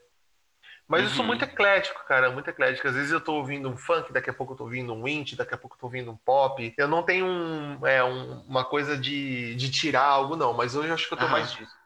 Mas 0.87 1.01
uhum. 1.01 1.07
eu 1.07 1.11
sou 1.15 1.21
uhum. 1.23 1.29
muito 1.29 1.45
eclético, 1.45 2.05
cara, 2.07 2.31
muito 2.31 2.51
eclético. 2.51 2.87
Às 2.87 2.95
vezes 2.95 3.11
eu 3.11 3.21
tô 3.21 3.37
ouvindo 3.37 3.71
um 3.71 3.77
funk, 3.77 4.13
daqui 4.13 4.29
a 4.29 4.35
pouco 4.35 4.53
eu 4.53 4.57
tô 4.59 4.65
ouvindo 4.65 4.93
um 4.93 5.09
indie, 5.09 5.35
daqui 5.35 5.55
a 5.55 5.59
pouco 5.59 5.77
eu 5.77 5.81
tô 5.81 5.87
ouvindo 5.87 6.11
um 6.11 6.17
pop. 6.17 6.75
Eu 6.77 6.87
não 6.87 7.03
tenho 7.03 7.25
um, 7.25 7.87
é, 7.87 8.05
um, 8.05 8.41
uma 8.43 8.65
coisa 8.67 8.99
de, 8.99 9.55
de 9.55 9.71
tirar 9.71 10.05
algo, 10.05 10.37
não, 10.37 10.53
mas 10.53 10.77
hoje 10.77 10.89
eu 10.89 10.95
acho 10.95 11.09
que 11.09 11.15
eu 11.15 11.19
tô 11.19 11.25
uhum. 11.25 11.31
mais 11.31 11.53
disso. 11.53 11.82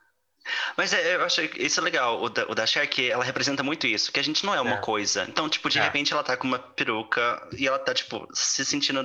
Mas 0.77 0.93
é, 0.93 1.17
eu 1.17 1.25
acho 1.25 1.43
isso 1.57 1.81
legal, 1.81 2.23
o 2.23 2.29
da, 2.29 2.45
o 2.49 2.55
da 2.55 2.67
Cher, 2.67 2.89
que 2.89 3.11
ela 3.11 3.25
representa 3.25 3.63
muito 3.63 3.87
isso, 3.87 4.13
que 4.13 4.21
a 4.21 4.25
gente 4.25 4.45
não 4.45 4.55
é 4.55 4.61
uma 4.61 4.77
é. 4.77 4.79
coisa. 4.79 5.27
Então, 5.29 5.49
tipo, 5.49 5.69
de 5.69 5.79
é. 5.79 5.83
repente 5.83 6.13
ela 6.13 6.23
tá 6.23 6.37
com 6.37 6.47
uma 6.47 6.59
peruca 6.59 7.47
e 7.57 7.67
ela 7.67 7.79
tá, 7.79 7.95
tipo, 7.95 8.27
se 8.33 8.65
sentindo 8.65 9.05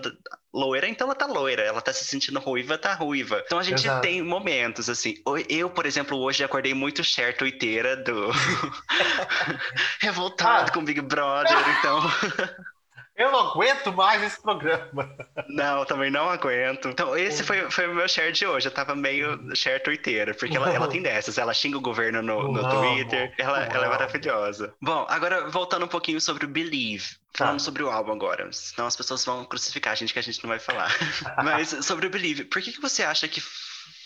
loira, 0.53 0.87
então 0.87 1.07
ela 1.07 1.15
tá 1.15 1.25
loira. 1.25 1.63
Ela 1.63 1.81
tá 1.81 1.93
se 1.93 2.05
sentindo 2.05 2.39
ruiva, 2.39 2.77
tá 2.77 2.93
ruiva. 2.93 3.41
Então 3.45 3.59
a 3.59 3.63
gente 3.63 3.85
Exato. 3.85 4.01
tem 4.01 4.21
momentos, 4.21 4.89
assim. 4.89 5.15
Eu, 5.49 5.69
por 5.69 5.85
exemplo, 5.85 6.17
hoje 6.17 6.43
acordei 6.43 6.73
muito 6.73 7.03
Cher 7.03 7.35
tuiteira 7.35 7.95
do... 7.95 8.31
Revoltado 9.99 10.69
ah. 10.69 10.73
com 10.73 10.83
Big 10.83 11.01
Brother, 11.01 11.57
então... 11.79 12.01
Eu 13.21 13.31
não 13.31 13.51
aguento 13.51 13.93
mais 13.93 14.23
esse 14.23 14.41
programa. 14.41 15.15
Não, 15.47 15.85
também 15.85 16.09
não 16.09 16.27
aguento. 16.27 16.89
Então, 16.89 17.15
esse 17.15 17.43
foi, 17.43 17.69
foi 17.69 17.87
o 17.87 17.93
meu 17.93 18.07
share 18.07 18.31
de 18.31 18.47
hoje. 18.47 18.67
Eu 18.67 18.71
tava 18.71 18.95
meio 18.95 19.55
share 19.55 19.81
tuiteira, 19.83 20.33
porque 20.33 20.57
ela, 20.57 20.73
ela 20.73 20.87
tem 20.87 21.03
dessas. 21.03 21.37
Ela 21.37 21.53
xinga 21.53 21.77
o 21.77 21.81
governo 21.81 22.23
no, 22.23 22.51
no 22.51 22.69
Twitter. 22.69 23.31
Ela, 23.37 23.63
ela 23.65 23.85
é 23.85 23.89
maravilhosa. 23.89 24.73
Bom, 24.81 25.05
agora 25.07 25.47
voltando 25.49 25.85
um 25.85 25.87
pouquinho 25.87 26.19
sobre 26.19 26.45
o 26.45 26.47
Believe. 26.47 27.21
Falando 27.33 27.59
tá. 27.59 27.63
sobre 27.63 27.83
o 27.83 27.91
álbum 27.91 28.11
agora. 28.11 28.51
Senão 28.51 28.87
as 28.87 28.95
pessoas 28.95 29.23
vão 29.23 29.45
crucificar 29.45 29.93
a 29.93 29.95
gente 29.95 30.13
que 30.13 30.19
a 30.19 30.23
gente 30.23 30.41
não 30.43 30.49
vai 30.49 30.59
falar. 30.59 30.91
Mas 31.43 31.69
sobre 31.85 32.07
o 32.07 32.09
Believe, 32.09 32.45
por 32.45 32.59
que, 32.59 32.71
que 32.71 32.81
você 32.81 33.03
acha 33.03 33.27
que 33.27 33.41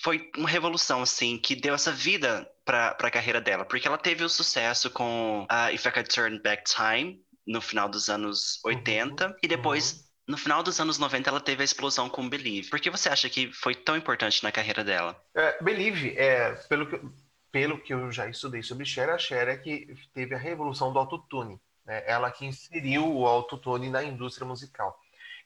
foi 0.06 0.30
uma 0.38 0.47
revolução, 0.47 1.01
assim, 1.01 1.36
que 1.36 1.56
deu 1.56 1.73
essa 1.73 1.91
vida 1.91 2.47
pra, 2.63 2.93
pra 2.93 3.10
carreira 3.10 3.41
dela? 3.41 3.65
Porque 3.65 3.88
ela 3.88 3.97
teve 3.97 4.23
o 4.23 4.30
sucesso 4.30 4.91
com 4.91 5.47
uh, 5.49 5.73
If 5.73 5.84
I 5.84 5.91
Could 5.91 6.10
Turn 6.10 6.39
Back 6.43 6.63
Time, 6.65 7.19
no 7.45 7.62
final 7.62 7.88
dos 7.88 8.10
anos 8.10 8.60
80 8.63 9.27
uhum. 9.27 9.36
e 9.41 9.47
depois 9.47 9.93
uhum. 9.93 9.99
no 10.29 10.38
final 10.38 10.63
dos 10.63 10.79
anos 10.79 10.97
90 10.97 11.29
ela 11.29 11.39
teve 11.39 11.62
a 11.62 11.65
explosão 11.65 12.10
com 12.10 12.27
Believe. 12.27 12.69
Por 12.69 12.79
que 12.79 12.89
você 12.89 13.10
acha 13.10 13.29
que 13.29 13.51
foi 13.53 13.75
tão 13.75 13.95
importante 13.95 14.43
na 14.43 14.51
carreira 14.51 14.84
dela? 14.84 15.21
É, 15.36 15.63
Believe, 15.63 16.17
é, 16.17 16.53
pelo, 16.67 16.88
que, 16.88 16.99
pelo 17.51 17.79
que 17.79 17.93
eu 17.93 18.12
já 18.12 18.27
estudei 18.27 18.63
sobre 18.63 18.86
Cher, 18.86 19.10
a 19.10 19.17
Cher 19.17 19.47
é 19.47 19.58
que 19.58 19.95
teve 20.13 20.34
a 20.34 20.39
revolução 20.39 20.91
do 20.91 20.99
autotune. 20.99 21.60
Né? 21.86 22.03
Ela 22.08 22.31
que 22.31 22.45
inseriu 22.45 23.12
o 23.15 23.27
autotune 23.27 23.89
na 23.89 24.03
indústria 24.03 24.47
musical. 24.47 24.99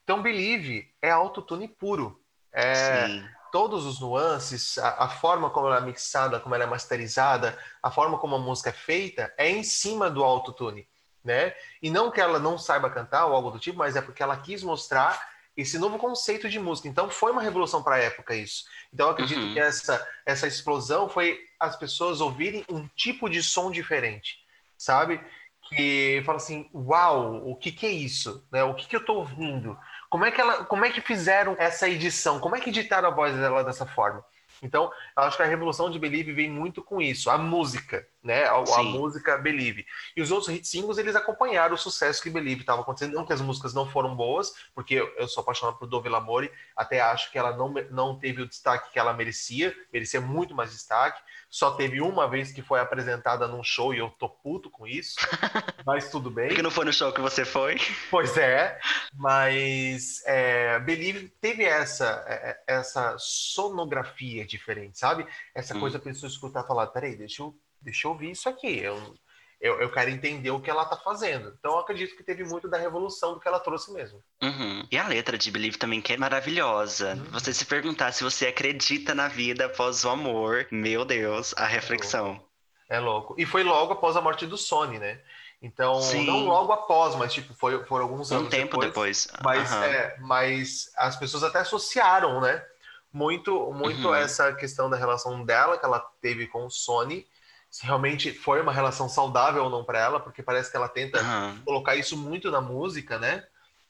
Então 0.03 0.21
Believe 0.21 0.91
é 1.01 1.12
autotune 1.12 1.67
puro. 1.67 2.21
É, 2.51 3.07
Sim 3.07 3.29
todos 3.51 3.83
os 3.85 3.99
nuances, 3.99 4.77
a, 4.77 5.05
a, 5.05 5.09
forma 5.09 5.49
como 5.49 5.65
ela 5.65 5.77
é 5.77 5.81
mixada, 5.81 6.39
como 6.39 6.53
ela 6.53 6.65
é 6.65 6.67
masterizada, 6.67 7.57
a 7.81 7.89
forma 7.89 8.19
como 8.19 8.35
a 8.35 8.39
música 8.39 8.69
é 8.69 8.73
feita, 8.73 9.33
é 9.38 9.49
em 9.49 9.63
cima 9.63 10.07
do 10.07 10.23
autotune 10.23 10.88
né? 11.23 11.53
E 11.82 11.89
não 11.89 12.12
que 12.12 12.21
ela 12.21 12.39
não 12.39 12.58
saiba 12.58 12.89
cantar 12.89 13.25
ou 13.25 13.36
algo 13.36 13.51
do 13.51 13.60
tipo, 13.60 13.77
mas 13.77 13.95
é 13.95 14.01
porque 14.01 14.23
ela 14.23 14.38
quis 14.38 14.63
mostrar 14.63 15.29
esse 15.55 15.77
novo 15.77 15.97
conceito 15.97 16.49
de 16.49 16.60
música. 16.60 16.88
Então 16.88 17.10
foi 17.10 17.32
uma 17.32 17.41
revolução 17.41 17.84
para 17.84 17.95
a 17.95 17.99
época 17.99 18.36
isso. 18.36 18.63
Então 18.93 19.08
eu 19.08 19.12
acredito 19.12 19.41
uhum. 19.41 19.53
que 19.53 19.60
essa 19.60 20.08
essa 20.25 20.47
explosão 20.47 21.10
foi 21.10 21.39
as 21.60 21.75
pessoas 21.75 22.21
ouvirem 22.21 22.63
um 22.69 22.88
tipo 22.95 23.29
de 23.29 23.43
som 23.43 23.69
diferente, 23.69 24.38
sabe? 24.77 25.19
Que 25.67 26.23
fala 26.25 26.38
assim, 26.38 26.69
uau, 26.73 27.47
o 27.47 27.55
que 27.55 27.71
que 27.71 27.86
é 27.86 27.91
isso? 27.91 28.47
Né? 28.51 28.63
O 28.63 28.73
que 28.73 28.88
que 28.88 28.95
eu 28.95 29.01
estou 29.01 29.17
ouvindo? 29.17 29.77
Como 30.10 30.25
é 30.25 30.32
que 30.32 30.41
ela, 30.41 30.63
como 30.65 30.86
é 30.86 30.89
que 30.89 31.01
fizeram 31.01 31.55
essa 31.60 31.88
edição? 31.88 32.39
Como 32.39 32.55
é 32.55 32.60
que 32.60 32.69
editaram 32.69 33.10
a 33.10 33.12
voz 33.12 33.36
dela 33.36 33.63
dessa 33.63 33.86
forma? 33.86 34.23
Então, 34.62 34.91
eu 35.17 35.23
acho 35.23 35.38
que 35.38 35.43
a 35.43 35.45
revolução 35.45 35.89
de 35.89 35.99
Believe 35.99 36.34
vem 36.34 36.49
muito 36.49 36.84
com 36.84 37.01
isso, 37.01 37.29
a 37.29 37.38
música, 37.38 38.05
né? 38.23 38.45
A, 38.45 38.55
a, 38.55 38.84
música 38.84 39.38
Believe. 39.38 39.86
E 40.15 40.21
os 40.21 40.32
outros 40.32 40.49
hit 40.49 40.67
singles, 40.67 40.97
eles 40.97 41.15
acompanharam 41.15 41.75
o 41.75 41.77
sucesso 41.77 42.21
que 42.21 42.29
Believe 42.29 42.62
estava 42.62 42.82
acontecendo. 42.82 43.13
Não 43.13 43.25
que 43.25 43.34
as 43.34 43.41
músicas 43.41 43.73
não 43.73 43.89
foram 43.89 44.15
boas, 44.15 44.53
porque 44.75 44.95
eu, 44.95 45.08
eu 45.17 45.27
sou 45.27 45.41
apaixonado 45.41 45.77
por 45.77 45.88
Dove 45.88 46.10
Lamore, 46.10 46.51
até 46.75 46.99
acho 47.01 47.32
que 47.32 47.38
ela 47.38 47.55
não, 47.55 47.73
não 47.89 48.19
teve 48.19 48.41
o 48.41 48.47
destaque 48.47 48.91
que 48.91 48.99
ela 48.99 49.13
merecia, 49.13 49.75
merecia 49.91 50.19
muito 50.19 50.53
mais 50.53 50.71
destaque. 50.71 51.21
Só 51.49 51.71
teve 51.71 51.99
uma 51.99 52.27
vez 52.27 52.51
que 52.51 52.62
foi 52.62 52.79
apresentada 52.79 53.47
num 53.47 53.63
show 53.63 53.93
e 53.93 53.97
eu 53.97 54.10
tô 54.12 54.29
puto 54.29 54.69
com 54.69 54.86
isso, 54.86 55.15
mas 55.86 56.12
tudo 56.12 56.29
bem. 56.29 56.47
Porque 56.49 56.62
não 56.62 56.69
foi 56.69 56.86
no 56.86 56.93
show 56.93 57.12
que 57.12 57.21
você 57.21 57.43
foi? 57.43 57.77
Pois 58.12 58.38
é, 58.38 58.79
mas 59.13 60.21
é, 60.25 60.79
Believe 60.79 61.29
teve 61.41 61.63
essa, 61.63 62.23
é, 62.27 62.34
é, 62.67 62.75
essa 62.75 63.15
sonografia 63.17 64.45
diferente, 64.45 64.99
sabe? 64.99 65.25
Essa 65.55 65.75
hum. 65.75 65.79
coisa 65.79 65.97
a 65.97 66.01
pessoa 66.01 66.29
escutar 66.29 66.63
e 66.63 66.67
falar, 66.67 66.88
peraí, 66.88 67.15
deixa 67.15 67.41
eu, 67.41 67.55
deixa 67.82 68.08
eu 68.08 68.12
ouvir 68.12 68.32
isso 68.32 68.48
aqui. 68.48 68.80
Eu, 68.80 69.15
eu, 69.60 69.82
eu 69.82 69.92
quero 69.92 70.10
entender 70.10 70.52
o 70.52 70.60
que 70.60 70.70
ela 70.70 70.86
tá 70.86 70.96
fazendo. 70.96 71.54
Então 71.60 71.74
eu 71.74 71.80
acredito 71.80 72.15
que 72.15 72.24
teve 72.24 72.44
muito 72.46 72.68
da 72.68 72.78
revolução 72.78 73.34
do 73.34 73.39
que 73.39 73.48
ela 73.48 73.60
trouxe 73.60 73.92
mesmo. 73.92 74.24
Uhum. 74.42 74.88
E 74.89 74.98
a 74.98 75.08
letra 75.08 75.38
de 75.38 75.52
Believe 75.52 75.78
também 75.78 76.02
que 76.02 76.13
é 76.13 76.18
maravilhosa. 76.18 77.15
Uhum. 77.15 77.32
Você 77.32 77.54
se 77.54 77.65
perguntar 77.65 78.13
se 78.13 78.24
você 78.24 78.48
acredita 78.48 79.13
na 79.13 79.28
vida 79.28 79.65
após 79.65 80.06
o 80.06 80.10
amor, 80.10 80.65
meu 80.72 81.04
Deus, 81.04 81.54
a 81.58 81.65
reflexão. 81.65 82.42
É 82.89 83.00
louco. 83.00 83.36
E 83.38 83.46
foi 83.46 83.63
logo 83.63 83.94
após 83.94 84.15
a 84.15 84.22
morte 84.22 84.48
do 84.48 84.58
Sony, 84.58 84.98
né? 84.98 85.20
Então, 85.62 86.02
Sim. 86.02 86.26
não 86.26 86.46
logo 86.46 86.72
após, 86.72 87.15
mas 87.15 87.34
tipo, 87.34 87.54
foi, 87.54 87.84
foram 87.86 88.06
alguns 88.06 88.32
anos 88.32 88.48
um 88.48 88.50
tempo 88.50 88.78
depois. 88.78 89.26
depois. 89.26 89.44
Mas, 89.44 89.72
uhum. 89.72 89.84
é, 89.84 90.18
mas 90.20 90.92
as 90.96 91.18
pessoas 91.18 91.44
até 91.44 91.60
associaram, 91.60 92.40
né? 92.40 92.63
Muito, 93.12 93.73
muito 93.73 94.08
uhum. 94.08 94.15
essa 94.15 94.54
questão 94.54 94.90
da 94.90 94.96
relação 94.96 95.44
dela 95.44 95.77
que 95.77 95.86
ela 95.86 96.00
teve 96.21 96.48
com 96.48 96.65
o 96.65 96.71
Sony 96.71 97.27
se 97.70 97.86
realmente 97.86 98.34
foi 98.34 98.62
uma 98.62 98.74
relação 98.74 99.08
saudável 99.08 99.63
ou 99.63 99.70
não 99.70 99.84
para 99.84 100.00
ela, 100.00 100.20
porque 100.20 100.42
parece 100.42 100.72
que 100.72 100.78
ela 100.78 100.90
tenta 100.90 101.22
uhum. 101.22 101.62
colocar 101.63 101.96
isso 101.96 102.17
muito 102.17 102.50
na 102.50 102.60
música, 102.62 103.20
né? 103.20 103.46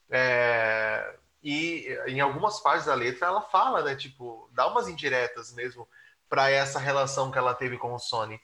É... 0.10 1.16
E 1.42 1.88
em 2.08 2.20
algumas 2.20 2.60
partes 2.60 2.86
da 2.86 2.94
letra 2.94 3.28
ela 3.28 3.42
fala, 3.42 3.82
né? 3.82 3.96
Tipo, 3.96 4.50
dá 4.54 4.68
umas 4.68 4.90
indiretas 4.90 5.54
mesmo 5.54 5.88
para 6.28 6.50
essa 6.50 6.78
relação 6.78 7.32
que 7.32 7.38
ela 7.38 7.54
teve 7.54 7.78
com 7.78 7.94
o 7.94 8.00
Sony. 8.00 8.40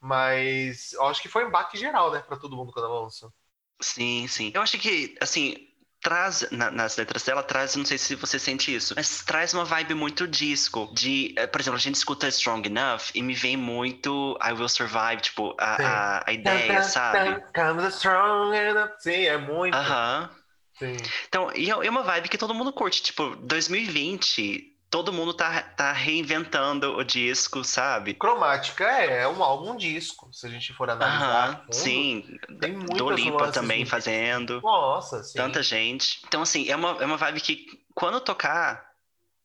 Mas 0.00 0.92
eu 0.92 1.06
acho 1.06 1.20
que 1.22 1.28
foi 1.28 1.44
um 1.44 1.50
baque 1.50 1.76
geral, 1.76 2.12
né, 2.12 2.20
pra 2.20 2.36
todo 2.36 2.56
mundo 2.56 2.72
quando 2.72 2.86
ela 2.86 3.00
lançou. 3.00 3.32
Sim, 3.80 4.26
sim. 4.28 4.52
Eu 4.54 4.62
acho 4.62 4.78
que, 4.78 5.16
assim, 5.20 5.67
traz 6.00 6.46
na- 6.50 6.70
nas 6.70 6.96
letras 6.96 7.24
dela 7.24 7.42
traz 7.42 7.74
não 7.76 7.84
sei 7.84 7.98
se 7.98 8.14
você 8.14 8.38
sente 8.38 8.74
isso 8.74 8.94
mas 8.96 9.22
traz 9.24 9.52
uma 9.52 9.64
vibe 9.64 9.94
muito 9.94 10.26
disco 10.28 10.88
de 10.94 11.34
eh, 11.36 11.46
por 11.46 11.60
exemplo 11.60 11.76
a 11.76 11.80
gente 11.80 11.96
escuta 11.96 12.28
Strong 12.28 12.68
Enough 12.68 13.10
e 13.14 13.22
me 13.22 13.34
vem 13.34 13.56
muito 13.56 14.38
I 14.42 14.52
Will 14.52 14.68
Survive 14.68 15.20
tipo 15.22 15.54
a, 15.58 15.74
a, 16.18 16.24
a 16.30 16.32
ideia 16.32 16.82
sabe 16.82 17.40
Comes 17.54 17.94
strong 17.96 18.56
enough. 18.56 18.90
Sim, 19.00 19.24
é 19.26 19.36
muito. 19.38 19.74
aham 19.76 20.30
Sim. 20.78 20.96
então 21.26 21.50
e 21.56 21.68
é 21.70 21.86
é 21.86 21.90
uma 21.90 22.02
vibe 22.04 22.28
que 22.28 22.38
todo 22.38 22.54
mundo 22.54 22.72
curte 22.72 23.02
tipo 23.02 23.34
2020 23.36 24.77
todo 24.90 25.12
mundo 25.12 25.34
tá, 25.34 25.62
tá 25.62 25.92
reinventando 25.92 26.96
o 26.96 27.04
disco 27.04 27.64
sabe 27.64 28.14
Cromática 28.14 28.84
é, 28.84 29.28
um 29.28 29.42
álbum 29.42 29.76
disco, 29.76 30.32
se 30.32 30.46
a 30.46 30.50
gente 30.50 30.72
for 30.72 30.90
analisar. 30.90 31.60
aham 31.60 31.66
fundo. 31.66 31.72
sim 31.72 32.38
Tem 32.60 32.72
do 32.72 33.10
nuances 33.16 33.54
também 33.54 33.84
do- 33.84 33.90
fazendo 33.90 34.60
Nossa, 34.62 35.22
sim. 35.22 35.38
tanta 35.38 35.62
gente 35.62 36.20
então 36.26 36.42
assim 36.42 36.68
é 36.68 36.76
uma, 36.76 36.90
é 37.02 37.06
uma 37.06 37.16
vibe 37.16 37.40
que 37.40 37.66
quando 37.94 38.20
tocar 38.20 38.92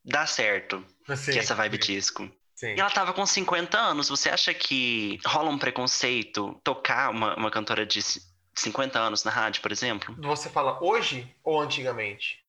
dá 0.04 0.26
certo 0.26 0.86
Sim, 1.16 1.32
que 1.32 1.40
é 1.40 1.42
essa 1.42 1.56
vibe 1.56 1.76
sim, 1.76 1.78
disco 1.78 2.30
sim. 2.56 2.68
E 2.76 2.80
ela 2.80 2.90
tava 2.90 3.14
com 3.14 3.26
50 3.26 3.78
anos. 3.80 4.10
Você 4.10 4.30
acha 4.30 4.54
que 4.54 5.20
rola 5.26 5.50
um 5.50 5.60
preconceito 5.60 6.60
tocar 6.64 7.12
uma, 7.12 7.36
uma 7.36 7.52
cantora 7.52 7.86
de 7.86 8.02
c- 8.02 8.22
50 8.56 9.00
anos 9.00 9.24
na 9.24 9.32
rádio, 9.32 9.62
por 9.62 9.72
exemplo? 9.72 10.18
Você 10.18 10.50
fala 10.50 10.84
hoje 10.84 11.36
ou 11.44 11.60
antigamente? 11.62 12.44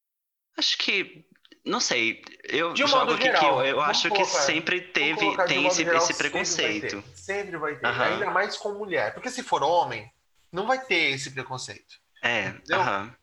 Acho 0.56 0.78
que. 0.78 1.24
Não 1.64 1.80
sei. 1.80 2.22
Eu 2.44 2.74
De 2.74 2.84
um 2.84 2.86
jogo 2.86 3.12
aqui 3.14 3.22
geral, 3.24 3.40
que 3.40 3.46
eu, 3.46 3.64
eu 3.66 3.80
acho 3.80 4.02
que 4.02 4.08
colocar- 4.10 4.40
sempre 4.42 4.80
Vamos 4.80 4.92
teve, 4.92 5.36
tem 5.46 5.66
esse, 5.66 5.82
geral, 5.82 5.96
esse 5.98 6.06
sempre 6.12 6.30
preconceito. 6.30 7.04
Sempre 7.14 7.56
vai 7.56 7.74
ter. 7.76 7.86
Ainda 7.86 8.30
mais 8.30 8.56
com 8.56 8.72
mulher. 8.74 9.14
Porque 9.14 9.30
se 9.30 9.42
for 9.42 9.62
homem, 9.62 10.10
não 10.52 10.66
vai 10.66 10.78
ter 10.84 11.12
esse 11.12 11.30
preconceito. 11.30 11.96
É. 12.22 12.54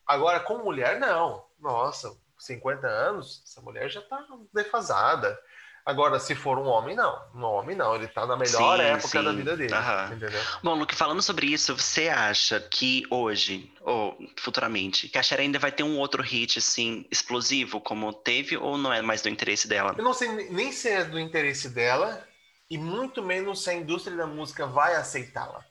Agora, 0.07 0.39
com 0.39 0.57
mulher, 0.57 0.99
não. 0.99 1.45
Nossa, 1.59 2.15
50 2.37 2.87
anos, 2.87 3.43
essa 3.45 3.61
mulher 3.61 3.89
já 3.89 4.01
tá 4.01 4.25
defasada. 4.53 5.39
Agora, 5.85 6.19
se 6.19 6.35
for 6.35 6.59
um 6.59 6.67
homem, 6.67 6.95
não. 6.95 7.21
Um 7.33 7.43
homem, 7.43 7.75
não. 7.75 7.95
Ele 7.95 8.07
tá 8.07 8.25
na 8.25 8.37
melhor 8.37 8.77
Sim, 8.77 8.83
época 8.83 9.07
sim. 9.07 9.23
da 9.23 9.31
vida 9.31 9.57
dele. 9.57 9.73
Entendeu? 10.15 10.41
Bom, 10.63 10.75
Luke, 10.75 10.95
falando 10.95 11.21
sobre 11.21 11.47
isso, 11.47 11.75
você 11.75 12.07
acha 12.07 12.59
que 12.59 13.03
hoje, 13.09 13.71
ou 13.81 14.17
futuramente, 14.37 15.09
que 15.09 15.17
a 15.17 15.23
Cher 15.23 15.39
ainda 15.39 15.57
vai 15.57 15.71
ter 15.71 15.83
um 15.83 15.97
outro 15.97 16.21
hit, 16.21 16.59
assim, 16.59 17.05
explosivo, 17.09 17.81
como 17.81 18.13
teve, 18.13 18.57
ou 18.57 18.77
não 18.77 18.93
é 18.93 19.01
mais 19.01 19.21
do 19.21 19.29
interesse 19.29 19.67
dela? 19.67 19.95
Eu 19.97 20.03
não 20.03 20.13
sei 20.13 20.49
nem 20.51 20.71
se 20.71 20.87
é 20.87 21.03
do 21.03 21.19
interesse 21.19 21.69
dela 21.69 22.27
e 22.69 22.77
muito 22.77 23.23
menos 23.23 23.63
se 23.63 23.69
a 23.69 23.73
indústria 23.73 24.15
da 24.15 24.27
música 24.27 24.67
vai 24.67 24.95
aceitá-la. 24.95 25.65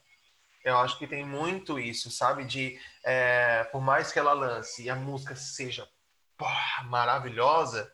Eu 0.63 0.77
acho 0.77 0.99
que 0.99 1.07
tem 1.07 1.25
muito 1.25 1.79
isso, 1.79 2.11
sabe? 2.11 2.43
De 2.43 2.79
é, 3.03 3.63
por 3.71 3.81
mais 3.81 4.11
que 4.11 4.19
ela 4.19 4.33
lance 4.33 4.83
e 4.83 4.89
a 4.89 4.95
música 4.95 5.35
seja 5.35 5.87
porra, 6.37 6.83
maravilhosa, 6.83 7.91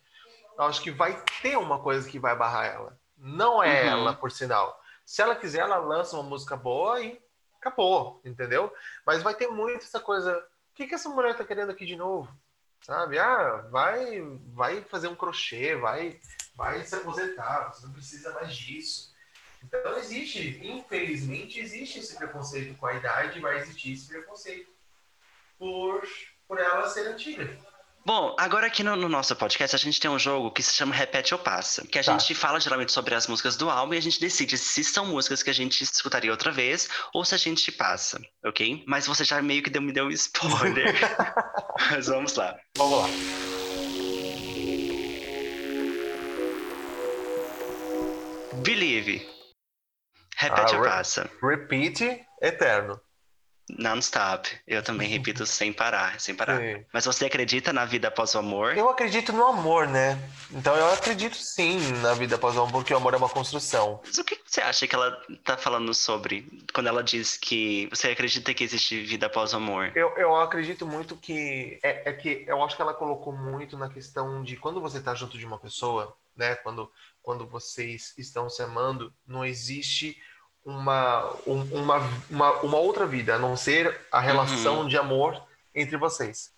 eu 0.58 0.64
acho 0.64 0.82
que 0.82 0.92
vai 0.92 1.22
ter 1.42 1.58
uma 1.58 1.80
coisa 1.80 2.08
que 2.10 2.20
vai 2.20 2.36
barrar 2.36 2.66
ela. 2.66 3.00
Não 3.18 3.64
é 3.64 3.84
Uhum. 3.84 3.90
ela, 3.90 4.14
por 4.14 4.32
sinal. 4.32 4.82
Se 5.06 5.22
ela 5.22 5.36
quiser, 5.36 5.60
ela 5.60 5.78
lança 5.78 6.16
uma 6.16 6.24
música 6.24 6.56
boa 6.56 7.02
e 7.02 7.20
acabou, 7.60 8.20
entendeu? 8.26 8.74
Mas 9.06 9.24
vai 9.24 9.34
ter 9.34 9.48
muito 9.48 9.84
essa 9.86 10.00
coisa. 10.00 10.38
O 10.38 10.76
que, 10.76 10.88
que 10.88 10.96
essa 10.96 11.10
mulher 11.10 11.36
tá 11.36 11.44
querendo 11.44 11.72
aqui 11.72 11.86
de 11.86 11.96
novo? 11.96 12.32
Sabe? 12.82 13.18
Ah, 13.18 13.66
vai, 13.72 14.22
vai 14.54 14.82
fazer 14.84 15.08
um 15.08 15.16
crochê, 15.16 15.76
vai, 15.76 16.20
vai 16.56 16.84
se 16.84 16.96
aposentar, 16.96 17.74
você 17.74 17.86
não 17.88 17.94
precisa 17.94 18.32
mais 18.34 18.56
disso. 18.56 19.16
Então 19.64 19.98
existe, 19.98 20.60
infelizmente, 20.64 21.60
existe 21.60 22.00
esse 22.00 22.16
preconceito 22.16 22.78
com 22.78 22.86
a 22.86 22.94
idade, 22.94 23.40
vai 23.40 23.58
existir 23.58 23.94
esse 23.94 24.08
preconceito 24.08 24.70
por, 25.58 26.04
por 26.48 26.60
ela 26.60 26.88
ser 26.88 27.08
antiga. 27.08 27.58
Bom, 28.08 28.34
agora 28.40 28.68
aqui 28.68 28.84
no, 28.84 28.96
no 28.96 29.10
nosso 29.10 29.36
podcast 29.36 29.76
a 29.76 29.80
gente 29.80 30.00
tem 30.00 30.10
um 30.10 30.18
jogo 30.18 30.50
que 30.50 30.64
se 30.64 30.74
chama 30.74 30.96
Repete 30.96 31.34
ou 31.34 31.40
Passa. 31.42 31.86
Que 31.86 32.00
a 32.00 32.04
Tá. 32.06 32.14
gente 32.14 32.34
fala 32.34 32.58
geralmente 32.58 32.94
sobre 32.94 33.14
as 33.14 33.28
músicas 33.28 33.58
do 33.58 33.70
álbum 33.70 33.94
e 33.96 33.98
a 33.98 34.02
gente 34.02 34.18
decide 34.18 34.58
se 34.58 34.82
são 34.82 35.06
músicas 35.08 35.44
que 35.44 35.50
a 35.50 35.54
gente 35.54 35.84
escutaria 35.84 36.32
outra 36.32 36.50
vez 36.50 36.88
ou 37.14 37.26
se 37.26 37.36
a 37.36 37.38
gente 37.38 37.70
passa, 37.70 38.18
ok? 38.46 38.82
Mas 38.88 39.06
você 39.06 39.26
já 39.26 39.42
meio 39.42 39.62
que 39.62 39.70
deu, 39.70 39.82
me 39.82 39.92
deu 39.92 40.06
um 40.06 40.12
spoiler. 40.12 40.96
Mas 41.92 42.08
vamos 42.08 42.34
lá. 42.36 42.56
Vamos 42.78 42.98
lá. 42.98 43.10
Believe. 48.64 49.28
Repete 50.38 50.76
Ah, 50.76 50.78
ou 50.78 50.84
passa? 50.84 51.30
Repeat 51.42 52.26
eterno. 52.42 53.00
Non-stop. 53.70 54.50
Eu 54.66 54.82
também 54.82 55.10
repito 55.10 55.46
sem 55.48 55.74
parar, 55.74 56.20
sem 56.20 56.34
parar. 56.34 56.60
Sim. 56.60 56.86
Mas 56.94 57.06
você 57.06 57.26
acredita 57.26 57.74
na 57.74 57.86
vida 57.86 58.08
após 58.08 58.34
o 58.34 58.40
amor? 58.40 58.78
Eu 58.78 58.90
acredito 58.90 59.34
no 59.34 59.46
amor, 59.46 59.88
né? 59.88 60.18
Então 60.52 60.76
eu 60.76 60.94
acredito 60.94 61.36
sim 61.36 61.80
na 62.02 62.14
vida 62.14 62.36
após 62.36 62.56
o 62.56 62.62
amor, 62.62 62.72
porque 62.72 62.94
o 62.94 62.98
amor 62.98 63.14
é 63.14 63.18
uma 63.18 63.30
construção. 63.30 64.00
Mas 64.06 64.18
o 64.18 64.24
que 64.24 64.40
você 64.46 64.62
acha 64.62 64.88
que 64.88 64.96
ela 64.96 65.12
tá 65.44 65.58
falando 65.58 65.94
sobre 65.94 66.48
quando 66.74 66.88
ela 66.88 67.04
diz 67.04 67.38
que 67.38 67.88
você 67.88 68.08
acredita 68.10 68.54
que 68.54 68.64
existe 68.64 69.04
vida 69.04 69.26
após 69.26 69.54
o 69.54 69.58
amor? 69.58 69.92
Eu, 69.96 70.10
eu 70.18 70.36
acredito 70.38 70.86
muito 70.86 71.18
que 71.18 71.80
é, 71.84 72.10
é 72.10 72.14
que 72.14 72.46
eu 72.48 72.64
acho 72.64 72.76
que 72.76 72.82
ela 72.82 72.94
colocou 72.94 73.34
muito 73.34 73.78
na 73.78 73.90
questão 73.90 74.42
de 74.44 74.56
quando 74.56 74.80
você 74.80 75.02
tá 75.02 75.14
junto 75.14 75.38
de 75.38 75.46
uma 75.46 75.60
pessoa, 75.60 76.16
né? 76.36 76.56
Quando, 76.56 76.90
quando 77.22 77.46
vocês 77.46 78.14
estão 78.18 78.50
se 78.50 78.62
amando, 78.62 79.14
não 79.28 79.44
existe 79.44 80.18
uma, 80.68 81.24
um- 81.48 81.64
uma, 81.80 81.98
uma, 82.30 82.52
uma 82.60 82.78
outra 82.78 83.06
vida, 83.06 83.36
a 83.36 83.40
não 83.40 83.56
ser 83.56 83.98
a 84.12 84.20
relação 84.20 84.86
de 84.86 84.98
amor 84.98 85.42
entre 85.74 85.96
vocês. 85.96 86.54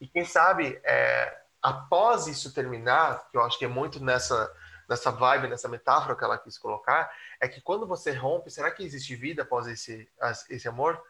E 0.00 0.08
quem 0.08 0.24
sabe, 0.24 0.80
é, 0.82 1.38
após 1.62 2.26
isso 2.26 2.52
terminar, 2.52 3.28
que 3.30 3.36
eu 3.36 3.42
acho 3.42 3.56
que 3.56 3.64
é 3.64 3.68
muito 3.68 4.02
nessa, 4.02 4.52
nessa 4.88 5.12
vibe, 5.12 5.46
nessa 5.46 5.68
metáfora 5.68 6.16
que 6.16 6.24
ela 6.24 6.36
quis 6.36 6.58
colocar, 6.58 7.08
é 7.40 7.46
que 7.46 7.60
quando 7.60 7.86
você 7.86 8.10
rompe, 8.10 8.50
será 8.50 8.72
que 8.72 8.82
existe 8.82 9.14
vida 9.14 9.42
após 9.42 9.68
esse, 9.68 10.08
esse 10.50 10.66
amor? 10.66 11.00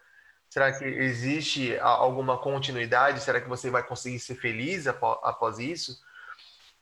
Será 0.50 0.70
que 0.70 0.84
existe 0.84 1.78
alguma 1.78 2.36
continuidade? 2.36 3.20
Será 3.22 3.40
que 3.40 3.48
você 3.48 3.70
vai 3.70 3.82
conseguir 3.82 4.18
ser 4.18 4.34
feliz 4.34 4.86
após 4.86 5.58
isso? 5.58 5.98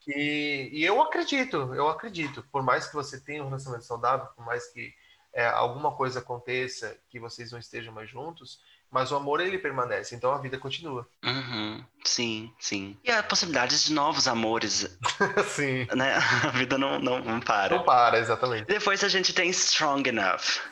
E, 0.09 0.71
e 0.73 0.85
eu 0.85 1.01
acredito, 1.03 1.73
eu 1.75 1.89
acredito. 1.89 2.45
Por 2.51 2.63
mais 2.63 2.87
que 2.89 2.95
você 2.95 3.21
tenha 3.21 3.43
um 3.43 3.47
relacionamento 3.49 3.87
saudável, 3.87 4.27
por 4.37 4.45
mais 4.45 4.69
que 4.69 4.93
é, 5.37 5.47
alguma 5.47 5.93
coisa 5.93 6.21
aconteça 6.21 6.97
que 7.11 7.21
vocês 7.21 7.53
não 7.53 7.59
estejam 7.59 7.93
mais 7.93 8.09
juntos, 8.09 8.59
mas 8.91 9.13
o 9.13 9.17
amor 9.17 9.39
ele 9.39 9.59
permanece, 9.59 10.15
então 10.15 10.33
a 10.33 10.39
vida 10.39 10.57
continua. 10.57 11.07
Uhum, 11.23 11.85
sim, 12.03 12.51
sim. 12.59 12.97
E 13.05 13.11
a 13.11 13.23
possibilidade 13.23 13.85
de 13.85 13.93
novos 13.93 14.27
amores, 14.27 14.99
Sim. 15.55 15.87
né? 15.95 16.15
A 16.43 16.49
vida 16.53 16.79
não, 16.79 16.99
não, 16.99 17.19
não 17.19 17.39
para. 17.39 17.77
Não 17.77 17.85
para, 17.85 18.19
exatamente. 18.19 18.65
Depois 18.65 19.05
a 19.05 19.09
gente 19.09 19.35
tem 19.35 19.51
Strong 19.51 20.09
Enough. 20.09 20.63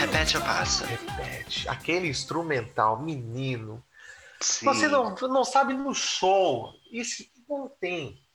Repete 0.00 0.38
ou 0.38 0.42
passa? 0.42 0.86
Repete. 0.86 1.68
Aquele 1.68 2.08
instrumental, 2.08 3.02
menino. 3.02 3.84
Sim. 4.40 4.64
Você 4.64 4.88
não, 4.88 5.14
não 5.14 5.44
sabe 5.44 5.74
no 5.74 5.94
show. 5.94 6.72
Isso 6.90 7.22
não 7.46 7.68
tem. 7.68 8.25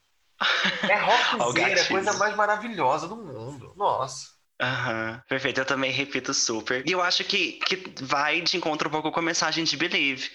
É 0.87 0.95
rockzeira, 1.37 1.79
é 1.79 1.83
coisa 1.85 2.13
mais 2.13 2.35
maravilhosa 2.35 3.07
do 3.07 3.15
mundo. 3.15 3.73
Nossa. 3.77 4.27
Aham, 4.61 5.21
perfeito. 5.27 5.59
Eu 5.59 5.65
também 5.65 5.91
repito 5.91 6.33
super. 6.33 6.87
E 6.87 6.91
eu 6.91 7.01
acho 7.01 7.23
que, 7.23 7.53
que 7.65 7.93
vai 8.03 8.41
de 8.41 8.57
encontro 8.57 8.87
um 8.89 8.91
pouco 8.91 9.11
com 9.11 9.19
a 9.19 9.23
mensagem 9.23 9.63
de 9.63 9.75
Believe. 9.77 10.29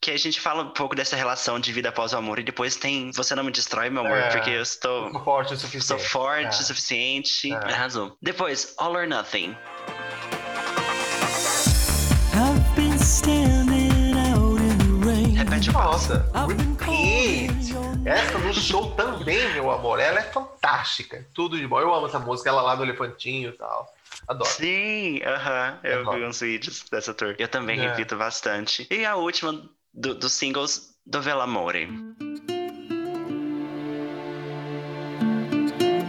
Que 0.00 0.10
a 0.10 0.16
gente 0.16 0.40
fala 0.40 0.64
um 0.64 0.72
pouco 0.72 0.96
dessa 0.96 1.14
relação 1.14 1.60
de 1.60 1.72
vida 1.72 1.88
após 1.88 2.12
o 2.12 2.16
amor. 2.16 2.38
E 2.40 2.42
depois 2.42 2.74
tem 2.76 3.12
Você 3.12 3.34
Não 3.36 3.44
Me 3.44 3.52
Destrói, 3.52 3.88
Meu 3.88 4.04
Amor, 4.04 4.18
É. 4.18 4.30
porque 4.30 4.50
eu 4.50 4.62
estou... 4.62 5.10
Sou 5.12 5.24
forte 5.24 5.54
o 5.54 5.56
Sou 5.56 5.68
suficiente. 5.68 6.08
forte 6.08 6.44
É. 6.58 6.60
o 6.60 6.64
suficiente. 6.64 7.52
É. 7.52 7.56
Arrasou. 7.56 8.16
Depois, 8.20 8.74
All 8.78 8.94
or 8.96 9.06
Nothing. 9.06 9.56
I've 12.34 12.74
been 12.74 12.96
the 12.96 13.04
passa? 15.70 16.28
Nossa, 16.32 16.46
name. 16.86 18.08
Essa 18.08 18.38
no 18.38 18.52
show 18.54 18.90
também, 18.94 19.52
meu 19.54 19.70
amor. 19.70 20.00
Ela 20.00 20.18
é 20.20 20.22
fantástica. 20.22 21.26
Tudo 21.34 21.56
de 21.58 21.66
bom. 21.66 21.78
Eu 21.80 21.92
amo 21.94 22.06
essa 22.06 22.18
música. 22.18 22.48
Ela 22.50 22.62
lá 22.62 22.74
do 22.74 22.82
elefantinho 22.82 23.50
e 23.50 23.52
tal. 23.52 23.86
Adoro. 24.26 24.50
Sim, 24.50 25.20
aham. 25.24 25.78
Eu 25.84 26.00
Adoro. 26.00 26.18
vi 26.18 26.24
uns 26.26 26.40
vídeos 26.40 26.84
dessa 26.90 27.14
tour. 27.14 27.34
Eu 27.38 27.48
também 27.48 27.78
É. 27.80 27.88
repito 27.88 28.16
bastante. 28.16 28.86
E 28.90 29.04
a 29.04 29.14
última 29.16 29.52
do- 29.94 30.14
dos 30.14 30.32
singles 30.32 30.94
do 31.06 31.20
Velamore. 31.20 31.86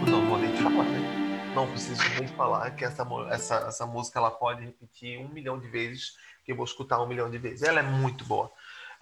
Não 0.08 0.26
vou 0.28 0.38
nem 0.38 0.56
falar, 0.56 0.84
né? 0.84 1.52
Não 1.54 1.66
preciso 1.70 2.02
nem 2.18 2.26
falar 2.28 2.70
que 2.72 2.84
essa, 2.84 3.06
essa, 3.30 3.54
essa 3.68 3.86
música 3.86 4.18
ela 4.18 4.30
pode 4.30 4.64
repetir 4.64 5.18
um 5.18 5.28
milhão 5.28 5.58
de 5.58 5.68
vezes, 5.68 6.12
que 6.44 6.52
eu 6.52 6.56
vou 6.56 6.64
escutar 6.64 7.00
um 7.02 7.06
milhão 7.06 7.30
de 7.30 7.38
vezes. 7.38 7.62
Ela 7.62 7.80
é 7.80 7.82
muito 7.82 8.24
boa. 8.24 8.50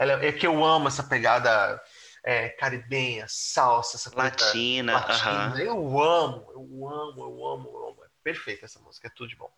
Ela, 0.03 0.24
é 0.24 0.32
que 0.32 0.44
eu 0.44 0.64
amo 0.64 0.88
essa 0.88 1.05
pegada 1.05 1.80
é, 2.24 2.48
caribenha, 2.48 3.24
salsa, 3.28 3.96
essa 3.96 4.11
Latina, 4.16 4.94
latina. 4.94 5.53
aham. 5.53 5.59
Eu 5.61 6.03
amo, 6.03 6.46
eu 6.53 6.88
amo, 6.88 7.20
eu 7.22 7.46
amo, 7.46 7.68
eu 7.68 7.88
amo. 7.88 8.05
É 8.05 8.09
perfeita 8.24 8.64
essa 8.64 8.80
música, 8.80 9.07
é 9.07 9.11
tudo 9.14 9.28
de 9.28 9.36
bom. 9.36 9.48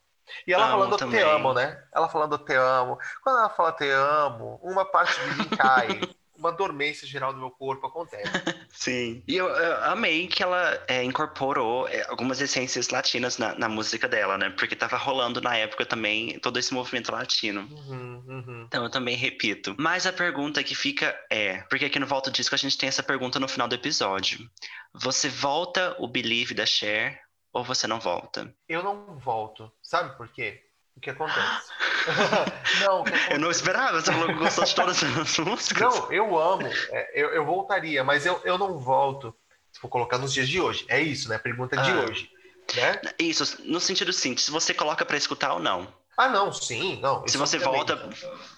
E 0.46 0.52
ela 0.52 0.64
Amo 0.66 0.72
falando 0.74 0.96
também. 0.98 1.20
te 1.20 1.24
amo, 1.26 1.54
né? 1.54 1.82
Ela 1.94 2.08
falando 2.10 2.38
te 2.38 2.54
amo. 2.54 2.98
Quando 3.22 3.38
ela 3.38 3.48
fala 3.50 3.72
te 3.72 3.88
amo, 3.90 4.60
uma 4.62 4.84
parte 4.84 5.18
de 5.18 5.34
mim 5.34 5.48
cai. 5.56 5.88
Uma 6.36 6.50
dormência 6.50 7.06
geral 7.06 7.32
do 7.32 7.38
meu 7.38 7.50
corpo 7.50 7.86
acontece. 7.86 8.24
Sim. 8.72 9.22
E 9.26 9.36
eu, 9.36 9.46
eu 9.46 9.84
amei 9.84 10.26
que 10.26 10.42
ela 10.42 10.82
é, 10.88 11.02
incorporou 11.02 11.88
é, 11.88 12.02
algumas 12.08 12.40
essências 12.40 12.88
latinas 12.88 13.38
na, 13.38 13.54
na 13.58 13.68
música 13.68 14.08
dela, 14.08 14.36
né? 14.36 14.50
Porque 14.50 14.74
tava 14.74 14.96
rolando 14.96 15.40
na 15.40 15.56
época 15.56 15.86
também 15.86 16.38
todo 16.40 16.58
esse 16.58 16.74
movimento 16.74 17.12
latino. 17.12 17.62
Uhum, 17.70 18.24
uhum. 18.26 18.64
Então 18.66 18.84
eu 18.84 18.90
também 18.90 19.16
repito. 19.16 19.74
Mas 19.78 20.06
a 20.06 20.12
pergunta 20.12 20.62
que 20.64 20.74
fica 20.74 21.16
é, 21.30 21.58
porque 21.70 21.84
aqui 21.84 21.98
no 21.98 22.06
Volta 22.06 22.30
Disco 22.30 22.54
a 22.54 22.58
gente 22.58 22.76
tem 22.76 22.88
essa 22.88 23.02
pergunta 23.02 23.38
no 23.38 23.48
final 23.48 23.68
do 23.68 23.74
episódio. 23.74 24.48
Você 24.92 25.28
volta 25.28 25.96
o 25.98 26.08
Believe 26.08 26.54
da 26.54 26.66
Cher 26.66 27.20
ou 27.52 27.62
você 27.62 27.86
não 27.86 28.00
volta? 28.00 28.52
Eu 28.68 28.82
não 28.82 29.16
volto. 29.18 29.70
Sabe 29.80 30.16
por 30.16 30.28
quê? 30.28 30.63
O 30.96 31.00
que 31.00 31.10
acontece? 31.10 31.68
não, 32.80 33.00
o 33.00 33.04
que 33.04 33.10
acontece? 33.10 33.32
Eu 33.32 33.38
não 33.40 33.50
esperava, 33.50 34.00
você 34.00 34.12
falou 34.12 34.28
que 34.28 34.34
gostou 34.34 34.64
de 34.64 34.74
todas 34.74 35.02
as 35.02 35.38
músicas. 35.38 35.80
Não, 35.94 36.12
eu 36.12 36.38
amo. 36.38 36.66
É, 36.90 37.10
eu, 37.14 37.30
eu 37.30 37.44
voltaria, 37.44 38.02
mas 38.04 38.24
eu, 38.24 38.40
eu 38.44 38.56
não 38.56 38.78
volto. 38.78 39.34
Se 39.72 39.80
for 39.80 39.88
colocar 39.88 40.18
nos 40.18 40.32
dias 40.32 40.48
de 40.48 40.60
hoje. 40.60 40.84
É 40.88 41.00
isso, 41.00 41.28
né? 41.28 41.36
Pergunta 41.38 41.76
de 41.76 41.90
Ah. 41.90 42.00
hoje. 42.08 42.30
Né? 42.76 43.00
Isso, 43.18 43.60
no 43.64 43.78
sentido 43.80 44.12
sim, 44.12 44.36
se 44.36 44.50
você 44.50 44.72
coloca 44.72 45.04
pra 45.04 45.16
escutar 45.16 45.52
ou 45.54 45.58
não. 45.60 45.86
Ah, 46.16 46.28
não, 46.28 46.52
sim, 46.52 47.00
não. 47.02 47.26
Se 47.26 47.36
você 47.36 47.58
volta, 47.58 47.96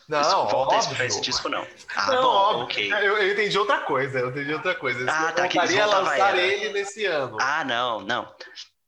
Não, 0.07 0.23
volta 0.47 0.75
a 0.75 0.77
óbvio. 0.77 0.79
escutar 0.79 1.05
esse 1.07 1.21
disco 1.23 1.49
não. 1.49 1.67
Ah, 1.97 2.13
não, 2.13 2.23
bom, 2.23 2.29
óbvio. 2.29 2.65
ok. 2.65 2.93
Eu, 2.93 3.17
eu 3.17 3.33
entendi 3.33 3.59
outra 3.59 3.79
coisa, 3.79 4.19
eu 4.21 4.29
entendi 4.29 4.53
outra 4.53 4.75
coisa. 4.75 5.07
Ah, 5.11 5.31
eu 5.31 5.35
tá, 5.35 5.49
que 5.49 5.59
eles 5.59 5.75
lançar 5.75 6.39
ele 6.39 6.69
nesse 6.75 7.07
ano. 7.07 7.39
Ah, 7.41 7.65
não, 7.65 8.01
não. 8.03 8.31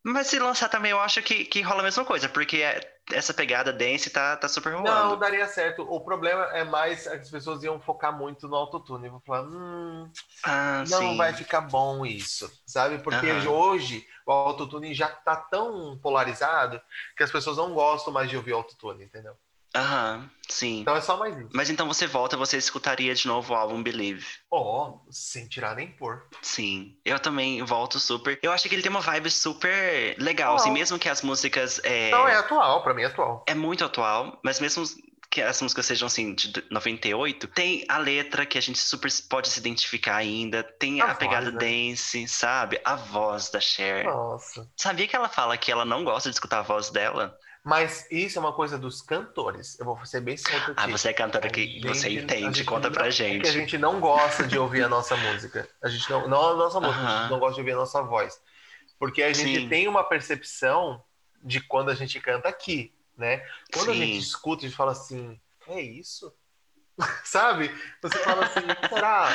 Mas 0.05 0.27
se 0.27 0.39
lançar 0.39 0.69
também, 0.69 0.91
eu 0.91 1.01
acho 1.01 1.21
que, 1.23 1.47
que 1.47 1.63
rola 1.63 1.81
a 1.81 1.85
mesma 1.85 2.05
coisa, 2.05 2.29
porque 2.29 2.59
é- 2.59 2.98
essa 3.13 3.35
pegada 3.35 3.73
dance 3.73 4.11
tá, 4.11 4.37
tá 4.37 4.49
super 4.49 4.75
Não, 4.77 4.77
rolando. 4.77 5.19
daria 5.19 5.47
certo. 5.49 5.83
O 5.83 6.01
problema 6.01 6.45
é 6.57 6.65
mais 6.65 7.03
que 7.03 7.09
as 7.09 7.31
pessoas 7.31 7.63
iam 7.65 7.81
focar 7.81 8.17
muito 8.17 8.47
no 8.49 8.55
autotune. 8.57 9.09
Vão 9.09 9.21
falar, 9.21 9.43
hum, 9.43 10.11
Ah, 10.43 10.85
não 10.85 11.17
sim. 11.17 11.17
vai 11.17 11.35
ficar 11.35 11.63
bom 11.63 12.07
isso, 12.07 12.51
sabe? 12.67 12.99
Porque 13.01 13.33
Aham. 13.33 13.49
hoje 13.49 14.07
o 14.27 14.33
autotune 14.33 14.95
já 14.95 15.09
tá 15.09 15.37
tão 15.37 15.99
polarizado 15.99 16.81
que 17.17 17.23
as 17.25 17.33
pessoas 17.33 17.57
não 17.57 17.75
gostam 17.75 18.13
mais 18.13 18.31
de 18.31 18.37
ouvir 18.37 18.53
autotune, 18.53 19.05
entendeu? 19.05 19.37
Aham, 19.75 20.31
sim. 20.49 20.81
Então 20.81 20.97
é 20.97 21.01
só 21.01 21.17
mais 21.19 21.37
isso. 21.37 21.51
Mas 21.53 21.71
então 21.71 21.87
você 21.87 22.07
volta, 22.07 22.37
você 22.37 22.57
escutaria 22.57 23.15
de 23.15 23.27
novo 23.27 23.53
o 23.53 23.57
álbum 23.57 23.83
Believe. 23.83 24.27
Ó, 24.51 25.01
sem 25.11 25.47
tirar 25.49 25.77
nem 25.77 25.91
pôr. 25.93 26.27
Sim, 26.43 26.97
eu 27.05 27.19
também 27.19 27.63
volto 27.65 28.01
super. 28.01 28.39
Eu 28.43 28.51
acho 28.53 28.69
que 28.69 28.75
ele 28.75 28.83
tem 28.83 28.91
uma 28.91 29.01
vibe 29.01 29.31
super 29.31 30.17
legal, 30.19 30.57
assim, 30.57 30.71
mesmo 30.71 30.99
que 30.99 31.09
as 31.09 31.23
músicas 31.23 31.81
é, 31.85 32.11
Não, 32.11 32.27
é 32.27 32.37
atual, 32.37 32.83
pra 32.83 32.95
mim 32.95 33.03
é 33.03 33.07
atual. 33.07 33.45
é 33.47 33.55
muito 33.55 33.85
atual, 33.85 34.41
mas 34.45 34.59
mesmo 34.59 34.85
que 35.31 35.43
as 35.43 35.61
músicas 35.61 35.85
sejam 35.85 36.07
assim 36.07 36.35
de 36.35 36.51
98, 36.71 37.47
tem 37.49 37.85
a 37.87 37.99
letra 37.99 38.47
que 38.47 38.57
a 38.57 38.63
gente 38.63 38.79
super 38.79 39.11
pode 39.29 39.49
se 39.51 39.61
identificar 39.61 40.17
ainda, 40.17 40.63
tem 40.63 41.03
A 41.03 41.11
a, 41.11 41.15
pegada 41.15 41.51
voz, 41.51 41.53
né? 41.53 41.59
dance, 41.59 42.27
sabe? 42.27 42.81
A 42.83 42.95
voz 42.97 43.51
da 43.51 43.61
Cher. 43.61 44.05
Nossa. 44.07 44.67
Sabia 44.77 45.07
que 45.07 45.15
ela 45.15 45.29
fala 45.29 45.59
que 45.59 45.71
ela 45.71 45.85
não 45.85 46.03
gosta 46.05 46.31
de 46.31 46.35
escutar 46.37 46.61
a 46.61 46.63
voz 46.63 46.89
dela? 46.91 47.37
Mas 47.65 48.07
isso 48.11 48.39
é 48.39 48.41
uma 48.41 48.53
coisa 48.53 48.79
dos 48.79 49.03
cantores. 49.03 49.79
Eu 49.79 49.85
vou 49.87 50.05
ser 50.07 50.21
bem 50.21 50.37
certo 50.37 50.71
aqui. 50.73 50.75
Ah, 50.77 50.87
você 50.87 51.09
é 51.09 51.13
cantora 51.13 51.47
A 51.49 51.51
que 51.51 51.81
você 51.81 52.07
a 52.07 52.11
entende, 52.11 52.65
conta 52.65 52.89
não- 52.89 52.95
pra 52.95 53.09
É 53.09 53.11
gente. 53.11 53.43
que 53.43 53.49
a 53.49 53.53
gente 53.53 53.77
não 53.77 54.01
gosta 54.01 54.47
de 54.47 54.59
ouvir 54.59 54.83
a 54.85 54.89
nossa 54.89 55.17
música. 55.17 55.69
A 55.83 55.89
gente 55.89 56.09
não, 56.11 56.27
não 56.29 56.51
a 56.51 56.55
nossa 56.55 56.81
música, 56.81 57.01
a 57.05 57.21
gente 57.23 57.31
não 57.31 57.39
gosta 57.39 57.55
de 57.57 57.61
ouvir 57.61 57.73
a 57.73 57.77
nossa 57.77 58.03
voz. 58.03 58.41
Porque 58.99 59.23
a 59.23 59.33
gente 59.33 59.61
Sim. 59.63 59.69
tem 59.69 59.87
uma 59.87 60.03
percepção 60.05 61.03
de 61.43 61.61
quando 61.61 61.91
a 61.91 61.95
gente 61.95 62.19
canta 62.21 62.49
aqui, 62.49 62.93
né? 63.17 63.45
Quando 63.73 63.91
a 63.91 63.95
Sim. 63.95 64.01
gente 64.01 64.19
escuta, 64.19 64.65
a 64.65 64.69
gente 64.69 64.77
fala 64.77 64.93
assim, 64.93 65.39
é 65.67 65.81
isso? 65.81 66.33
Sabe? 67.25 67.71
Você 68.03 68.19
fala 68.19 68.45
assim, 68.47 68.61
será? 68.89 69.29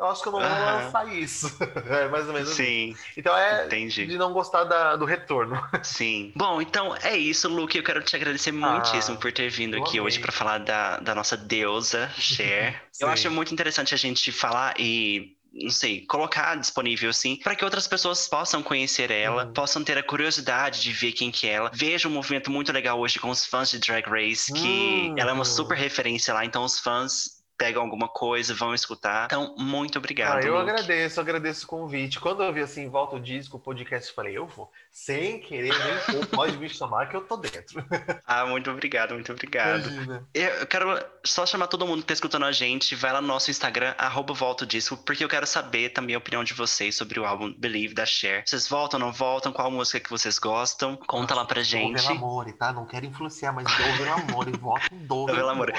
Eu 0.00 0.06
acho 0.06 0.22
que 0.22 0.28
eu 0.28 0.32
não 0.32 0.40
vou 0.40 0.48
Aham. 0.48 0.82
lançar 0.84 1.06
isso. 1.12 1.46
É 1.90 2.08
mais 2.08 2.26
ou 2.26 2.32
menos 2.32 2.50
assim. 2.50 2.94
Sim, 2.94 2.96
Então 3.16 3.36
é 3.36 3.66
entendi. 3.66 4.06
de 4.06 4.16
não 4.16 4.32
gostar 4.32 4.64
da- 4.64 4.96
do 4.96 5.04
retorno. 5.04 5.60
Sim. 5.84 6.32
Bom, 6.34 6.60
então 6.62 6.96
é 6.96 7.16
isso, 7.16 7.48
Luke. 7.48 7.76
Eu 7.76 7.84
quero 7.84 8.02
te 8.02 8.16
agradecer 8.16 8.50
muitíssimo 8.52 9.18
por 9.18 9.30
ter 9.32 9.50
vindo 9.50 9.76
Ah, 9.76 9.80
aqui 9.80 9.98
amei. 9.98 10.00
hoje 10.00 10.18
para 10.18 10.32
falar 10.32 10.58
da, 10.58 10.98
da 11.00 11.14
nossa 11.14 11.36
deusa, 11.36 12.10
Cher. 12.16 12.82
eu 12.98 13.08
acho 13.08 13.30
muito 13.30 13.52
interessante 13.52 13.94
a 13.94 13.98
gente 13.98 14.32
falar 14.32 14.74
e. 14.78 15.36
Não 15.52 15.68
sei, 15.68 16.06
colocar 16.06 16.54
disponível 16.54 17.10
assim, 17.10 17.34
para 17.34 17.56
que 17.56 17.64
outras 17.64 17.88
pessoas 17.88 18.28
possam 18.28 18.62
conhecer 18.62 19.10
ela, 19.10 19.46
Uhum. 19.46 19.52
possam 19.52 19.82
ter 19.82 19.98
a 19.98 20.02
curiosidade 20.02 20.80
de 20.80 20.92
ver 20.92 21.10
quem 21.10 21.32
que 21.32 21.48
é 21.48 21.54
ela. 21.54 21.70
Vejo 21.74 22.08
um 22.08 22.12
movimento 22.12 22.52
muito 22.52 22.70
legal 22.72 23.00
hoje 23.00 23.18
com 23.18 23.30
os 23.30 23.44
fãs 23.44 23.68
de 23.68 23.80
Drag 23.80 24.08
Race, 24.08 24.52
que 24.52 25.08
Uhum. 25.08 25.14
ela 25.18 25.30
é 25.30 25.34
uma 25.34 25.44
super 25.44 25.76
referência 25.76 26.32
lá, 26.32 26.44
então 26.44 26.62
os 26.62 26.78
fãs 26.78 27.39
pegam 27.60 27.82
alguma 27.82 28.08
coisa, 28.08 28.54
vão 28.54 28.74
escutar. 28.74 29.26
Então, 29.26 29.54
muito 29.58 29.98
obrigado. 29.98 30.38
Ah, 30.38 30.46
eu 30.46 30.58
Luke. 30.58 30.70
agradeço, 30.70 31.20
agradeço 31.20 31.66
o 31.66 31.68
convite. 31.68 32.18
Quando 32.18 32.42
eu 32.42 32.50
vi 32.50 32.62
assim, 32.62 32.88
volta 32.88 33.16
o 33.16 33.20
disco, 33.20 33.58
o 33.58 33.60
podcast, 33.60 34.08
eu 34.08 34.14
falei, 34.14 34.38
eu 34.38 34.46
vou. 34.46 34.72
Sem 34.92 35.40
querer, 35.40 35.72
nem 36.08 36.24
pode 36.26 36.56
me 36.58 36.68
chamar 36.68 37.08
que 37.08 37.16
eu 37.16 37.20
tô 37.22 37.36
dentro. 37.36 37.82
Ah, 38.26 38.44
muito 38.44 38.70
obrigado, 38.70 39.14
muito 39.14 39.32
obrigado. 39.32 39.88
Imagina. 39.88 40.28
Eu 40.34 40.66
quero 40.66 41.02
só 41.24 41.46
chamar 41.46 41.68
todo 41.68 41.86
mundo 41.86 42.00
que 42.02 42.08
tá 42.08 42.14
escutando 42.14 42.44
a 42.44 42.52
gente, 42.52 42.94
vai 42.96 43.12
lá 43.12 43.20
no 43.20 43.26
nosso 43.28 43.50
Instagram, 43.50 43.94
arroba 43.96 44.34
Volta 44.34 44.64
o 44.64 44.66
Disco, 44.66 44.96
porque 44.96 45.24
eu 45.24 45.28
quero 45.28 45.46
saber 45.46 45.90
também 45.90 46.14
a 46.14 46.18
opinião 46.18 46.42
de 46.42 46.54
vocês 46.54 46.96
sobre 46.96 47.20
o 47.20 47.24
álbum 47.24 47.54
Believe 47.56 47.94
da 47.94 48.04
Cher. 48.04 48.42
Vocês 48.46 48.68
voltam 48.68 48.98
ou 49.00 49.06
não 49.06 49.12
voltam? 49.12 49.52
Qual 49.52 49.70
música 49.70 50.00
que 50.00 50.10
vocês 50.10 50.38
gostam? 50.38 50.96
Conta 50.96 51.34
lá 51.34 51.44
pra 51.44 51.62
gente. 51.62 52.02
Dove 52.02 52.08
Amore, 52.18 52.52
tá? 52.52 52.72
Não 52.72 52.84
quero 52.84 53.06
influenciar, 53.06 53.52
mas 53.52 53.64
Dove 53.64 54.08
Amore, 54.08 54.52
voto 54.58 54.92
em 54.92 55.06
Dove 55.06 55.40
Amore. 55.40 55.72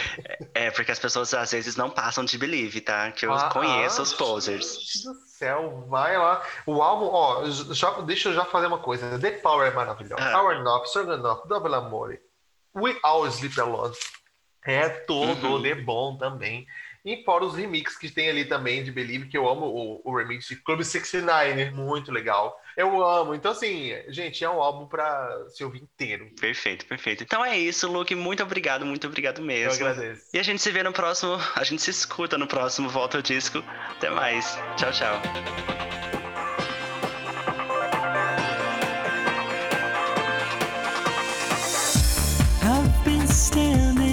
É, 0.54 0.72
porque 0.72 0.92
as 0.92 1.00
pessoas 1.00 1.34
às 1.34 1.52
vezes 1.52 1.76
não 1.76 1.90
passam 1.90 2.24
de 2.24 2.38
Believe, 2.38 2.80
tá? 2.82 3.12
Que 3.12 3.26
eu 3.26 3.34
Ah, 3.34 3.50
conheço 3.50 4.02
os 4.02 4.14
ah, 4.14 4.18
posers. 4.18 4.74
gente 4.74 5.04
do 5.04 5.31
céu, 5.42 5.86
vai 5.90 6.16
lá. 6.18 6.42
O 6.68 6.82
álbum, 6.84 7.08
ó, 7.12 7.44
já, 7.50 7.90
deixa 8.02 8.30
eu 8.30 8.34
já 8.34 8.46
fazer 8.46 8.68
uma 8.68 8.78
coisa. 8.78 9.18
The 9.18 9.32
Power 9.32 9.68
é 9.68 9.74
maravilhosa. 9.74 10.24
Ah. 10.24 10.32
Power 10.34 10.58
Enough, 10.58 10.84
Strong 10.86 11.18
Dove 11.48 11.74
Amore. 11.74 12.20
We 12.76 12.96
All 13.04 13.26
Sleep 13.28 13.60
Alone. 13.60 13.96
É 14.64 14.88
todo 14.90 15.48
Uhum. 15.48 15.62
de 15.62 15.74
bom 15.74 16.16
também. 16.18 16.68
E 17.04 17.24
fora 17.24 17.44
os 17.46 17.56
remixes 17.56 17.98
que 17.98 18.10
tem 18.12 18.30
ali 18.30 18.46
também 18.46 18.84
de 18.84 18.92
Believe, 18.92 19.28
que 19.28 19.38
eu 19.38 19.50
amo 19.50 19.66
o, 19.66 20.02
o 20.06 20.16
remix 20.16 20.46
de 20.48 20.56
Club 20.58 20.84
69, 20.84 21.72
muito 21.72 22.12
legal. 22.12 22.56
Eu 22.78 23.04
amo. 23.04 23.34
Então, 23.34 23.52
assim, 23.52 23.92
gente, 24.10 24.44
é 24.44 24.50
um 24.50 24.62
álbum 24.62 24.86
pra 24.88 25.46
se 25.50 25.64
ouvir 25.64 25.82
inteiro. 25.82 26.30
Perfeito, 26.40 26.86
perfeito. 26.86 27.24
Então 27.24 27.44
é 27.44 27.58
isso, 27.58 27.92
Luke. 27.92 28.14
Muito 28.14 28.44
obrigado, 28.44 28.86
muito 28.86 29.08
obrigado 29.08 29.40
Eu 29.42 29.46
mesmo. 29.46 29.74
agradeço. 29.74 30.28
E 30.34 30.38
a 30.40 30.44
gente 30.44 30.62
se 30.62 30.72
vê 30.72 30.84
no 30.84 30.94
próximo. 30.94 31.40
A 31.56 31.64
gente 31.64 31.82
se 31.82 31.90
escuta 31.90 32.38
no 32.38 32.46
próximo 32.48 32.88
Volta 32.88 33.18
ao 33.18 33.24
Disco. 33.24 33.64
Até 33.98 34.10
mais. 34.10 34.58
Tchau, 34.78 34.92
tchau. 34.92 35.22
I've 42.64 43.04
been 43.06 43.28
standing 43.28 44.11